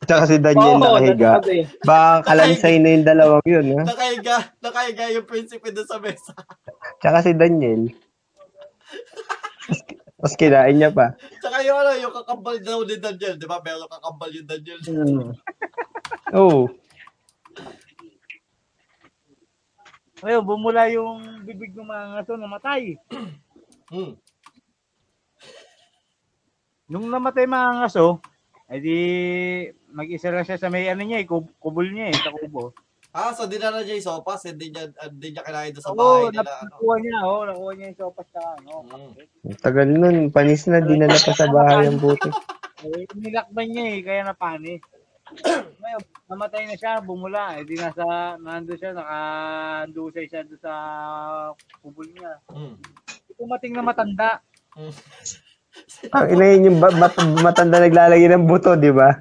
[0.03, 1.39] Tsaka si Daniel Oo, nakahiga.
[1.85, 3.83] Baka kalansay na yung dalawang yun, ha?
[3.87, 6.33] Nakahiga, nakahiga yung prinsipe doon sa mesa.
[6.99, 7.87] Tsaka si Daniel.
[10.19, 11.15] Tapos kinain niya pa.
[11.39, 13.63] Tsaka yung ano, yung kakambal daw ni Daniel, di ba?
[13.63, 14.79] Meron kakambal yung Daniel.
[14.87, 15.29] Hmm.
[16.35, 16.67] Oo.
[20.23, 22.83] Ngayon, bumula yung bibig ng mga aso, namatay.
[23.93, 24.17] Hmm.
[26.89, 28.17] Nung namatay mga aso,
[28.65, 28.97] edi
[29.93, 32.73] mag-isa lang siya sa may ano niya, eh, kub- kubol niya eh, sa kubo.
[33.13, 36.25] Ah, so dinala niya yung sopas, hindi niya, hindi niya kinain doon sa Oo, bahay
[36.33, 36.41] nila.
[36.41, 36.65] Ano.
[36.65, 38.71] nakuha niya, oh, nakuha niya yung sopas sa ano.
[38.81, 39.53] Mm.
[39.61, 40.17] Tagal nun.
[40.33, 40.81] Panis na.
[40.81, 42.31] Dinala pa sa bahay ang buti.
[42.83, 44.83] Eh, nilakban niya eh, kaya napanis.
[45.79, 47.61] Ngayon, namatay na siya, bumula.
[47.61, 50.73] Eh, di nasa, nando siya, nakandusay siya doon sa
[51.79, 52.41] kubol niya.
[52.49, 52.75] Mm.
[53.37, 54.41] Tumating na matanda.
[54.73, 54.93] Mm.
[56.13, 59.17] Ang ina yun yung ba- mat- matanda naglalagay ng buto, di ba?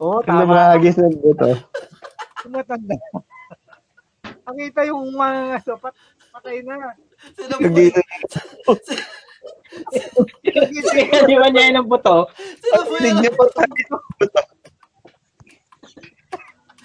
[0.00, 0.44] Oo, Yung tama.
[0.44, 1.48] namahagis ng buto.
[2.44, 2.96] Tumatanda.
[4.44, 5.96] Nakita yung mga aso, pat,
[6.28, 6.92] patay na.
[7.32, 8.00] Sino po dito,
[11.28, 12.28] Di ba niya ng buto?
[12.60, 13.20] Sino po yan?
[13.20, 13.44] Tignan pa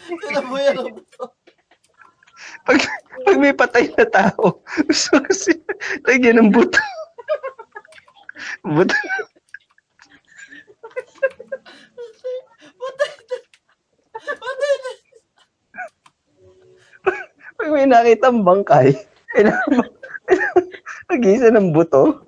[0.10, 0.78] Sino po yan?
[2.66, 2.78] pag,
[3.26, 5.54] pag may patay na tao, gusto ko kasi
[6.10, 6.82] lagyan ng buto.
[8.66, 8.96] buto.
[14.30, 14.92] Patay na.
[17.60, 18.96] Pag may nakita ang bangkay,
[21.12, 22.26] mag-isa ng buto.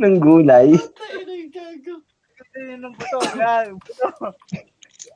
[0.00, 0.76] ng gulay.
[0.76, 1.94] Patay na yung gago.
[2.40, 3.18] Ito yun ng buto.
[3.36, 3.76] Yan,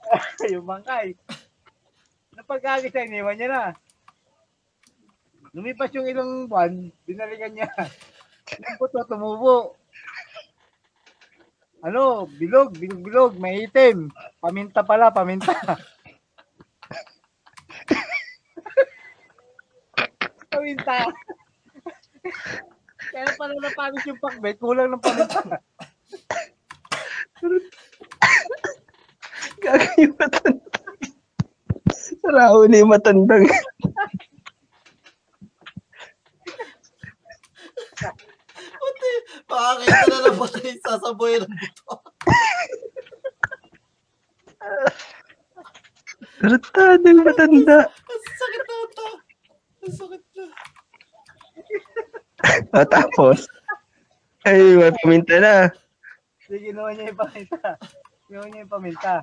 [0.52, 1.14] yung bangkay.
[2.35, 3.74] Napagkagis siya, iniwan niya na.
[5.55, 7.70] Lumipas yung ilang buwan, binalikan niya.
[8.59, 9.78] Yung buto tumubo.
[11.85, 14.09] Ano, bilog, bilog, bilog, may itim.
[14.40, 15.52] Paminta pala, paminta.
[20.51, 21.12] paminta.
[23.12, 25.44] Kaya pala napanis yung pakbet, kulang ng paminta.
[29.65, 30.69] Gagawin yung matanda.
[32.20, 33.45] Sarao na yung matandang.
[38.74, 39.15] Patay.
[39.49, 41.95] Makakita na lang patay sasabuhay ng buto.
[46.41, 47.78] Tarantado yung matanda.
[47.89, 49.07] Ang sakit na ito.
[49.81, 50.47] Ang sakit na.
[52.77, 53.49] O, tapos,
[54.45, 55.73] ay, may paminta na.
[56.45, 57.81] Sige, ginawa niya yung paminta.
[58.28, 59.15] Ginawa niya yung paminta.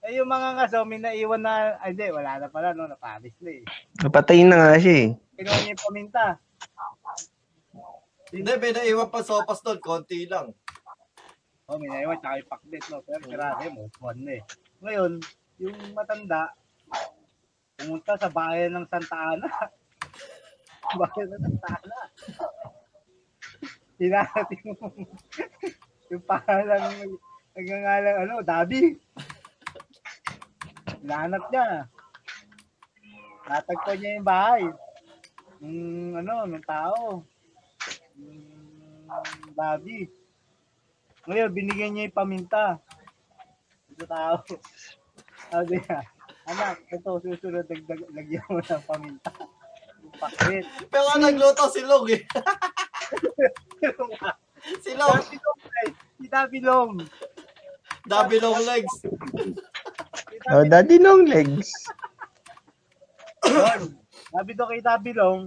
[0.00, 3.52] Eh, yung mga ngaso, may naiwan na, ay di, wala na pala, no, napalis na
[3.52, 3.64] eh.
[4.00, 5.08] Napatay na nga siya eh.
[5.36, 6.24] Ginawa niya yung paminta.
[8.32, 9.76] Hindi, may naiwan pa sopas doon.
[9.76, 10.56] Konti lang.
[11.68, 14.42] Oh, may naiwan, tsaka yung pakbet, no, pero grabe mo, buwan na eh.
[14.80, 15.12] Ngayon,
[15.60, 16.48] yung matanda,
[17.76, 19.48] pumunta sa bayan ng Santa Ana.
[21.00, 21.98] bayan ng Santa Ana.
[24.00, 24.80] Hinanap yung,
[26.08, 26.88] yung pangalang,
[27.52, 28.96] nagngangalang, ano, Dabi.
[31.00, 31.88] Hinanap niya.
[33.48, 34.64] Natagpo niya yung bahay.
[35.60, 37.24] Nung, ano, nung tao.
[38.20, 40.06] Yung Dabi.
[41.24, 42.76] Ngayon, binigyan niya yung paminta.
[43.96, 44.36] Sa tao.
[45.50, 45.98] Sabi niya,
[46.46, 49.30] anak, ito susunod, dagdag, lagyan mo ng paminta.
[50.20, 50.64] Pakit.
[50.92, 52.22] Pero ang nagluto si Long eh.
[54.84, 55.20] Si Long.
[56.20, 57.00] Si Dabi Long.
[58.04, 58.94] Dabi long legs.
[60.52, 61.68] Oh, daddy long legs.
[64.30, 65.40] Dabi Long kay Dabi Long.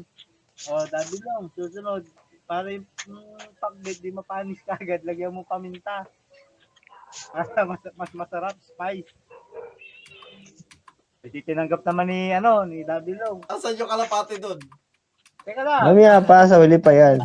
[0.69, 2.03] Oh, Dabi Long, susunod.
[2.43, 6.03] Para yung mm, pakbet, di mapanis ka agad, lagyan mo paminta.
[7.31, 9.09] Para mas, mas masarap, spice.
[11.23, 13.39] Kasi tinanggap naman ni, ano, ni Dabi Long.
[13.47, 14.59] Asan yung kalapati doon?
[15.47, 15.87] Teka lang.
[15.87, 17.23] Mamaya pa, sa uli pa yan.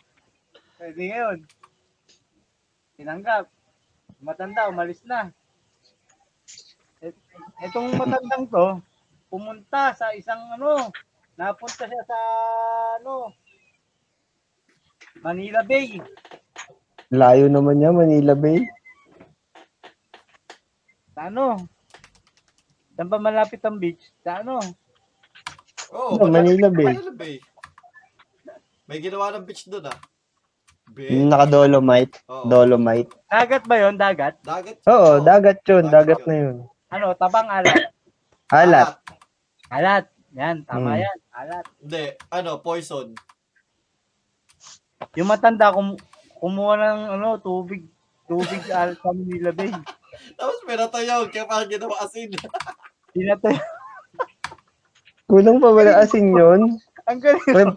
[0.80, 1.38] Pwede ngayon.
[2.96, 3.44] Tinanggap.
[4.20, 5.32] Matanda, umalis na.
[7.60, 8.66] Itong matandang to,
[9.28, 10.88] pumunta sa isang ano,
[11.36, 12.18] napunta siya sa
[12.96, 13.36] ano,
[15.20, 16.00] Manila Bay.
[17.12, 18.64] Layo naman niya, Manila Bay.
[21.12, 21.60] Sa ano?
[22.96, 24.08] Saan ba malapit ang beach?
[24.24, 24.56] Sa ano?
[25.92, 26.96] Oo, Sa Manila Bay.
[26.96, 27.36] Manila Bay.
[28.88, 29.98] May ginawa ng beach doon ah.
[30.88, 31.12] Bay.
[31.28, 32.24] Naka-dolomite.
[32.24, 32.48] Oo.
[32.48, 33.12] Dolomite.
[33.28, 34.40] Dagat ba yon Dagat?
[34.40, 34.80] Dagat.
[34.88, 35.84] Oo, dagat yun.
[35.86, 36.56] Dagat Dagat na yun.
[36.90, 37.14] Ano?
[37.14, 37.94] Tabang alat.
[38.50, 38.98] Alat.
[39.70, 40.04] Alat.
[40.34, 41.02] Yan, tama Hmm.
[41.06, 41.18] yan.
[41.30, 41.66] Alat.
[41.78, 42.04] Hindi,
[42.34, 43.14] ano, poison.
[45.14, 45.94] Yung matanda, kum
[46.42, 47.86] kumuha ng ano, tubig.
[48.26, 49.70] Tubig sa sa Manila Bay.
[50.34, 52.30] Tapos pinatayaw, kaya parang ginawa asin.
[53.14, 53.54] Pinatay.
[55.26, 56.78] Kulang pa wala asin yun.
[57.06, 57.46] Ang galing.
[57.46, 57.70] Pero,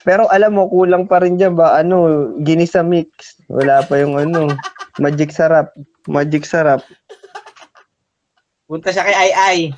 [0.00, 3.40] pero alam mo, kulang pa rin dyan ba, ano, ginisa mix.
[3.48, 4.52] Wala pa yung ano,
[4.96, 5.72] magic sarap.
[6.08, 6.80] Magic sarap.
[8.70, 9.58] Punta siya kay Ai Ai.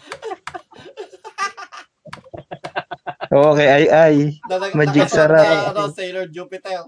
[3.32, 4.16] Okay, ay, ay.
[4.44, 5.40] Na, nag- Magic sarap.
[5.40, 6.85] na, ano, Sailor Jupiter.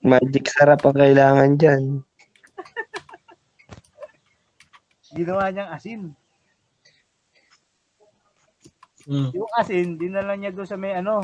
[0.00, 1.82] Magic sarap ang kailangan dyan.
[5.12, 6.00] Ginawa niyang asin.
[9.04, 9.28] Mm.
[9.36, 11.20] Yung asin, dinala niya doon sa may ano,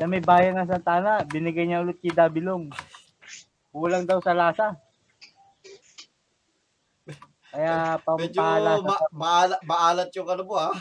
[0.00, 2.72] sa may bayan ng Santana, binigay niya ulit kay Dabilong.
[3.68, 4.80] Kulang daw sa lasa.
[7.48, 8.84] Kaya Medyo pampalasa.
[8.84, 10.76] ma- maala- maalat yung ano mo ah.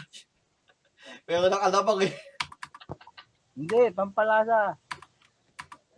[1.24, 2.14] Pero nang alamang eh.
[3.56, 4.76] Hindi, pampalasa.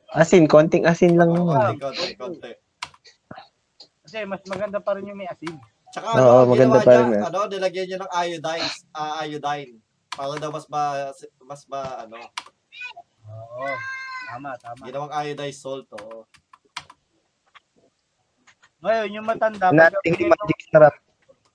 [0.09, 1.77] Asin, konting asin lang naman.
[1.77, 2.51] Konti, konti, konti.
[4.05, 5.53] Kasi mas maganda pa rin yung may asin.
[5.89, 7.21] Tsaka Oo, ano, maganda ginawa pa niya, rin, eh.
[7.25, 9.71] ano, nilagyan niya ng iodine, ah, iodine.
[10.09, 12.17] Para daw mas ba, mas ba, ano,
[13.25, 13.65] Oo.
[14.29, 14.81] Tama, tama.
[14.85, 16.25] ginawang iodized salt, oh.
[18.79, 20.95] Ngayon, yung matanda, Nating magic sarap.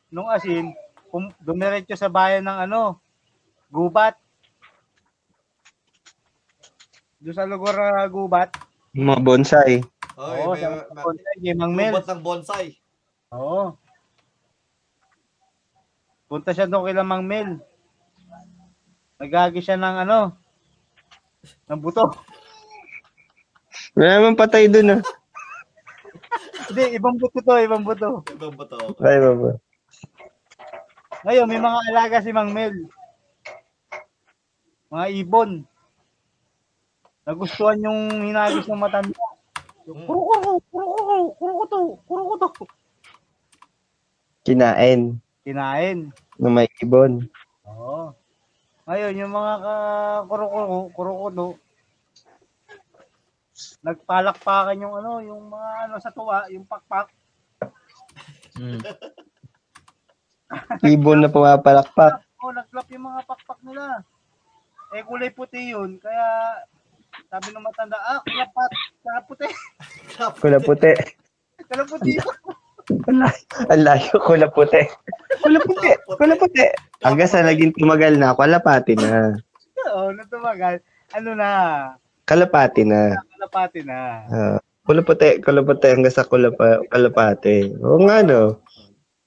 [0.08, 0.70] nung asin,
[1.08, 3.00] pum- dumiretso sa bayan ng ano,
[3.66, 4.14] gubat.
[7.18, 8.52] Doon sa lugar na gubat.
[8.92, 9.80] Mga bonsai.
[10.14, 11.90] Oo, may, sa may, bonsai, kay Mang Mel.
[11.90, 12.66] Lubot ng bonsai.
[13.32, 13.74] Oo.
[16.28, 17.58] Punta siya doon kay Mang Mel.
[19.16, 20.36] Nagagi siya ng ano,
[21.66, 22.12] ng buto.
[23.96, 25.02] Wala naman patay dun ah.
[26.70, 28.24] Hindi, ibang buto to, ibang buto.
[28.24, 28.78] Ibang ba to?
[29.04, 29.50] Ay, baba.
[31.24, 32.72] Ngayon, may mga alaga si Mang Mel.
[34.88, 35.64] Mga ibon.
[37.24, 39.16] Nagustuhan yung hinagis ng matanda.
[39.84, 42.48] Kuro kuro, kuro kuro, kuro kuto, kuro kuto.
[44.44, 45.20] Kinain.
[45.44, 46.12] Kinain.
[46.36, 47.28] Na may ibon.
[47.68, 48.12] Oo.
[48.84, 49.74] Ngayon, yung mga ka
[50.28, 51.12] kuro kuro, kuro
[53.84, 57.12] nagpalakpakan yung ano, yung mga ano sa tuwa, yung pakpak.
[58.56, 58.80] Mm.
[60.96, 62.24] Ibon na pumapalakpak.
[62.40, 64.00] Oh, nagklap yung mga pakpak nila.
[64.94, 65.98] Eh, kulay puti yun.
[65.98, 66.60] Kaya,
[67.28, 68.70] sabi ng matanda, ah, kulapat,
[69.02, 69.48] kulaputi.
[70.38, 70.92] Kula puti.
[71.66, 72.36] Kulaputi yun.
[73.72, 74.84] Ang layo, kula puti.
[75.40, 75.90] Kula puti.
[76.04, 76.64] Kula puti.
[77.00, 79.34] Hanggang sa naging tumagal na, kalapati na.
[79.90, 80.84] Oo, nung tumagal,
[81.16, 81.50] ano na,
[82.24, 83.12] Kalapati na.
[83.30, 83.98] kalapati na.
[84.26, 87.72] Uh, kula puti, kula puti hanggang sa kulapa, kalapati.
[87.78, 88.60] Oo nga no.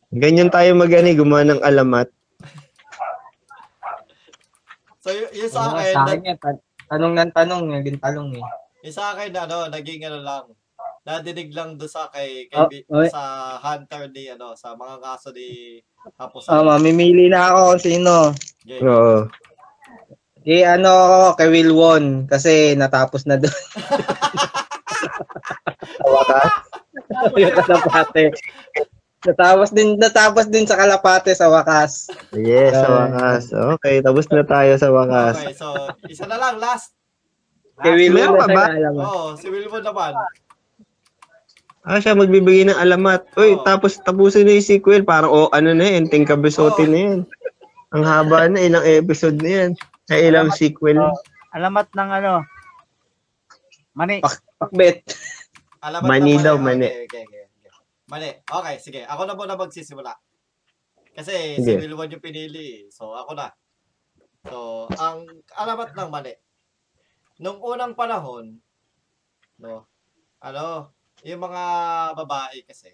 [0.09, 2.07] Ganyan tayo magani, gumawa ng alamat.
[4.97, 8.29] So, y- yung sa Ano, akin, sa akin yan, tan- tanong ng tanong, naging talong
[8.33, 8.45] eh.
[8.81, 10.45] yung sa akin, ano, naging ano lang,
[11.03, 12.67] nadinig lang doon sa kay, kay Oh,
[12.97, 13.07] okay.
[13.07, 13.21] sa
[13.57, 15.79] hunter ni, ano, sa mga kaso ni
[16.15, 16.49] Hapusan.
[16.49, 18.13] Ah, mamimili na ako kung sino.
[18.63, 18.79] Okay.
[18.81, 19.27] Oo.
[20.47, 22.31] Eh, ano ako, kay Wilwon.
[22.31, 23.51] Kasi natapos na doon.
[27.41, 28.31] yung kalapate.
[29.27, 32.07] Natapos din, natapos din sa kalapate sa wakas.
[32.31, 32.95] Yes, sa Ah.
[33.03, 33.51] wakas.
[33.51, 35.35] Okay, tapos na tayo sa wakas.
[35.43, 35.67] Okay, so,
[36.07, 36.95] isa na lang, last.
[37.83, 38.65] Kay meron na pa ba?
[39.03, 40.15] Oo, si Wilbon naman.
[41.87, 43.27] Ah, siya magbibigay ng alamat.
[43.35, 43.63] Uy, Oo.
[43.63, 45.03] tapos tapusin na yung sequel.
[45.03, 46.91] Parang, oh, ano na yan, Ting Kabisote Oo.
[46.91, 47.19] na yan.
[47.95, 49.71] Ang haba na, ilang episode na yan.
[50.07, 51.03] Ay, ilang sequel.
[51.03, 51.11] Oh,
[51.51, 52.33] alamat ng ano,
[53.91, 54.23] mani.
[54.57, 55.03] Pakbet.
[55.83, 56.87] Alam Mani daw, mani.
[56.89, 57.71] Okay, okay, okay, okay.
[58.09, 58.29] Mani.
[58.41, 59.01] Okay, sige.
[59.05, 60.15] Ako na muna magsisimula.
[61.13, 61.81] Kasi si Sige.
[61.85, 62.87] Wilbon yung pinili.
[62.87, 62.89] eh.
[62.89, 63.51] So, ako na.
[64.47, 66.33] So, ang alamat ng mani.
[67.37, 68.57] Nung unang panahon,
[69.61, 69.85] no,
[70.41, 70.89] ano,
[71.21, 71.63] yung mga
[72.17, 72.89] babae kasi,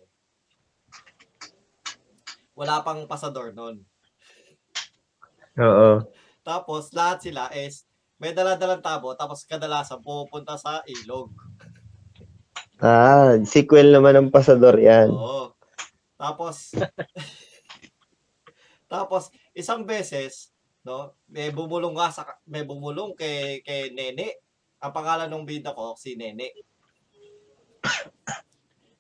[2.52, 3.80] wala pang pasador nun.
[5.56, 6.04] Oo.
[6.44, 7.88] Tapos, lahat sila is,
[8.20, 11.32] may dala-dalang tabo, tapos kadalasan pupunta sa ilog.
[12.84, 15.08] Ah, sequel naman ng Pasador yan.
[15.12, 15.56] Oo.
[16.20, 16.72] Tapos,
[18.94, 20.54] Tapos, isang beses,
[20.86, 24.38] no, may bumulong nga sa, may bumulong kay, kay Nene.
[24.78, 26.54] Ang pangalan ng bida ko, si Nene.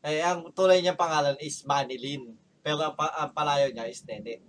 [0.03, 2.35] Eh, ang tunay niyang pangalan is Manilin.
[2.59, 4.43] Pero ang, pa, ang palayo niya is Nene.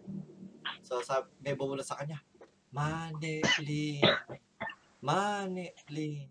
[0.83, 2.19] So, sabi, may bumulong sa kanya,
[2.75, 4.03] Manilin.
[4.99, 6.27] Manilin.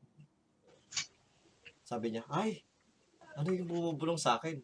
[1.87, 2.59] Sabi niya, ay,
[3.39, 4.59] ano yung bumubulong sa akin?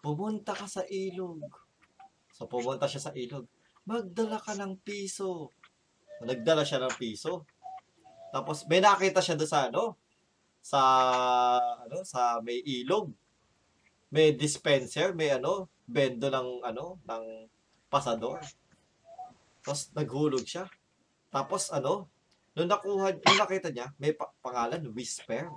[0.00, 1.44] Pumunta ka sa ilog.
[2.32, 3.44] So, pumunta siya sa ilog.
[3.84, 5.52] Magdala ka ng piso.
[6.24, 7.44] Nagdala siya ng piso.
[8.32, 9.84] Tapos, may nakita siya doon sa ano?
[10.64, 10.80] Sa,
[11.84, 12.08] ano?
[12.08, 13.12] Sa may ilog.
[14.08, 15.68] May dispenser, may ano?
[15.84, 16.96] Bendo ng, ano?
[17.04, 17.24] Ng
[17.92, 18.40] pasador.
[19.60, 20.64] Tapos, naghulog siya.
[21.28, 22.08] Tapos, ano?
[22.56, 25.48] Nung nakuha, nung nakita niya, may pa- pangalan, Whisper.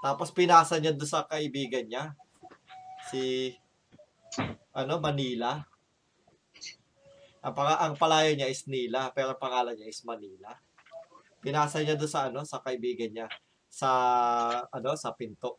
[0.00, 2.14] Tapos, pinasa niya doon sa kaibigan niya.
[3.12, 3.52] Si,
[4.72, 5.60] ano, Manila.
[7.40, 10.52] Ang, pang- ang palayo niya is Nila, pero ang pangalan niya is Manila.
[11.40, 13.26] Pinasa niya doon sa ano, sa kaibigan niya,
[13.64, 13.88] sa
[14.68, 15.56] ano, sa pinto.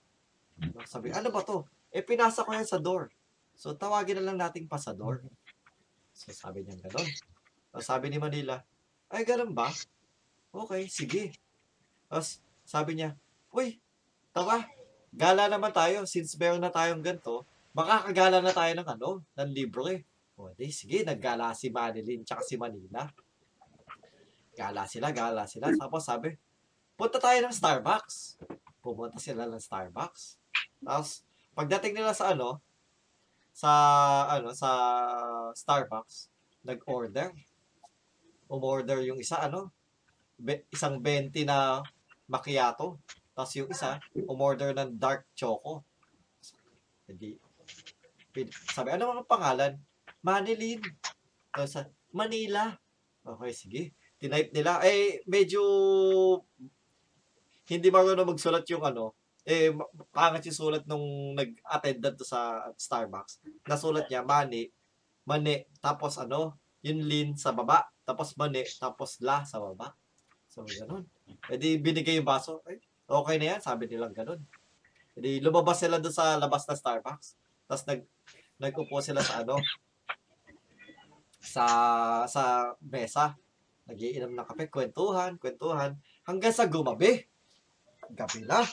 [0.85, 1.65] Sabi, ano ba to?
[1.89, 3.09] Eh pinasa ko yan sa door.
[3.57, 5.25] So tawagin na lang nating pasador.
[6.13, 7.09] So sabi niya gano'n.
[7.73, 8.61] Tapos sabi ni Manila,
[9.11, 9.67] ay ganun ba?
[10.51, 11.35] Okay, sige.
[12.07, 13.15] Tapos sabi niya,
[13.51, 13.79] uy,
[14.31, 14.63] tara,
[15.11, 17.43] gala naman tayo since meron na tayong ganito.
[17.75, 20.07] Makakagala na tayo ng ano, ng libre.
[20.35, 23.07] O, di, sige, naggala si Manilin tsaka si Manila.
[24.55, 25.71] Gala sila, gala sila.
[25.75, 26.35] Tapos sabi,
[26.95, 28.39] punta tayo ng Starbucks.
[28.83, 30.39] Pumunta sila ng Starbucks.
[30.83, 31.23] Tapos,
[31.55, 32.59] pagdating nila sa ano,
[33.51, 33.71] sa,
[34.27, 34.71] ano, sa
[35.55, 36.31] Starbucks,
[36.63, 37.31] nag-order.
[38.51, 39.71] Umorder yung isa, ano,
[40.35, 41.79] be, isang 20 na
[42.27, 42.99] macchiato.
[43.31, 43.95] Tapos yung isa,
[44.27, 45.87] umorder ng dark choco.
[47.07, 47.39] Hindi,
[48.71, 49.73] sabi, ano mga pangalan?
[50.19, 50.83] Manilin.
[51.51, 52.75] Tapos, Manila.
[53.23, 53.81] Okay, sige.
[54.19, 54.83] Tinype nila.
[54.85, 55.63] Eh, medyo
[57.71, 59.15] hindi marunong magsulat yung ano.
[59.47, 59.73] Eh,
[60.13, 63.41] pangat yung sulat nung nag-attendant sa Starbucks.
[63.65, 64.69] Nasulat niya, mani,
[65.25, 69.95] mani, tapos ano, yung lin sa baba, tapos mani, tapos la sa baba.
[70.51, 71.07] So, ganun.
[71.47, 72.59] E di binigay yung baso.
[72.67, 74.43] Ay, okay na yan, sabi nilang ganun.
[75.15, 77.39] E di lumabas sila doon sa labas ng Starbucks.
[77.71, 78.03] Tapos nag,
[78.59, 79.55] nag-upo sila sa ano,
[81.39, 81.65] sa
[82.27, 83.39] sa mesa.
[83.87, 85.95] Nagiinom ng kape, kwentuhan, kwentuhan,
[86.27, 87.23] hanggang sa gumabi.
[88.11, 88.67] Gabi na.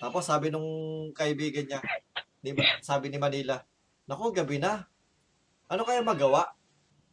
[0.00, 1.80] Tapos sabi nung kaibigan niya,
[2.40, 3.60] ni, sabi ni Manila,
[4.08, 4.88] Naku, gabi na.
[5.68, 6.56] Ano kaya magawa?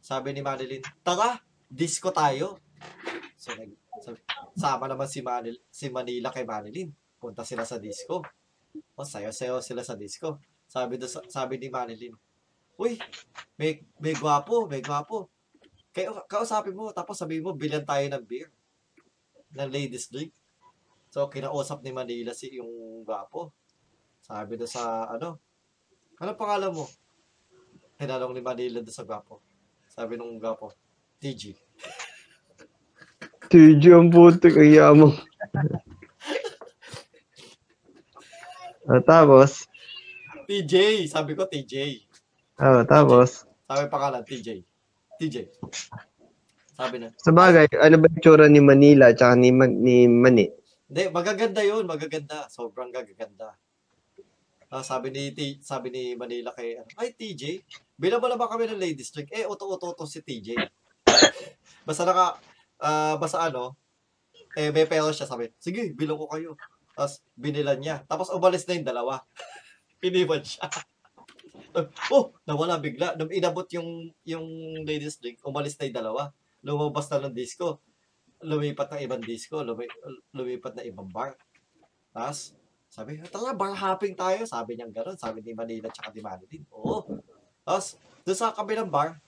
[0.06, 1.34] Sabi ni Manilin, Tara,
[1.66, 2.62] disco tayo.
[3.34, 3.74] So, nag,
[4.54, 6.94] sama naman si, Manil, si Manila kay Manilin.
[7.18, 8.22] Punta sila sa disco.
[8.94, 10.38] O, sayo-sayo sila sa disco.
[10.70, 12.14] Sabi, do, sabi ni Manilin,
[12.78, 12.94] Uy,
[13.58, 15.26] may, may gwapo, may gwapo.
[15.90, 18.54] Kaya kausapin mo, tapos sabihin mo, bilan tayo ng beer.
[19.58, 20.30] Ng ladies drink.
[21.10, 23.50] So, kinausap ni Manila si yung gwapo.
[24.22, 25.42] Sabi do sa, ano,
[26.22, 26.86] ano pangalan mo?
[27.98, 29.45] Tinanong ni Manila do sa gwapo.
[29.96, 30.76] Sabi nung gwapo,
[31.24, 31.56] TG.
[33.50, 35.16] TJ ang puto, kaya mo.
[38.84, 39.64] Ah, tapos,
[40.44, 41.08] TJ!
[41.08, 42.04] Sabi ko, TJ.
[42.60, 44.60] oh, tapos, Sabi pangalan, TJ.
[45.16, 45.36] TJ.
[46.76, 47.08] Sabi na.
[47.16, 50.52] sa bagay, ano ba yung ni Manila tsaka ni, Man- ni Mani?
[50.92, 52.46] Hindi, magaganda yun, magaganda.
[52.52, 53.56] Sobrang gaganda.
[54.68, 57.64] Ah, sabi ni T, sabi ni Manila kay ano, ay TJ,
[58.00, 59.32] naman kami ng ladies drink.
[59.32, 60.56] Eh, uto-uto si TJ.
[61.88, 62.36] basta naka,
[62.80, 63.76] ah, basta ano,
[64.56, 66.56] eh, may pera siya, sabi, sige, bilang ko kayo.
[66.96, 67.96] Tapos, binilan niya.
[68.08, 69.20] Tapos, umalis na yung dalawa.
[70.06, 70.64] Iniwan siya.
[72.16, 73.20] oh, nawala bigla.
[73.20, 74.46] Nung inabot yung, yung
[74.88, 76.32] ladies drink, umalis na yung dalawa.
[76.64, 77.84] Lumabas na ng disco.
[78.40, 79.60] Lumipat ng ibang disco.
[79.60, 79.84] Lumi,
[80.32, 81.36] lumipat na ibang bar.
[82.16, 82.56] Tapos,
[82.88, 84.48] sabi, tara, bar hopping tayo.
[84.48, 85.20] Sabi niya gano'n.
[85.20, 86.64] Sabi ni Manila tsaka ni Manilin.
[86.72, 87.20] Oo.
[87.66, 89.18] Tapos, doon sa kabilang bar,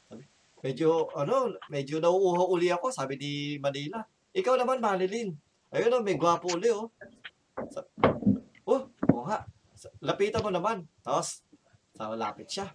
[0.62, 2.94] medyo, ano, medyo nauuho uli ako.
[2.94, 4.06] Sabi ni Manila.
[4.30, 5.34] Ikaw naman, Manilin.
[5.74, 6.86] Ayun o, may gwapo uli, oh.
[7.74, 7.82] Sa,
[8.62, 9.42] oh, oo nga.
[10.06, 10.86] Lapitan mo naman.
[11.02, 11.42] Tapos,
[11.98, 12.70] sa lapit siya.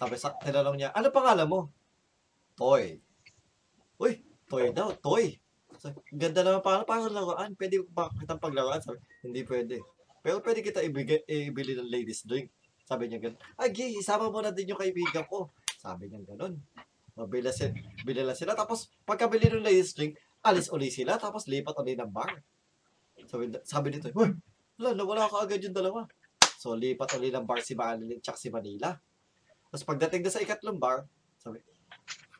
[0.00, 1.60] Sabi sa, tinanong niya, ano pangalan mo?
[2.56, 2.96] Toy.
[4.00, 5.36] Uy, toy daw, toy.
[5.76, 7.52] Sabi, ganda naman para para laruan.
[7.52, 8.80] Pwede ba kitang paglaruan?
[8.80, 9.84] Sabi, hindi pwede.
[10.24, 12.48] Pero pwede kita ibigay, ibili ng ladies drink.
[12.92, 13.40] Sabi niya ganun.
[13.56, 15.48] Ah, Gi, isama mo na din yung kaibigan ko.
[15.80, 16.60] Sabi niya ganun.
[17.16, 17.72] Mabila sila,
[18.04, 18.52] bila sila.
[18.52, 21.16] Tapos, pagkabili ng ladies drink, alis uli sila.
[21.16, 22.36] Tapos, lipat uli ng bar.
[23.24, 24.36] Sabi, sabi nito, Uy,
[24.76, 26.04] wala, nawala ka agad yung dalawa.
[26.60, 28.92] So, lipat uli ng bar si Manila tsaka si Manila.
[29.72, 31.08] Tapos pagdating doon sa ikatlong bar,
[31.40, 31.64] sabi,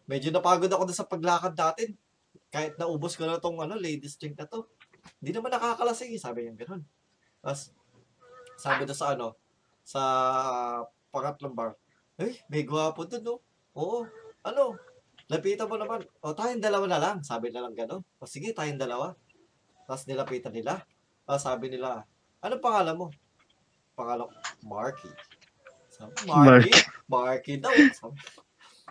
[0.05, 1.97] medyo napagod ako doon sa paglakad natin.
[2.53, 4.69] Kahit naubos ko na tong ano, ladies drink na to.
[5.17, 6.85] Hindi naman nakakalasing, sabi niya gano'n.
[7.41, 7.73] Tapos,
[8.61, 9.33] sabi doon sa ano,
[9.83, 10.03] sa
[11.13, 11.77] pangatlong bar,
[12.19, 13.37] eh, may gwapo doon, no?
[13.75, 14.07] Oo,
[14.47, 14.79] ano,
[15.33, 16.05] lapitan mo naman.
[16.21, 17.17] O, tayong dalawa na lang.
[17.25, 18.03] Sabi na lang gano'n.
[18.21, 19.17] O, sige, tayong dalawa.
[19.89, 20.85] Tapos nilapitan nila.
[21.25, 22.05] Tapos sabi nila,
[22.43, 23.07] ano pangalan mo?
[23.97, 24.35] Pangalan ko,
[24.67, 25.11] Marky.
[25.89, 26.73] Sabi, Marky?
[27.09, 27.73] Marky daw.
[27.97, 28.17] Sabi,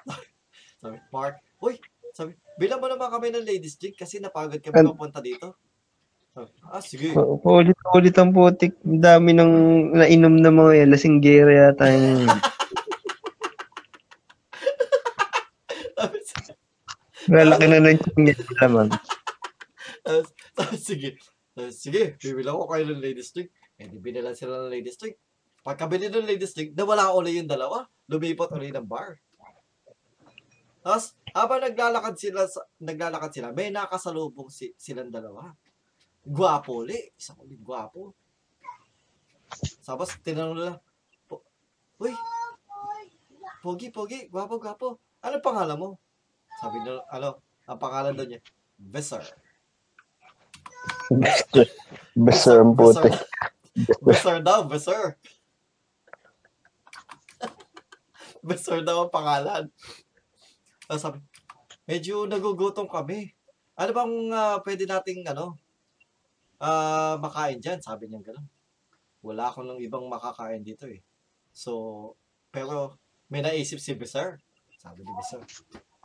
[0.82, 1.78] sabi, Mark, uy,
[2.12, 5.58] sabi, bilang mo naman kami ng ladies drink kasi napagod kami An- papunta dito.
[6.32, 7.12] Ah, sige.
[7.44, 8.80] Ulit-ulit ang putik.
[8.88, 9.52] Ang dami ng
[10.00, 10.90] nainom na mga yan.
[10.96, 11.92] Lasinggera yata.
[11.92, 12.32] Sabi,
[17.28, 18.88] Lalaki na ng niya naman.
[20.08, 21.10] Tapos, sabi, sige.
[21.52, 23.52] Sabi, sige, bibilang ko kayo ng ladies drink.
[23.76, 25.20] Eh, di binilan sila ng ladies drink.
[25.68, 27.84] Pagkabili ng ladies drink, nawala uli yung dalawa.
[28.08, 29.20] Lumipat uli ng bar.
[30.82, 32.48] Tapos, habang naglalakad sila,
[32.82, 35.54] naglalakad sila, may nakasalubong si, silang dalawa.
[36.26, 36.98] Gwapo uli.
[37.18, 38.14] Isang ulit gwapo.
[39.84, 40.74] Tapos, tinanong nila,
[41.28, 41.44] po,
[42.00, 42.16] Uy,
[43.62, 44.98] Pogi, Pogi, gwapo, gwapo.
[45.22, 45.90] Ano pangalan mo?
[46.62, 48.42] Sabi nila, ano, ang pangalan doon niya,
[48.80, 49.22] Visser.
[52.16, 53.14] Basta ang putik.
[54.02, 55.20] Besar daw, Besar.
[58.42, 59.64] Besar daw ang pangalan.
[60.90, 61.18] Tapos sabi,
[61.86, 63.32] medyo nagugutom kami.
[63.78, 65.56] Ano bang ah, pwede nating ano,
[66.62, 67.82] ah makain dyan?
[67.82, 68.48] Sabi niya gano'n.
[69.26, 71.02] Wala akong ng ibang makakain dito eh.
[71.50, 72.14] So,
[72.54, 73.02] pero
[73.34, 74.38] may naisip si Besar.
[74.78, 75.42] Sabi ni Besar,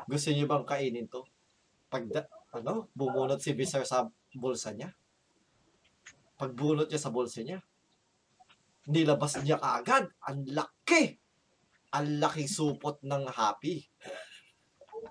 [0.05, 1.25] gusto niyo bang kainin to?
[1.89, 2.09] Pag,
[2.57, 4.93] ano, bumunot si Besar sa bulsa niya.
[6.37, 7.65] Pagbunot niya sa bulsa niya,
[8.89, 10.13] nilabas niya kaagad.
[10.29, 11.17] Ang laki!
[11.97, 13.89] Ang laking supot ng happy.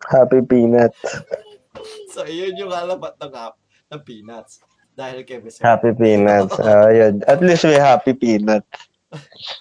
[0.10, 0.94] Happy peanut.
[2.16, 3.36] So, yun yung alamat ng,
[3.92, 4.64] ng peanuts.
[4.96, 5.76] Dahil kay Besar.
[5.76, 6.56] Happy peanuts.
[6.64, 7.20] Ah, yun.
[7.28, 8.64] At least may happy peanut.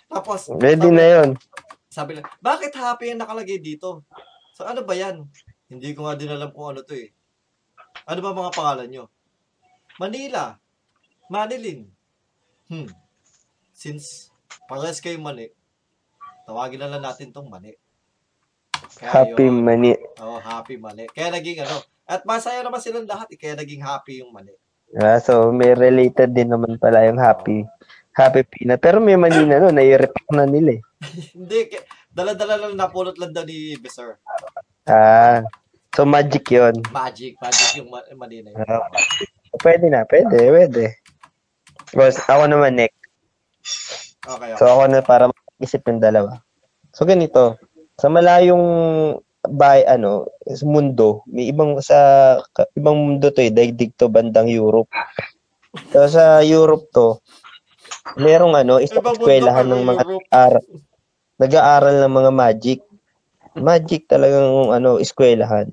[0.06, 1.28] Tapos, Ready sabi, na yun.
[1.90, 4.06] sabi lang, bakit happy ang nakalagay dito?
[4.54, 5.26] So, ano ba yan?
[5.66, 7.10] Hindi ko nga din alam kung ano to eh.
[8.06, 9.04] Ano ba mga pangalan nyo?
[9.98, 10.54] Manila.
[11.26, 11.90] Manilin.
[12.70, 12.90] Hmm.
[13.74, 14.30] Since
[14.70, 15.50] pares kayo mani,
[16.46, 17.74] tawagin na lang natin tong mani.
[18.94, 19.66] Kaya Happy yun.
[19.66, 19.92] mani.
[20.22, 21.10] Oh, happy mani.
[21.10, 21.82] Kaya naging ano.
[22.04, 24.54] At masaya naman silang lahat eh, kaya naging happy yung mani.
[24.94, 27.66] Ah, so, may related din naman pala yung happy.
[28.14, 28.78] Happy peanut.
[28.78, 30.82] Pero may mani na no, nai-repack na nila eh.
[31.34, 31.74] Hindi,
[32.14, 34.22] dala-dala lang napulot lang daw ni Besar.
[34.86, 35.42] Ah,
[35.98, 36.78] so magic yon.
[36.94, 38.62] Magic, magic yung ma- mani na yun.
[38.70, 38.86] Ah,
[39.66, 40.84] pwede na, pwede, pwede.
[41.90, 42.98] Boss, ako naman next.
[44.22, 44.58] Okay, okay.
[44.62, 45.26] So ako na para
[45.58, 46.38] isip yung dalawa.
[46.94, 47.58] So ganito,
[47.98, 48.62] sa malayong
[49.48, 51.98] bay ano, sa mundo, may ibang sa
[52.52, 54.88] ka- ibang mundo to eh, daigdig to bandang Europe.
[55.90, 57.18] So sa Europe to,
[58.16, 60.64] merong ano, isang eskwelahan ng mga aral,
[61.40, 62.80] nag-aaral ng mga magic.
[63.54, 65.70] Magic talagang ano, eskwelahan.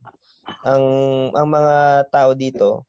[0.65, 0.85] Ang
[1.33, 1.75] ang mga
[2.13, 2.85] tao dito,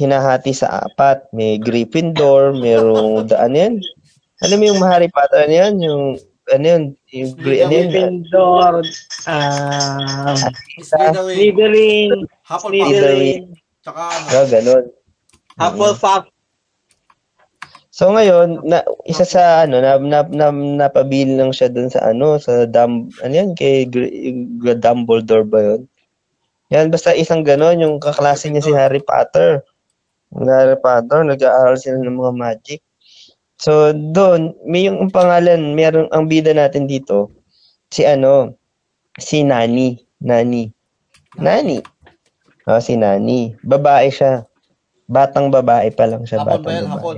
[0.00, 1.28] hinahati sa apat.
[1.36, 3.74] May Gryffindor, merong ano yan?
[4.40, 5.74] Alam mo yung Harry Potter ano yan?
[5.84, 6.04] Yung
[6.52, 6.82] ano yun?
[7.14, 7.88] Yung gri- ano yun?
[7.90, 8.74] Gryffindor,
[9.26, 10.34] ah,
[10.82, 12.10] Slytherin,
[12.44, 13.42] Slytherin,
[13.82, 14.84] tsaka ano, Ah, ganun.
[15.60, 16.24] Hufflepuff,
[17.90, 22.40] So ngayon, na, isa sa ano, na, na, na, napabil lang siya dun sa ano,
[22.40, 24.08] sa Dum, ano yan, kay Gr-
[24.56, 25.84] Gr- Dumbledore ba yun?
[26.72, 29.60] Yan, basta isang ganon, yung kaklase niya si Harry Potter.
[30.32, 32.80] Harry Potter, nag-aaral sila ng mga magic.
[33.60, 37.28] So, doon, may yung ang pangalan, meron, ang bida natin dito,
[37.92, 38.56] si ano,
[39.20, 40.00] si Nani.
[40.24, 40.72] Nani.
[41.36, 41.84] Nani.
[42.64, 43.52] Oh, si Nani.
[43.60, 44.48] Babae siya.
[45.12, 46.40] Batang babae pa lang siya.
[46.40, 46.84] hapon batang ba yan?
[46.88, 46.96] babae.
[46.96, 47.16] Hapon.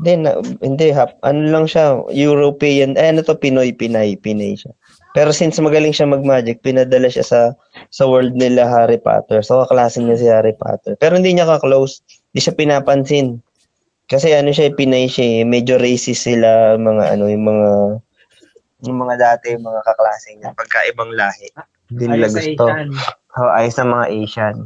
[0.00, 0.30] Hindi, na,
[0.64, 4.72] hindi, hap, ano lang siya, European, eh, ano to, Pinoy, Pinay, Pinay siya.
[5.10, 7.40] Pero since magaling siya mag-magic, pinadala siya sa
[7.90, 9.42] sa world nila Harry Potter.
[9.42, 10.94] So, kaklase niya si Harry Potter.
[11.02, 12.06] Pero hindi niya ka-close.
[12.30, 13.42] Hindi siya pinapansin.
[14.10, 17.68] Kasi ano siya, Pinay siya, eh, medyo racist sila, mga ano, yung mga,
[18.90, 21.46] yung mga dati, yung mga kaklase niya, pagkaibang lahi.
[21.94, 22.64] Hindi nila ayos sa gusto.
[22.66, 22.88] Asian.
[23.38, 24.56] Oh, ayos sa mga Asian.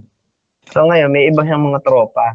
[0.72, 2.32] So ngayon, may iba siyang mga tropa.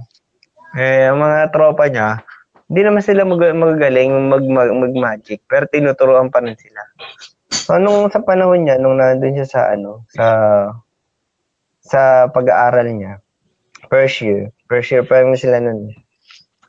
[0.78, 2.22] Eh, ang mga tropa niya,
[2.70, 6.82] hindi naman sila mag- magagaling mag, mag, mag-magic, pero tinuturuan pa rin sila.
[7.50, 10.26] So, nung sa panahon niya, nung nandun siya sa, ano, sa,
[11.82, 13.18] sa pag-aaral niya,
[13.90, 15.90] first year, first year pa lang sila nun.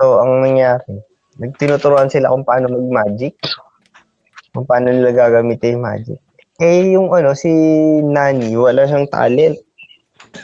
[0.01, 1.05] So, ang nangyari,
[1.37, 3.37] nagtinuturuan sila kung paano mag-magic,
[4.57, 6.19] kung paano nila gagamitin yung magic.
[6.57, 7.53] Eh, yung ano, si
[8.01, 9.61] Nani, wala siyang talent.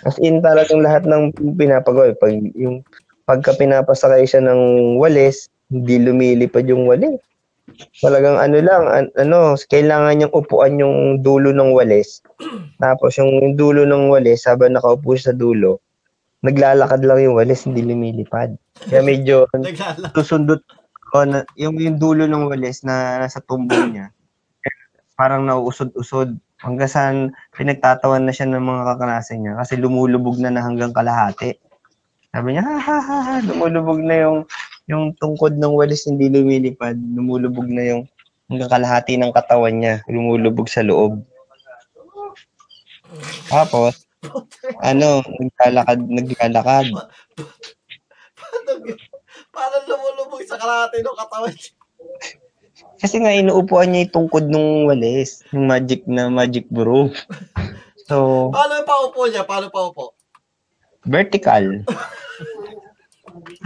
[0.04, 2.12] As in, talagang lahat ng pinapagawa.
[2.20, 2.84] Pag, yung,
[3.24, 7.16] pagka pinapasakay siya ng walis, hindi lumilipad yung walis.
[8.04, 12.20] Talagang ano lang, an- ano, kailangan niyang upuan yung dulo ng walis.
[12.76, 15.80] Tapos yung dulo ng walis, habang nakaupo sa dulo,
[16.44, 18.56] naglalakad lang yung walis, hindi lumilipad.
[18.88, 19.48] Kaya medyo
[20.16, 20.60] susundot
[21.08, 24.06] ko na yung, yung dulo ng walis na nasa tumbong niya.
[25.16, 26.36] Parang nauusod-usod.
[26.56, 27.16] Hanggang saan
[27.52, 31.56] pinagtatawan na siya ng mga kakanasan niya kasi lumulubog na na hanggang kalahati.
[32.32, 33.34] Sabi niya, ha ha ha, ha.
[33.44, 34.38] lumulubog na yung
[34.88, 38.02] yung tungkod ng walis hindi lumilipad, lumulubog na yung
[38.48, 41.20] hanggang kalahati ng katawan niya, lumulubog sa loob.
[43.50, 44.05] Tapos,
[44.82, 46.86] ano, naglalakad, naglalakad.
[48.36, 48.70] Paano,
[49.52, 51.54] paano lumulubog sa kalahati ng katawan?
[52.96, 57.12] Kasi nga inuupuan niya yung tungkod ng walis, yung magic na magic broom.
[58.06, 59.42] So, Paano yung paupo niya?
[59.42, 60.14] Paano paupo?
[61.06, 61.82] vertical.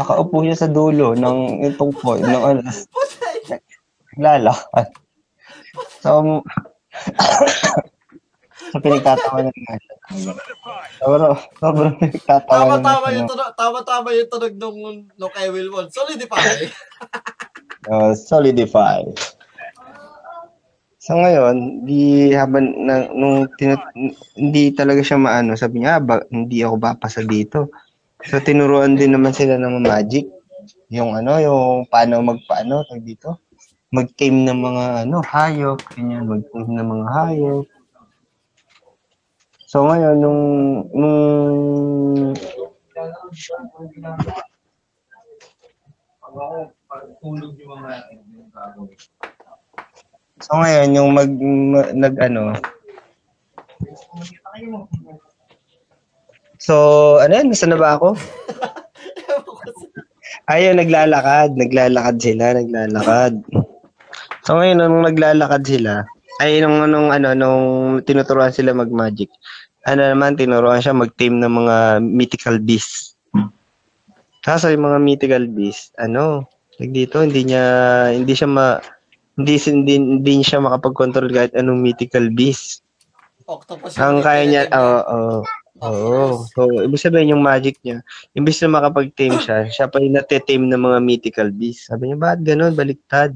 [0.00, 2.60] Nakaupo siya sa dulo ng yung tungkod ng ano,
[4.16, 4.88] naglalakad.
[6.00, 6.40] So,
[8.70, 9.94] so pinagtatawanan nga siya.
[11.02, 13.16] Sobrang, sobrang pinagtatawanan Tama-tama siya.
[13.18, 14.78] yung tunog, tama-tama yung tunog nung,
[15.18, 15.90] nung kay Wilwon.
[15.90, 16.70] Solidify.
[17.90, 19.02] uh, solidify.
[21.00, 23.80] So ngayon, di habang na, nung tinut,
[24.36, 27.72] hindi talaga siya maano, sabi niya, ah, ba, hindi ako papasa dito.
[28.28, 30.28] So tinuruan din naman sila ng magic.
[30.92, 33.40] Yung ano, yung paano magpaano tag dito.
[33.90, 37.66] Mag-tame ng mga ano, hayop, ganyan, mag-tame ng mga hayop.
[39.70, 40.42] So ngayon, nung,
[40.90, 42.34] nung
[50.42, 52.50] So ngayon yung mag, ma- nag ano
[56.58, 56.74] So
[57.22, 58.18] ano yan, nasa na ba ako?
[60.50, 63.38] Ayun, naglalakad, naglalakad sila, naglalakad.
[64.42, 66.02] So ngayon nung naglalakad sila,
[66.40, 67.64] ay nung nung ano nung
[68.00, 69.28] tinuturuan sila mag-magic.
[69.84, 73.16] Ano naman tinuruan siya mag-tame ng mga mythical beasts.
[74.40, 76.48] Kaso yung mga mythical beasts, ano,
[76.80, 77.64] like dito hindi niya
[78.16, 78.80] hindi siya ma
[79.36, 82.80] hindi hindi, hindi siya makapag-control kahit anong mythical beast.
[83.44, 85.38] Octopus Ang kaya niya, oo, oo.
[85.80, 86.44] Oo.
[86.52, 88.04] So, ibig sabihin yung magic niya,
[88.36, 91.88] imbis na makapag-tame siya, siya pa yung natitame ng mga mythical beasts.
[91.88, 92.76] Sabi niya, bakit ganun?
[92.76, 93.32] Baliktad.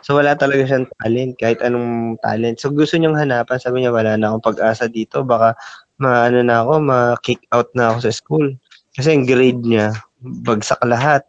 [0.00, 2.62] So, wala talaga siyang talent, kahit anong talent.
[2.62, 3.58] So, gusto niyang hanapan.
[3.58, 5.26] Sabi niya, wala na akong pag-asa dito.
[5.26, 5.58] Baka,
[5.98, 8.46] maano na ako, ma-kick out na ako sa school.
[8.94, 9.90] Kasi yung grade niya,
[10.22, 11.26] bagsak lahat.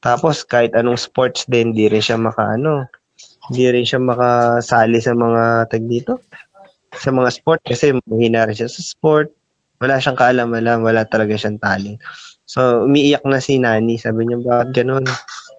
[0.00, 2.88] Tapos, kahit anong sports din, di rin siya makaano.
[3.52, 6.20] Di rin siya makasali sa mga tag dito.
[6.96, 7.60] Sa mga sport.
[7.64, 9.28] Kasi mahina rin siya sa sport.
[9.80, 10.80] Wala siyang kaalam-alam.
[10.84, 12.00] Wala talaga siyang talent.
[12.44, 13.96] So, umiiyak na si Nani.
[13.96, 15.04] Sabi niya, bakit ganun?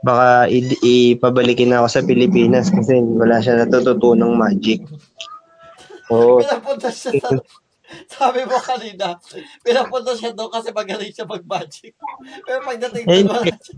[0.06, 0.78] Baka i-
[1.18, 4.86] ipabalikin na ako sa Pilipinas kasi wala siya natututunang magic.
[6.14, 6.38] Oo.
[6.38, 7.34] Pinapunta siya sa...
[8.06, 9.18] Sabi mo kanina,
[9.62, 11.94] pinapunta siya doon kasi magaling siya mag-magic.
[12.46, 13.76] Pero pagdating Eh, doon, wala siya.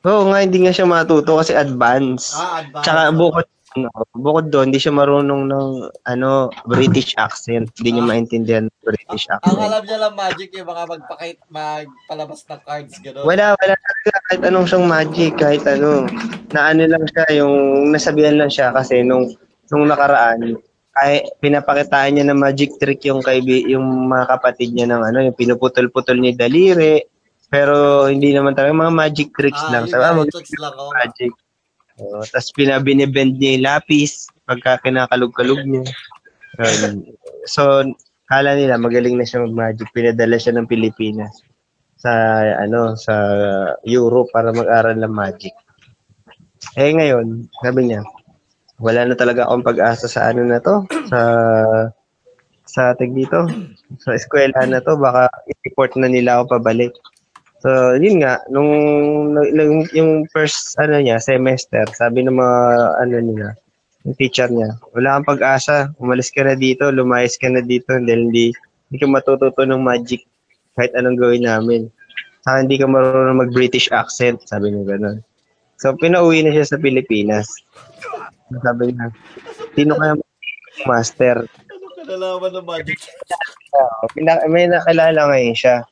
[0.00, 2.32] Oo nga, hindi nga siya matuto kasi advance.
[2.32, 2.84] Ah, advance.
[2.84, 5.66] Tsaka bukod, ano, bukod doon, hindi siya marunong ng
[6.04, 7.70] ano British accent.
[7.78, 9.62] Hindi niya maintindihan ng British Ang accent.
[9.62, 13.22] alam niya lang magic yung mga magpakit, magpalabas ng cards, gano'n.
[13.22, 14.12] Wala, wala talaga.
[14.26, 16.10] Kahit anong siyang magic, kahit ano.
[16.50, 17.54] Na ano lang siya, yung
[17.88, 19.30] nasabihan lang siya kasi nung,
[19.70, 20.58] nung nakaraan,
[20.90, 25.38] kaya pinapakitaan niya ng magic trick yung kaibi, yung mga kapatid niya ng ano, yung
[25.38, 27.06] pinuputol-putol yung daliri.
[27.46, 29.84] Pero hindi naman talaga mga magic tricks Ah, lang.
[29.86, 30.90] Sabi, ah, mag- gadgets lang, oh.
[30.94, 31.30] magic.
[32.00, 35.84] Oh, tapos pinabinibend niya yung lapis pagka kinakalog-kalog niya.
[36.56, 37.06] Ganun.
[37.44, 37.84] so,
[38.26, 39.86] kala nila magaling na siya mag-magic.
[39.92, 41.30] Pinadala siya ng Pilipinas
[42.00, 43.14] sa ano sa
[43.84, 45.52] Europe para mag-aral ng magic.
[46.80, 48.00] Eh ngayon, sabi niya,
[48.80, 51.20] wala na talaga akong pag-asa sa ano na to, sa
[52.64, 53.44] sa tag dito,
[54.00, 56.94] sa eskwelahan na to, baka i-report na nila ako pabalik.
[57.60, 57.68] So,
[58.00, 58.72] yun nga, nung,
[59.36, 62.60] nung yung first ano niya, semester, sabi ng mga
[63.04, 63.48] ano niya,
[64.08, 68.32] yung teacher niya, wala kang pag-asa, umalis ka na dito, lumayas ka na dito, dahil
[68.32, 68.56] hindi,
[68.88, 70.24] hindi ka matututo ng magic
[70.80, 71.92] kahit anong gawin namin.
[72.40, 75.20] Saka hindi ka marunong mag-British accent, sabi niya gano'n.
[75.76, 77.44] So, pinauwi na siya sa Pilipinas.
[78.64, 79.12] Sabi niya,
[79.76, 80.16] sino kaya
[80.88, 81.44] master?
[81.44, 82.96] Ano ka nalaman ng magic?
[84.16, 85.84] Pina- may nakilala ngayon siya.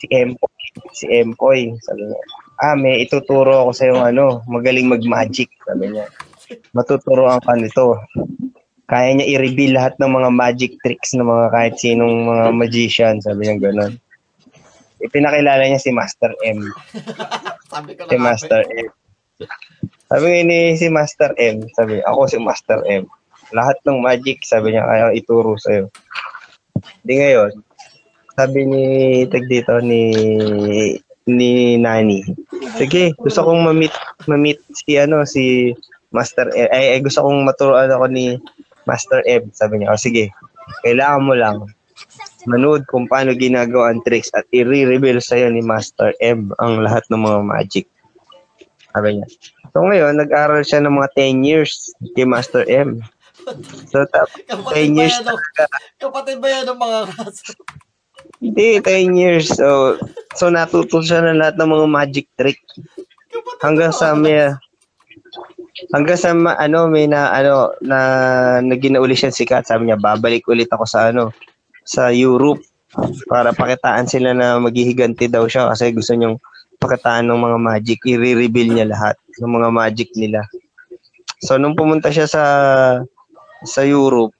[0.00, 0.56] Si Empoy.
[0.92, 1.60] Si Empoy.
[1.82, 2.20] Sabi niya,
[2.62, 5.50] ah, may ituturo ako sa yung ano, magaling mag-magic.
[5.64, 6.06] Sabi niya,
[6.72, 7.98] matuturoan ka nito.
[8.86, 13.50] kaya niya i-reveal lahat ng mga magic tricks ng mga kahit sinong mga magician, sabi
[13.50, 13.98] niya gano'n.
[15.02, 16.62] Ipinakilala niya si Master M.
[17.74, 18.88] Sabi ko na Si Master M.
[20.06, 23.04] Sabi nga ni si Master M, sabi, ako si Master M.
[23.50, 25.90] Lahat ng magic, sabi niya, kaya ituro sa'yo.
[27.02, 27.52] Di ngayon,
[28.36, 28.84] sabi ni,
[29.32, 30.12] tag dito, ni,
[31.24, 32.20] ni Nani,
[32.76, 33.94] sige, gusto kong ma-meet,
[34.28, 35.72] ma-meet si, ano, si
[36.12, 36.68] Master M.
[36.70, 38.36] Ay, ay, gusto kong maturuan ako ni
[38.84, 39.48] Master M.
[39.56, 40.30] Sabi niya, o sige,
[40.84, 41.58] kailangan mo lang
[42.46, 47.18] manood kung paano ginagawa ang tricks at i-reveal sa'yo ni Master M ang lahat ng
[47.18, 47.86] mga magic.
[48.94, 49.26] Sabi niya.
[49.74, 53.02] So ngayon, nag-aral siya ng mga 10 years kay Master M.
[53.90, 55.40] So, tap, kapatid 10 ba years yan ng,
[56.02, 57.52] kapatid ba yan ng mga kaso?
[58.40, 59.48] Hindi, 10 years.
[59.52, 59.96] So,
[60.36, 62.60] so natuto siya ng lahat ng mga magic trick.
[63.64, 64.52] Hanggang ng sa may,
[65.92, 67.98] hanggang sa ma- ano, may na, ano, na,
[68.60, 69.64] naging na uli siya sikat.
[69.64, 71.32] Sabi niya, babalik ulit ako sa, ano,
[71.86, 72.60] sa Europe
[73.28, 76.40] para pakitaan sila na maghihiganti daw siya kasi gusto niyang
[76.80, 77.98] pakitaan ng mga magic.
[78.04, 80.44] I-reveal niya lahat ng mga magic nila.
[81.44, 82.44] So, nung pumunta siya sa
[83.64, 84.32] sa Europe,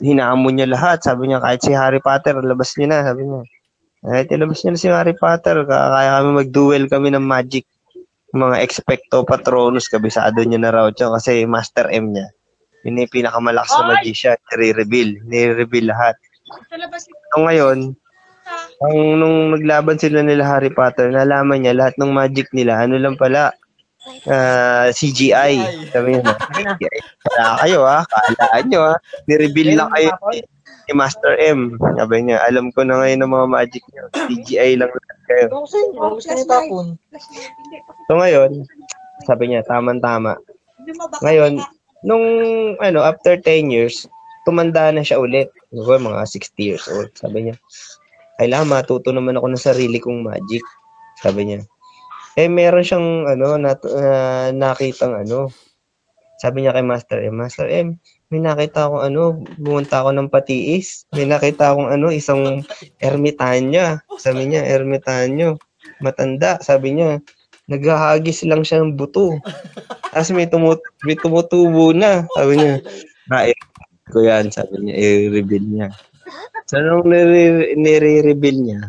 [0.00, 1.04] hinamon niya lahat.
[1.04, 2.98] Sabi niya, kahit si Harry Potter, labas niya na.
[3.04, 3.42] Sabi niya,
[4.02, 7.68] kahit ilabas niya na si Harry Potter, ka- kaya kami mag-duel kami ng magic.
[8.32, 12.32] Mga expecto patronus, kabisado niya na raw siya kasi Master M niya.
[12.82, 15.22] Yun yung pinakamalakas na magician, nire-reveal.
[15.28, 16.16] Nire-reveal lahat.
[17.30, 17.94] So ngayon,
[18.82, 23.14] ang nung naglaban sila nila Harry Potter, nalaman niya lahat ng magic nila, ano lang
[23.14, 23.54] pala,
[24.28, 25.54] ah, CGI.
[25.90, 26.98] Sabi niya, CGI.
[27.26, 28.94] Wala kayo ha, kalaan nyo ha.
[29.30, 30.42] Ni-reveal lang kayo ni,
[30.90, 31.78] ni Master M.
[31.98, 34.04] Sabi niya, alam ko na ngayon ng mga magic niyo.
[34.14, 35.44] CGI lang lahat kayo.
[35.52, 35.78] Gusto
[36.34, 36.86] niyo tapon.
[38.10, 38.66] So ngayon,
[39.24, 40.38] sabi niya, tama-tama.
[41.22, 41.62] Ngayon,
[42.02, 42.26] nung
[42.82, 44.06] ano, after 10 years,
[44.42, 45.48] tumanda na siya ulit.
[45.70, 47.10] Siguro mga 60 years old.
[47.14, 47.56] Sabi niya,
[48.42, 50.62] kailangan matuto naman ako ng sarili kong magic.
[51.22, 51.60] Sabi niya.
[52.36, 55.52] Eh, meron siyang, ano, nat, uh, nakitang, ano,
[56.40, 58.00] sabi niya kay Master M, Master M,
[58.32, 61.04] may nakita akong, ano, bumunta ako ng patiis.
[61.12, 62.64] May nakita akong, ano, isang
[62.98, 64.00] ermitanya.
[64.16, 65.60] Sabi niya, ermitanyo.
[66.00, 66.56] Matanda.
[66.64, 67.20] Sabi niya,
[67.68, 69.36] naghahagis lang siya ng buto.
[70.10, 72.24] Tapos may, tumut may tumutubo na.
[72.34, 72.74] Sabi niya,
[73.30, 73.60] Right.
[74.10, 75.88] Ko yan, sabi niya, i-reveal niya.
[76.66, 78.80] So, nung nire- nire-reveal niya,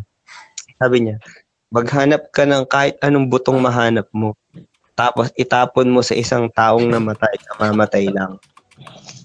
[0.81, 1.15] sabi niya,
[1.73, 4.37] maghanap ka ng kahit anong butong mahanap mo.
[4.93, 8.37] Tapos itapon mo sa isang taong namatay na mamatay lang.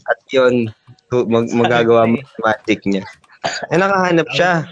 [0.08, 0.72] At yun,
[1.12, 3.04] mag- magagawa mo magic niya.
[3.68, 4.64] Eh, nakahanap siya.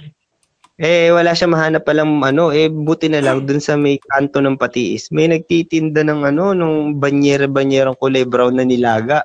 [0.76, 4.56] Eh, wala siya mahanap palang ano, eh, buti na lang dun sa may kanto ng
[4.56, 5.12] patiis.
[5.12, 9.20] May nagtitinda ng ano, nung banyere-banyerang kulay brown na nilaga.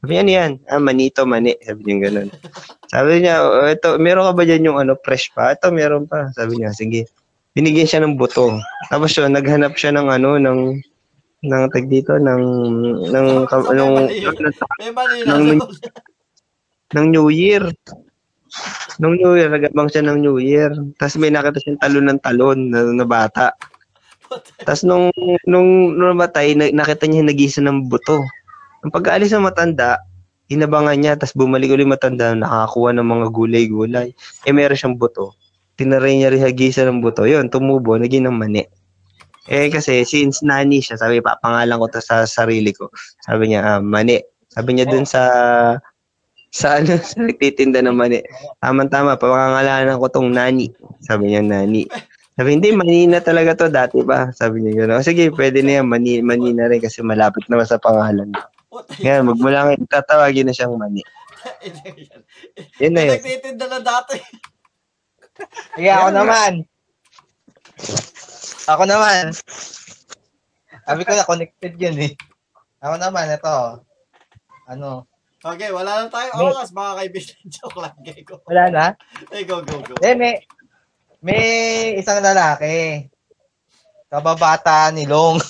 [0.00, 0.52] Sabi niya, ano yan?
[0.72, 1.52] Ah, manito, mani.
[1.60, 2.28] Sabi niya ganun.
[2.88, 5.52] Sabi niya, "Oh, ito, meron ka ba dyan yung ano, fresh pa?
[5.52, 6.32] Ito, meron pa.
[6.32, 7.04] Sabi niya, sige.
[7.50, 8.62] Binigyan siya ng buto.
[8.90, 10.60] Tapos yun, naghanap siya ng ano, ng
[11.40, 12.42] ng tag dito, ng,
[13.08, 13.92] ng, sa ng,
[15.24, 15.44] ng,
[16.94, 17.64] ng New Year.
[19.00, 20.68] Nung New Year, nagabang siya ng New Year.
[21.00, 23.56] Tapos may nakita siyang talon ng talon na, na bata.
[24.62, 25.08] Tapos nung,
[25.48, 28.20] nung, nung namatay, na, nakita niya nagisa ng buto.
[28.84, 29.96] Ang pag-aalis ng matanda,
[30.52, 34.08] inabangan niya, tapos bumalik ulit matanda, nakakuha ng mga gulay-gulay.
[34.44, 35.32] Eh, meron siyang buto.
[35.80, 37.24] Tinaray niya rin hagisa ng buto.
[37.24, 38.68] Yun, tumubo, naging ng mani.
[39.48, 42.92] Eh, kasi since nani siya, sabi, papangalan ko to sa sarili ko.
[43.24, 44.20] Sabi niya, ah, mani.
[44.52, 45.22] Sabi niya dun sa
[46.52, 48.20] sa ano, sa nagtitinda ng mani.
[48.60, 50.68] Tama-tama, pangangalanan ko tong nani.
[51.00, 51.88] Sabi niya, nani.
[52.36, 54.28] Sabi, hindi, mani na talaga to dati pa.
[54.36, 55.00] Sabi niya gano'n.
[55.00, 58.28] "O, Sige, pwede na yan, mani, mani na rin kasi malapit naman sa pangalan.
[59.00, 61.00] Ngayon, magmula ngayon, tatawagin na siyang mani.
[62.84, 63.16] Yun na yun.
[63.16, 64.20] Nagtitinda na dati.
[65.76, 66.52] Sige, ako naman.
[68.68, 69.24] Ako naman.
[70.86, 72.12] Sabi ko na, connected yun eh.
[72.80, 73.84] Ako naman, ito.
[74.70, 75.06] Ano?
[75.40, 77.40] Okay, wala na May- oras, mga kaibigan.
[77.56, 77.96] Joke lang.
[78.04, 78.44] Okay, go.
[78.44, 78.84] Wala na?
[79.32, 79.96] Eh, go, go, go.
[80.04, 80.44] Eh, may,
[81.24, 81.44] may
[81.96, 83.08] isang lalaki.
[84.12, 85.40] Kababata ni Long.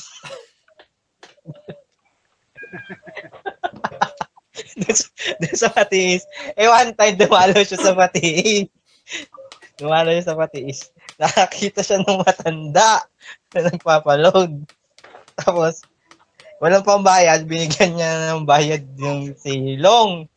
[5.41, 6.23] Doon sa patiis.
[6.55, 8.71] Eh, one time, dumalo siya sa patiis.
[9.81, 10.93] Dumalo siya sa patiis.
[11.21, 13.09] Nakakita siya ng matanda
[13.57, 14.53] na nagpapaload.
[15.41, 15.81] Tapos,
[16.61, 20.29] walang pambayad, binigyan niya ng bayad yung si Long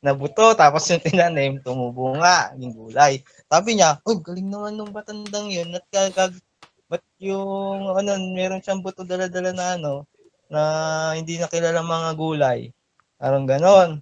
[0.00, 0.56] na buto.
[0.56, 3.20] Tapos yung tinanim, tumubo nga, yung gulay.
[3.52, 5.76] Sabi niya, oh, galing naman nung batandang yun.
[5.76, 6.40] At kagag,
[6.88, 9.94] ba't yung, ano, meron siyang buto dala-dala na ano,
[10.48, 10.60] na
[11.12, 12.72] hindi na kilala mga gulay.
[13.20, 14.00] Parang ganon.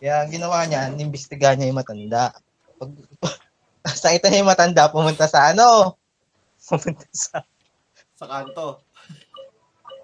[0.00, 2.32] Kaya ang ginawa niya, inimbestigahan niya yung matanda.
[2.80, 2.90] Pag,
[3.82, 5.96] nakita niya yung matanda, pumunta sa ano?
[6.68, 7.40] Pumunta sa,
[8.14, 8.84] Sa kanto.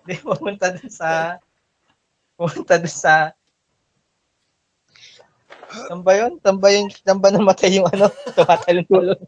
[0.03, 1.36] di, pumunta dun sa,
[2.35, 3.15] pumunta dun sa,
[5.66, 6.39] Saan ba yun?
[6.40, 6.86] Saan ba yun?
[6.89, 8.07] Saan ba namatay yung ano?
[8.39, 9.19] Tumatalon-tulon.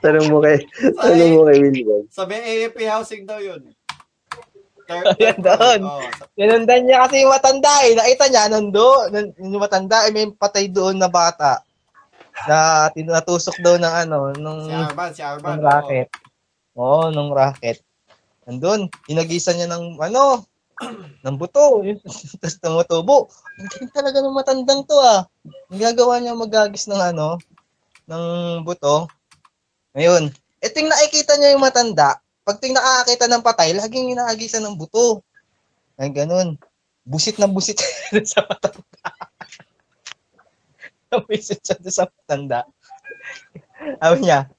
[0.00, 0.58] Tanong mo kay,
[0.94, 2.02] tanong mo kay Wilbon.
[2.10, 3.72] sa may AFP housing daw yun.
[4.84, 5.80] Third, Ayan, doon.
[5.80, 7.96] Oh, sa- Sinundan niya kasi yung matanda eh.
[7.96, 11.64] Nakita niya, nundo, nun- yung matanda, eh, may patay doon na bata.
[12.46, 15.46] Na tinatusok daw ng ano, nung, si Arman, si Arman.
[15.56, 16.08] nung racket.
[16.74, 17.78] Oo, nung racket.
[18.44, 20.42] Nandun, inagisa niya ng ano,
[21.24, 21.80] ng buto.
[22.42, 23.16] Tapos tumutubo.
[23.80, 25.24] Ang talaga ng matandang to ah.
[25.70, 27.38] Ang gagawa niya magagis ng ano,
[28.10, 28.24] ng
[28.66, 29.08] buto.
[29.94, 32.18] Ngayon, ito yung nakikita niya yung matanda.
[32.44, 35.24] Pag yung nakakakita ng patay, laging inaagisa ng buto.
[35.96, 36.58] Ay, ganun.
[37.06, 37.80] Busit na busit
[38.32, 38.82] sa matanda.
[41.14, 42.60] Nabisit siya doon sa matanda.
[44.02, 44.50] Sabi niya,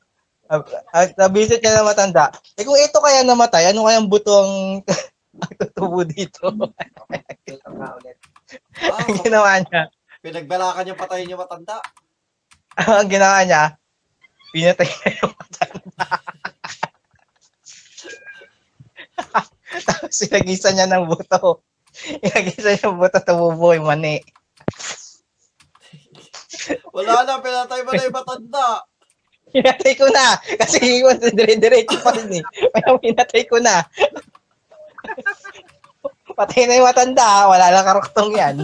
[0.93, 2.29] at nabisit niya na matanda.
[2.55, 4.53] Eh kung ito kaya namatay, ano kayang buto ang
[5.43, 6.47] ang tutubo dito?
[8.87, 9.89] Ah, ang ginawa niya,
[10.21, 11.81] pinagbalakan yung patayin yung matanda.
[13.01, 13.75] ang ginawa niya,
[14.53, 16.05] pinatay niya yung matanda.
[19.85, 21.65] Tapos sinagisa niya ng buto.
[22.21, 24.21] Inagisa niya ng buto, tumubo yung mani.
[26.95, 28.67] Wala na, pinatay mo na yung matanda.
[29.53, 30.35] Pinatay ko na.
[30.59, 32.43] Kasi iwan dire-diretso pa rin eh.
[32.75, 33.85] Kaya pinatay ko na.
[36.35, 37.47] Patay na yung matanda.
[37.47, 38.55] Wala lang karoktong yan.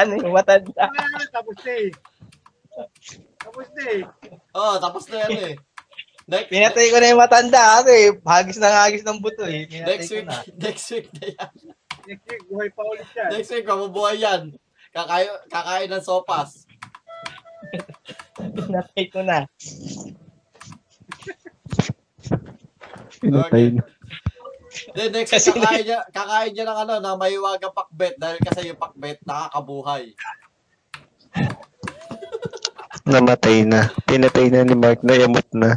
[0.00, 0.92] ano yung matanda?
[1.32, 1.90] Tapos na eh.
[3.40, 4.02] Tapos na eh.
[4.52, 5.54] Oh, tapos na yan eh.
[6.28, 9.64] Next, Pinatay ko na yung matanda kasi hagis na hagis ng buto eh.
[9.64, 10.38] Pinatay next week, na.
[10.60, 11.50] next week na yan.
[12.04, 13.30] Next week, buhay pa ulit yan.
[13.32, 14.42] Next week, mabubuhay yan.
[14.92, 16.67] Kakain, kakain ng sopas.
[18.56, 19.44] Pinatay ko na.
[23.18, 23.74] Okay.
[24.94, 28.80] Then next Kasi- kakain niya, kakain niya ng ano, ng mahiwagang pakbet dahil kasi yung
[28.80, 30.14] pakbet nakakabuhay.
[33.08, 33.88] Namatay na.
[34.04, 35.74] Pinatay na ni Mark na yamot na.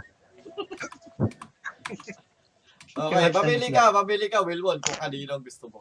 [2.91, 5.79] Okay, pamili ka, pamili ka, Wilwon, kung kanino ang gusto mo.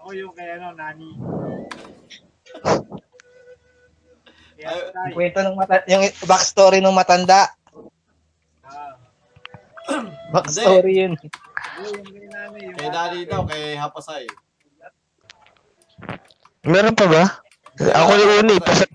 [0.00, 1.10] Ako yung kay ano, nani.
[4.60, 7.48] Kaya Ay, kwento ng mata yung backstory ng matanda.
[8.60, 8.92] Ah,
[10.36, 11.16] Backstory yun.
[12.76, 14.28] kay Dani daw, kay Hapasay.
[16.68, 17.24] Meron pa ba?
[17.80, 18.60] Ako yung eh.
[18.60, 18.90] Pasad,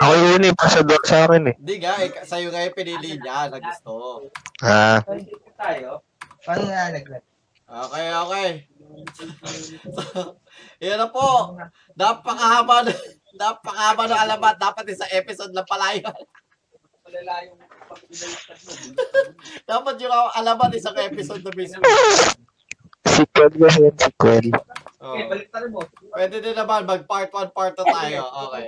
[0.00, 0.54] ako yung eh.
[0.56, 1.54] Pasador sa akin eh.
[1.60, 4.24] Hindi nga, eh, sa'yo nga yung pinili niya na gusto.
[4.64, 5.04] Ah.
[6.40, 7.24] Paano na naglat?
[7.66, 8.48] Okay, okay.
[9.92, 10.36] So,
[10.84, 11.56] yan na po.
[11.96, 12.92] Napakahaba na,
[13.40, 14.54] napakahaba na alamat.
[14.58, 16.06] Dapat isang episode lang pala yun.
[19.70, 21.80] Dapat yung alamat isang episode na mismo.
[23.06, 23.94] Sequel ba yan?
[23.94, 24.46] Sequel.
[24.98, 25.14] Oh.
[26.10, 28.20] Pwede din naman, mag part 1, part 2 tayo.
[28.50, 28.64] Okay.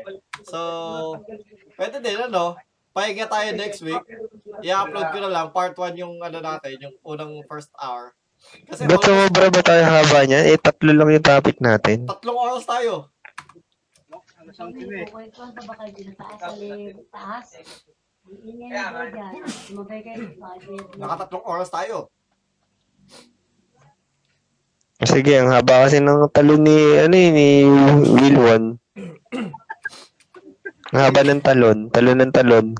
[0.46, 0.58] So,
[1.74, 2.54] pwede din, ano,
[2.94, 4.00] pahinga tayo next week.
[4.62, 8.14] I-upload ko na lang, part 1 yung, ano natin, yung unang first hour.
[8.68, 10.44] Kasi Ba't sumobra ba tayo haba niyan?
[10.52, 12.04] Eh, tatlo lang yung topic natin.
[12.04, 13.08] tatlong oras tayo.
[14.08, 14.16] Ano.
[21.00, 22.12] Nakatatlong oras tayo.
[24.98, 27.48] Sige, ang haba kasi ng talon ni, ano eh, ni
[28.18, 28.76] Wilwon.
[30.90, 31.78] Ang haba ng talon.
[31.88, 32.66] Talon ng talon.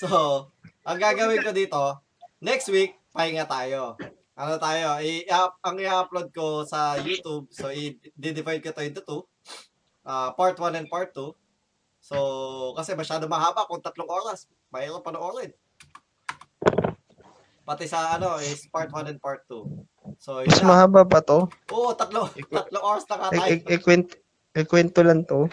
[0.00, 0.48] So,
[0.80, 2.00] ang gagawin ko dito,
[2.40, 4.00] next week, pahinga tayo.
[4.40, 5.28] Ano tayo, i
[5.60, 9.20] ang i-upload ko sa YouTube, so i-divide ko to into two.
[10.00, 11.28] Ah, part 1 and part 2.
[12.00, 12.16] So,
[12.72, 14.48] kasi masyado mahaba kung tatlong oras.
[14.72, 15.52] Mahirap panoorin.
[17.68, 19.60] Pati sa ano, is part 1 and part 2.
[20.16, 20.72] So, Mas na.
[20.72, 21.44] mahaba pa to.
[21.68, 23.52] Oo, tatlo, tatlong oras na nga Eh, tayo.
[23.52, 24.08] eh, eh, kwent,
[24.56, 25.52] eh, kwento lang to.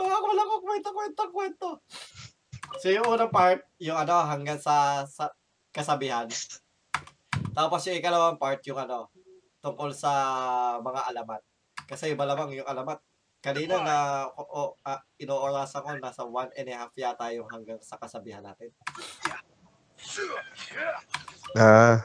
[0.00, 1.68] Wala ko kwento, kwento, kwento.
[2.76, 5.32] So yung unang part, yung ano, hanggang sa, sa
[5.72, 6.28] kasabihan.
[7.56, 9.08] Tapos yung ikalawang part, yung ano,
[9.64, 10.12] tungkol sa
[10.84, 11.42] mga alamat.
[11.88, 13.00] Kasi malamang yung alamat,
[13.40, 13.96] kanina na
[14.28, 18.42] o, o, ah, inoorasan ko, nasa one and a half yata yung hanggang sa kasabihan
[18.42, 18.74] natin.
[21.56, 22.04] Ah.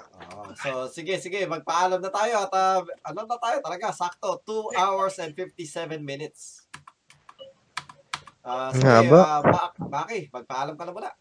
[0.64, 5.20] So sige, sige, magpaalam na tayo at ah, ano na tayo talaga, sakto, 2 hours
[5.20, 6.70] and 57 minutes.
[8.42, 9.20] Ah, uh, sige, Haba.
[9.22, 11.12] uh, bak Baki, magpaalam ka na muna.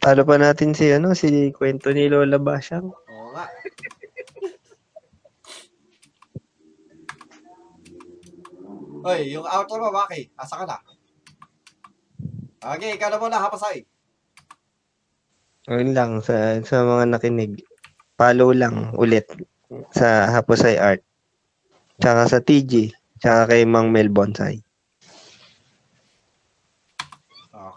[0.00, 2.90] Talo pa natin si ano, si kwento ni Lola Basyang.
[2.90, 3.46] Oo nga.
[9.00, 10.34] Oy, yung outro mo, Baki.
[10.34, 10.78] Asa ka na?
[12.60, 13.86] Okay, ikaw na muna, hapasay.
[15.70, 17.62] Ayun lang, sa, sa mga nakinig.
[18.20, 19.24] Follow lang ulit
[19.96, 21.00] sa Hapasay Art.
[22.02, 22.92] Tsaka sa TG.
[23.16, 24.60] Tsaka kay Mang Mel Bonsai.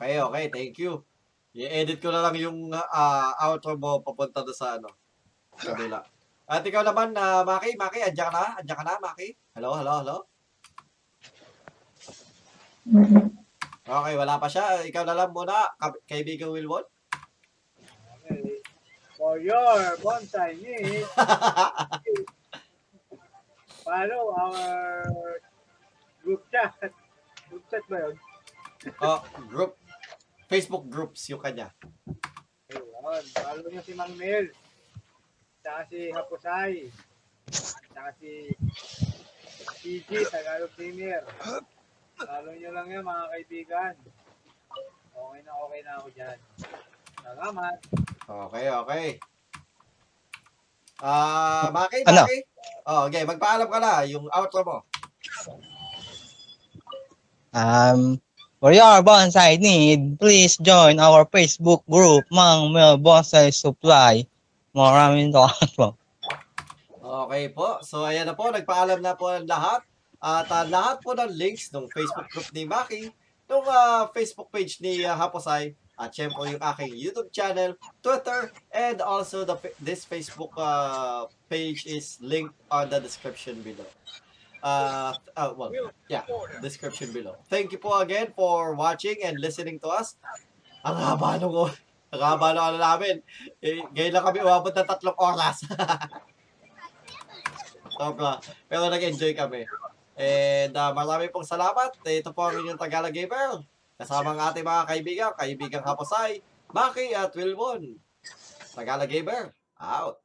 [0.03, 0.45] Okay, okay.
[0.51, 0.99] Thank you.
[1.55, 4.91] I-edit ko na lang yung ah, outro mo papunta doon sa ano.
[5.55, 6.03] Kabila.
[6.43, 8.59] At ikaw naman, na Maki, Maki, andyan ka na?
[8.59, 9.31] Andyan ka na, Maki?
[9.55, 10.17] Hello, hello, hello?
[13.87, 14.83] Okay, wala pa siya.
[14.83, 15.71] Ikaw na lang muna,
[16.03, 16.83] kaibigan Wilwon.
[19.15, 21.07] For your bonsai needs,
[23.87, 25.39] follow our
[26.19, 26.75] group chat.
[27.47, 28.19] Group chat ba yun?
[28.99, 29.79] oh, group.
[30.53, 31.73] Facebook groups yung kanya.
[32.69, 33.25] Ayun.
[33.33, 34.53] Follow nyo si Mang Mel.
[35.65, 36.73] Tsaka si Hapusay.
[37.89, 38.53] Tsaka si
[39.81, 41.25] PG, Tagalog Premier.
[42.21, 43.93] Follow nyo lang yan mga kaibigan.
[45.13, 46.37] Okay na okay na ako dyan.
[47.25, 47.77] Salamat.
[48.23, 49.07] Okay, okay.
[51.01, 52.23] Ah, Maki, Ano?
[52.29, 52.39] Maki.
[52.85, 54.77] Oh, okay, magpaalam ka na yung outro mo.
[57.53, 58.21] Um,
[58.63, 64.23] for your bonsai need, please join our Facebook group, Mang Mel Bonsai Supply.
[64.71, 65.99] Maraming salamat po.
[67.27, 67.83] Okay po.
[67.83, 68.47] So, ayan na po.
[68.47, 69.83] Nagpaalam na po ang lahat.
[70.23, 73.11] At ah, lahat po ng links ng Facebook group ni Maki,
[73.51, 79.03] ng ah, Facebook page ni ah, Haposay, at syempre yung aking YouTube channel, Twitter, and
[79.03, 83.91] also the this Facebook ah, page is linked on the description below.
[84.63, 86.23] Uh, uh, well, yeah,
[86.63, 87.35] description below.
[87.51, 90.15] Thank you po again for watching and listening to us.
[90.87, 91.51] Ang haba nung,
[92.15, 93.19] ang haba nung ano namin.
[93.59, 95.67] Eh, ngayon lang kami umabot ng tatlong oras.
[97.99, 98.39] Sobra.
[98.71, 99.67] Pero nag-enjoy kami.
[100.15, 101.99] And uh, marami pong salamat.
[101.99, 103.67] Ito po ang inyong Tagalog Gamer.
[103.99, 106.39] Kasama ang ating mga kaibigan, kaibigang Haposay,
[106.71, 107.99] Maki at Wilwon.
[108.71, 110.22] Tagalog Gamer, out.